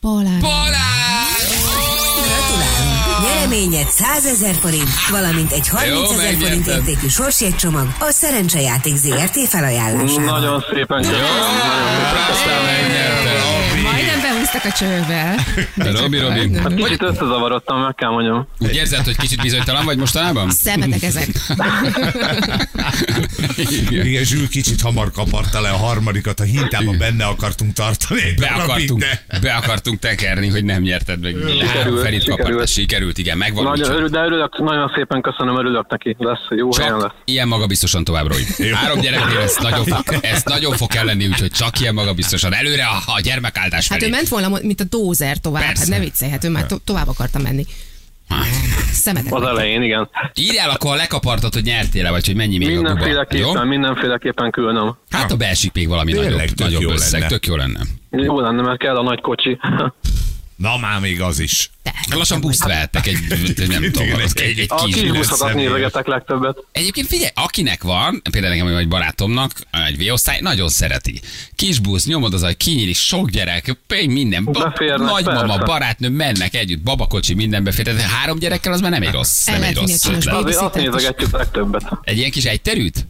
Balázs. 0.00 0.40
Balázs! 0.40 1.48
Gratulálunk! 1.62 2.93
Nyereményed 3.24 3.90
100 3.90 4.26
ezer 4.26 4.54
forint, 4.54 4.88
valamint 5.10 5.52
egy 5.52 5.68
30 5.68 6.10
ezer 6.10 6.34
forint 6.34 6.66
értékű 6.66 7.08
sorsjegycsomag 7.08 7.86
a 7.98 8.10
Szerencsejáték 8.10 8.96
ZRT 8.96 9.48
felajánlásával. 9.48 10.24
Nagyon 10.24 10.64
szépen 10.72 11.02
köszönöm. 11.02 11.24
Aztán 12.30 12.64
megnyerted. 12.64 13.44
Majdnem 13.44 13.73
Belenéztek 14.52 14.64
a 14.64 14.76
csőbe. 14.78 15.34
Robi, 16.00 16.18
Robi. 16.18 16.56
Hát 16.58 16.74
kicsit 16.74 17.02
összezavarodtam, 17.02 17.80
meg 17.80 17.94
kell 17.94 18.10
mondjam. 18.10 18.48
Úgy 18.58 18.74
érzed, 18.74 19.04
hogy 19.04 19.16
kicsit 19.16 19.40
bizonytalan 19.42 19.84
vagy 19.84 19.96
mostanában? 19.98 20.50
Szemetek 20.50 21.02
ezek. 21.02 21.28
Igen. 23.56 24.06
Igen, 24.06 24.24
Zsül 24.24 24.48
kicsit 24.48 24.80
hamar 24.80 25.10
kaparta 25.10 25.60
le 25.60 25.68
a 25.70 25.76
harmadikat, 25.76 26.40
a 26.40 26.42
hintában 26.42 26.98
benne 26.98 27.24
akartunk 27.24 27.72
tartani. 27.72 28.34
Be 28.38 28.46
akartunk, 28.46 29.00
de- 29.00 29.24
be 29.40 29.52
akartunk 29.52 29.98
tekerni, 29.98 30.48
hogy 30.48 30.64
nem 30.64 30.82
nyerted 30.82 31.20
meg. 31.20 31.34
Három 31.74 31.96
Ferit 31.96 32.24
kapart, 32.24 32.42
sikerült. 32.46 32.68
sikerült, 32.68 33.18
igen, 33.18 33.38
megvan. 33.38 33.64
Nagyon 33.64 33.90
örül, 33.90 34.08
de 34.08 34.18
örülök, 34.18 34.58
nagyon 34.58 34.92
szépen 34.94 35.20
köszönöm, 35.22 35.56
örülök 35.58 35.86
neki. 35.90 36.16
Lesz, 36.18 36.38
jó 36.56 36.68
helyen 36.76 36.92
lesz. 36.96 37.02
Csak 37.02 37.14
ilyen 37.24 37.48
magabiztosan 37.48 38.04
tovább, 38.04 38.26
Roy. 38.26 38.44
Három 38.72 39.00
gyereknél 39.00 39.38
ez 39.38 39.56
nagyon, 39.62 39.84
fog, 39.84 40.04
ez 40.22 40.42
nagyon 40.44 40.72
fog 40.76 40.88
kell 40.88 41.04
lenni, 41.04 41.26
úgyhogy 41.26 41.50
csak 41.50 41.80
ilyen 41.80 41.94
magabiztosan. 41.94 42.54
Előre 42.54 42.84
a, 42.84 43.12
a 43.12 43.20
gyermekáldás 43.20 43.88
Hát 43.88 43.98
felé. 43.98 44.10
ő 44.10 44.14
ment 44.14 44.28
volna, 44.40 44.58
mint 44.62 44.80
a 44.80 44.84
dózer 44.84 45.38
tovább. 45.38 45.62
Persze. 45.62 45.80
Hát 45.80 45.88
ne 45.88 45.98
viccelj, 45.98 46.30
hát 46.30 46.44
ő 46.44 46.48
már 46.48 46.66
to- 46.66 46.82
tovább 46.84 47.08
akarta 47.08 47.38
menni. 47.38 47.66
Szemetek. 48.92 49.32
Az 49.32 49.42
elején, 49.42 49.82
igen. 49.82 50.08
Írjál 50.34 50.70
akkor, 50.70 50.90
ha 50.90 50.96
lekapartad, 50.96 51.54
hogy 51.54 51.62
nyertél 51.62 52.10
vagy 52.10 52.26
hogy 52.26 52.34
mennyi 52.34 52.58
még 52.58 52.68
a 52.68 52.70
guba. 52.70 52.88
Jó? 52.88 52.94
Mindenféleképpen, 52.94 53.66
mindenféleképpen 53.66 54.50
különöm. 54.50 54.96
Hát 55.10 55.30
ha 55.30 55.36
beesik 55.36 55.72
még 55.72 55.88
valami 55.88 56.12
Tényleg, 56.12 56.30
nagyobb, 56.32 56.46
tök 56.48 56.58
nagyobb 56.66 56.82
jó 56.82 56.90
összeg, 56.90 57.20
lenne. 57.20 57.26
tök 57.32 57.46
jó 57.46 57.56
lenne. 57.56 57.80
Jó 58.10 58.40
lenne, 58.40 58.62
mert 58.62 58.78
kell 58.78 58.96
a 58.96 59.02
nagy 59.02 59.20
kocsi. 59.20 59.58
Na 60.56 60.76
már 60.78 61.00
még 61.00 61.20
az 61.20 61.38
is. 61.38 61.70
Te. 61.82 61.92
Lassan 62.16 62.40
buszt 62.40 62.64
vehettek 62.64 63.06
egy, 63.06 63.18
nem 63.28 63.82
tudom, 63.82 64.06
Igen, 64.06 64.20
egy, 64.20 64.30
egy, 64.42 64.58
egy 64.58 64.66
A 64.68 64.84
kis 64.84 64.94
kis 64.94 65.08
busz. 65.08 65.16
buszokat 65.16 65.54
nézegetek 65.54 66.06
legtöbbet. 66.06 66.56
Egyébként 66.72 67.06
figyelj, 67.06 67.30
akinek 67.34 67.82
van, 67.82 68.22
például 68.30 68.54
nekem 68.54 68.72
vagy 68.72 68.88
barátomnak, 68.88 69.50
egy 69.86 70.06
V-osztály, 70.08 70.38
nagyon 70.40 70.68
szereti. 70.68 71.20
Kis 71.56 71.78
busz, 71.78 72.06
nyomod 72.06 72.34
az, 72.34 72.42
hogy 72.42 72.56
kinyílik, 72.56 72.94
sok 72.96 73.30
gyerek, 73.30 73.76
minden, 74.06 74.44
ba- 74.44 74.62
Beférnek, 74.62 75.10
nagymama, 75.10 75.46
persze. 75.46 75.64
barátnő 75.64 76.08
mennek 76.08 76.54
együtt, 76.54 76.82
babakocsi, 76.82 77.34
minden 77.34 77.64
befér. 77.64 77.84
Tehát 77.84 78.00
három 78.00 78.38
gyerekkel 78.38 78.72
az 78.72 78.80
már 78.80 78.90
nem 78.90 79.02
egy 79.02 79.12
rossz, 79.12 79.46
nem 79.46 79.62
egy 79.62 79.76
rossz. 79.76 80.06
Azért 80.06 80.60
azt 80.60 80.74
nézegetjük 80.74 81.30
legtöbbet. 81.30 81.98
Egy 82.02 82.18
ilyen 82.18 82.30
kis 82.30 82.44
egyterűt? 82.44 83.06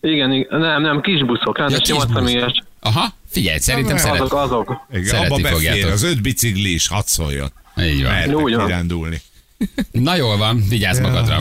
Igen, 0.00 0.32
igen, 0.32 0.60
nem, 0.60 0.82
nem, 0.82 1.00
kis 1.00 1.24
buszok, 1.24 1.58
rendes, 1.58 1.78
kis 1.78 1.88
ja, 1.88 1.94
busz. 1.94 2.14
személyes. 2.14 2.62
Aha, 2.80 3.14
figyelj, 3.28 3.58
szerintem 3.58 3.94
Azok, 3.96 4.06
szeret. 4.06 4.20
Azok, 4.20 4.38
azok. 4.38 4.86
Igen, 4.92 5.24
abba 5.24 5.36
befér, 5.36 5.52
fogjátok. 5.52 5.90
az 5.90 6.02
öt 6.02 6.22
bicikli 6.22 6.72
is, 6.74 6.88
hadd 6.88 7.02
szóljon. 7.04 7.52
Így 7.80 8.02
van. 8.02 8.12
Mertek 8.12 8.44
kirándulni. 8.44 9.20
Na 9.90 10.14
jól 10.16 10.36
van, 10.36 10.64
vigyázz 10.68 11.00
magadra. 11.00 11.40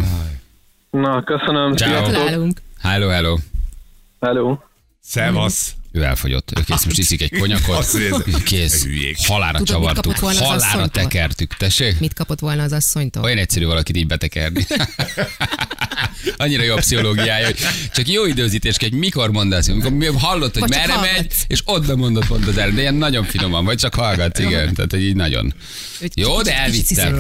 Na, 0.91 1.23
köszönöm. 1.23 1.76
Ciao. 1.76 2.12
Hello, 2.82 3.08
hello. 3.08 3.38
Hello. 4.19 4.58
Szevasz. 5.02 5.76
Ő 5.91 6.04
elfogyott. 6.04 6.52
Ő 6.60 6.63
kész, 6.63 6.84
most 6.86 6.97
iszik 6.97 7.21
egy 7.21 7.38
konyakot. 7.39 7.88
Kész. 8.45 8.88
Halára 9.26 9.58
Tudod, 9.58 9.67
csavartuk. 9.73 10.15
Halára 10.17 10.88
tekertük. 10.88 11.54
Tessék? 11.58 12.00
Mit 12.00 12.13
kapott 12.13 12.39
volna 12.39 12.63
az 12.63 12.71
asszonytól? 12.71 13.23
Olyan 13.23 13.38
egyszerű 13.38 13.65
valakit 13.65 13.97
így 13.97 14.08
betekerni. 14.08 14.65
Annyira 16.38 16.63
jó 16.63 16.76
a 16.76 16.78
pszichológiája, 16.78 17.45
hogy 17.45 17.58
csak 17.93 18.08
jó 18.08 18.26
időzítés 18.26 18.78
kell, 18.78 18.89
hogy 18.89 19.00
mikor 19.00 19.32
mondasz, 19.32 19.67
amikor 19.67 19.91
mi- 19.91 20.06
hallod, 20.06 20.52
hogy 20.54 20.62
Vagy 20.62 20.69
merre 20.69 20.95
megy, 20.95 21.10
hallgatsz. 21.10 21.43
és 21.47 21.62
ott 21.65 21.86
bemondod 21.86 22.26
pont 22.26 22.47
az 22.47 22.58
el, 22.58 22.71
de 22.71 22.82
ilyen 22.82 22.95
nagyon 22.95 23.23
finoman, 23.23 23.65
vagy 23.65 23.78
csak 23.78 23.93
hallgatsz, 23.93 24.39
igen, 24.39 24.73
tehát 24.73 24.91
hogy 24.91 25.02
így 25.04 25.15
nagyon. 25.15 25.54
Jó, 26.15 26.41
de 26.41 26.58
elvitte. 26.58 27.15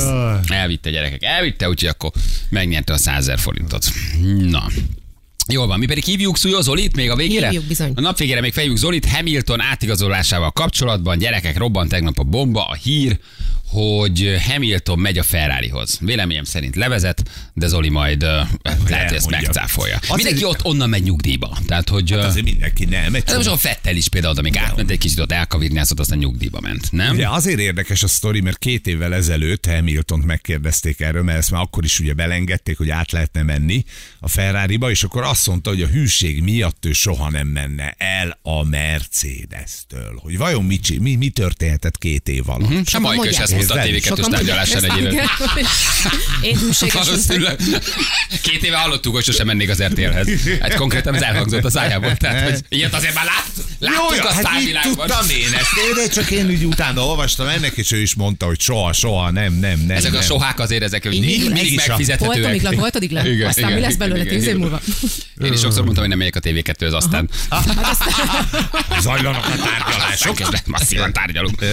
Elvitte 0.47 0.89
gyerekek, 0.89 1.23
elvitte, 1.23 1.69
úgyhogy 1.69 1.89
akkor 1.89 2.11
megnyerte 2.49 2.93
a 2.93 2.97
100 2.97 3.25
000 3.25 3.37
forintot. 3.37 3.85
Na. 4.39 4.67
Jól 5.47 5.67
van, 5.67 5.79
mi 5.79 5.85
pedig 5.85 6.03
hívjuk 6.03 6.37
Szújó 6.37 6.61
Zolit 6.61 6.95
még 6.95 7.09
a 7.09 7.15
végére? 7.15 7.45
Hívjuk, 7.45 7.65
bizony. 7.65 7.91
A 7.95 8.01
nap 8.01 8.17
végére 8.17 8.41
még 8.41 8.53
fejük 8.53 8.77
Zolit 8.77 9.05
Hamilton 9.05 9.61
átigazolásával 9.61 10.51
kapcsolatban. 10.51 11.17
Gyerekek, 11.17 11.57
robbant 11.57 11.89
tegnap 11.89 12.19
a 12.19 12.23
bomba, 12.23 12.65
a 12.65 12.73
hír, 12.73 13.19
hogy 13.67 14.35
Hamilton 14.47 14.99
megy 14.99 15.17
a 15.17 15.23
Ferrarihoz. 15.23 15.97
Véleményem 16.01 16.43
szerint 16.43 16.75
levezet, 16.75 17.23
de 17.53 17.67
Zoli 17.67 17.89
majd 17.89 18.23
uh, 18.23 18.29
lehet, 18.87 19.07
hogy 19.07 19.17
ezt 19.17 19.29
megcáfolja. 19.29 19.95
Azért- 19.95 20.15
Mindenki 20.15 20.43
ott 20.43 20.65
onnan 20.65 20.89
megy 20.89 21.03
nyugdíjba. 21.03 21.57
Tehát, 21.67 21.89
hogy... 21.89 22.11
Hát 22.11 22.23
azért 22.23 22.45
mindenki 22.45 22.85
nem. 22.85 23.15
Egy 23.15 23.23
ez 23.25 23.35
most 23.35 23.47
a 23.47 23.57
Fettel 23.57 23.95
is 23.95 24.07
például, 24.07 24.33
oda 24.33 24.41
még 24.41 24.57
átment 24.57 24.91
egy 24.91 24.97
kicsit 24.97 25.19
ott 25.19 25.31
elkavirnyázott, 25.31 25.99
aztán 25.99 26.17
nyugdíjba 26.17 26.59
ment, 26.59 26.91
nem? 26.91 27.15
Ugye 27.15 27.29
azért 27.29 27.59
érdekes 27.59 28.03
a 28.03 28.07
sztori, 28.07 28.41
mert 28.41 28.57
két 28.57 28.87
évvel 28.87 29.13
ezelőtt 29.13 29.65
Hamiltont 29.65 30.25
megkérdezték 30.25 30.99
erről, 30.99 31.23
mert 31.23 31.37
ezt 31.37 31.51
már 31.51 31.61
akkor 31.61 31.83
is 31.83 31.99
ugye 31.99 32.13
belengedték, 32.13 32.77
hogy 32.77 32.89
át 32.89 33.11
lehetne 33.11 33.43
menni 33.43 33.83
a 34.19 34.27
Ferrari-ba, 34.27 34.89
és 34.89 35.03
akkor 35.03 35.23
azt 35.23 35.47
mondta, 35.47 35.69
hogy 35.69 35.81
a 35.81 35.87
hűség 35.87 36.41
miatt 36.41 36.85
ő 36.85 36.91
soha 36.91 37.29
nem 37.29 37.47
menne 37.47 37.95
el 37.97 38.39
a 38.41 38.63
Mercedes-től. 38.63 40.19
Hogy 40.21 40.37
vajon 40.37 40.63
mi, 40.63 40.79
mi, 40.99 41.15
mi 41.15 41.29
történhetett 41.29 41.97
két 41.97 42.29
év 42.29 42.49
alatt. 42.49 42.99
Majka 42.99 43.29
is 43.29 43.37
ezt 43.37 43.53
mondta 43.57 43.73
a 43.73 43.85
Érted? 43.85 44.01
TV2-s 44.01 44.05
Sokan 44.07 44.29
tárgyalásán 44.31 44.83
egy 44.83 44.97
éve. 45.01 45.29
Én 46.41 46.57
Valószínűleg. 46.93 47.59
Két 48.41 48.63
éve 48.63 48.77
hallottuk, 48.77 49.13
hogy 49.13 49.23
sosem 49.23 49.45
mennék 49.45 49.69
az 49.69 49.83
RTL-hez. 49.83 50.27
Hát 50.61 50.75
konkrétan 50.75 51.15
ez 51.15 51.21
elhangzott 51.21 51.63
a 51.63 51.69
szájából. 51.69 52.15
Tehát, 52.15 52.49
hogy 52.49 52.59
ilyet 52.69 52.93
azért 52.93 53.13
már 53.13 53.25
lát, 53.25 53.45
láttuk 53.79 54.15
Jó, 54.17 54.23
a 54.23 54.27
hát 54.27 54.35
mit 54.35 54.45
sztárvilágban. 54.45 55.07
tudtam 55.07 55.29
én 55.29 55.53
ezt? 55.53 55.65
Én 55.87 55.93
de 55.95 56.09
csak 56.13 56.31
én 56.31 56.45
úgy 56.49 56.63
utána 56.63 57.05
olvastam 57.05 57.47
ennek, 57.47 57.71
és 57.75 57.91
ő 57.91 58.01
is 58.01 58.15
mondta, 58.15 58.45
hogy 58.45 58.59
soha, 58.61 58.93
soha, 58.93 59.31
nem, 59.31 59.53
nem, 59.53 59.79
nem. 59.79 59.97
Ezek 59.97 60.13
a 60.13 60.21
sohák 60.21 60.59
azért 60.59 60.83
ezek, 60.83 61.01
hogy 61.03 61.11
mindig, 61.11 61.41
mindig 61.43 61.63
ez 61.65 61.71
is 61.71 61.77
a- 61.77 61.87
megfizethetőek. 61.87 62.33
Holtomiglan, 62.35 62.75
holtomiglan. 62.77 63.25
Igen, 63.25 63.47
Aztán 63.47 63.63
igen, 63.63 63.75
mi 63.75 63.81
lesz 63.85 63.95
belőle 63.95 64.23
tíz 64.23 64.47
év 64.47 64.55
múlva? 64.57 64.81
Én 65.43 65.53
is 65.53 65.59
sokszor 65.59 65.83
mondtam, 65.83 65.99
hogy 65.99 66.07
nem 66.09 66.17
megyek 66.17 66.35
a 66.35 66.39
TV2-höz, 66.39 66.93
aztán 66.93 67.29
Zajlanak 69.01 69.45
a 69.45 69.49
tárgyalások. 69.49 70.37
sok, 70.37 70.65
masszívan 70.65 71.13
tárgyalunk. 71.13 71.65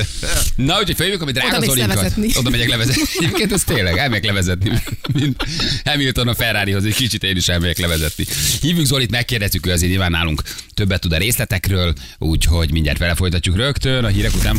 Na, 0.56 0.78
úgyhogy 0.78 0.96
följövök, 0.96 1.22
ami 1.22 1.32
drága 1.32 1.60
Levezetni. 1.76 2.28
Oda 2.34 2.50
megyek 2.50 2.68
levezetni. 2.68 3.02
Egyébként 3.18 3.52
ez 3.52 3.64
tényleg, 3.64 3.98
elmegyek 3.98 4.24
levezetni. 4.24 4.82
Mint 5.12 5.44
Hamilton 5.84 6.28
a 6.28 6.34
Ferrarihoz, 6.34 6.84
egy 6.84 6.94
kicsit 6.94 7.22
én 7.22 7.36
is 7.36 7.48
elmegyek 7.48 7.78
levezetni. 7.78 8.24
Hívjuk 8.60 8.86
Zolit, 8.86 9.10
megkérdezzük, 9.10 9.66
ő 9.66 9.70
azért 9.70 9.90
nyilván 9.90 10.10
nálunk 10.10 10.42
többet 10.74 11.00
tud 11.00 11.12
a 11.12 11.16
részletekről, 11.16 11.92
úgyhogy 12.18 12.72
mindjárt 12.72 12.98
vele 12.98 13.14
folytatjuk 13.14 13.56
rögtön 13.56 14.04
a 14.04 14.08
hírek 14.08 14.34
után. 14.34 14.56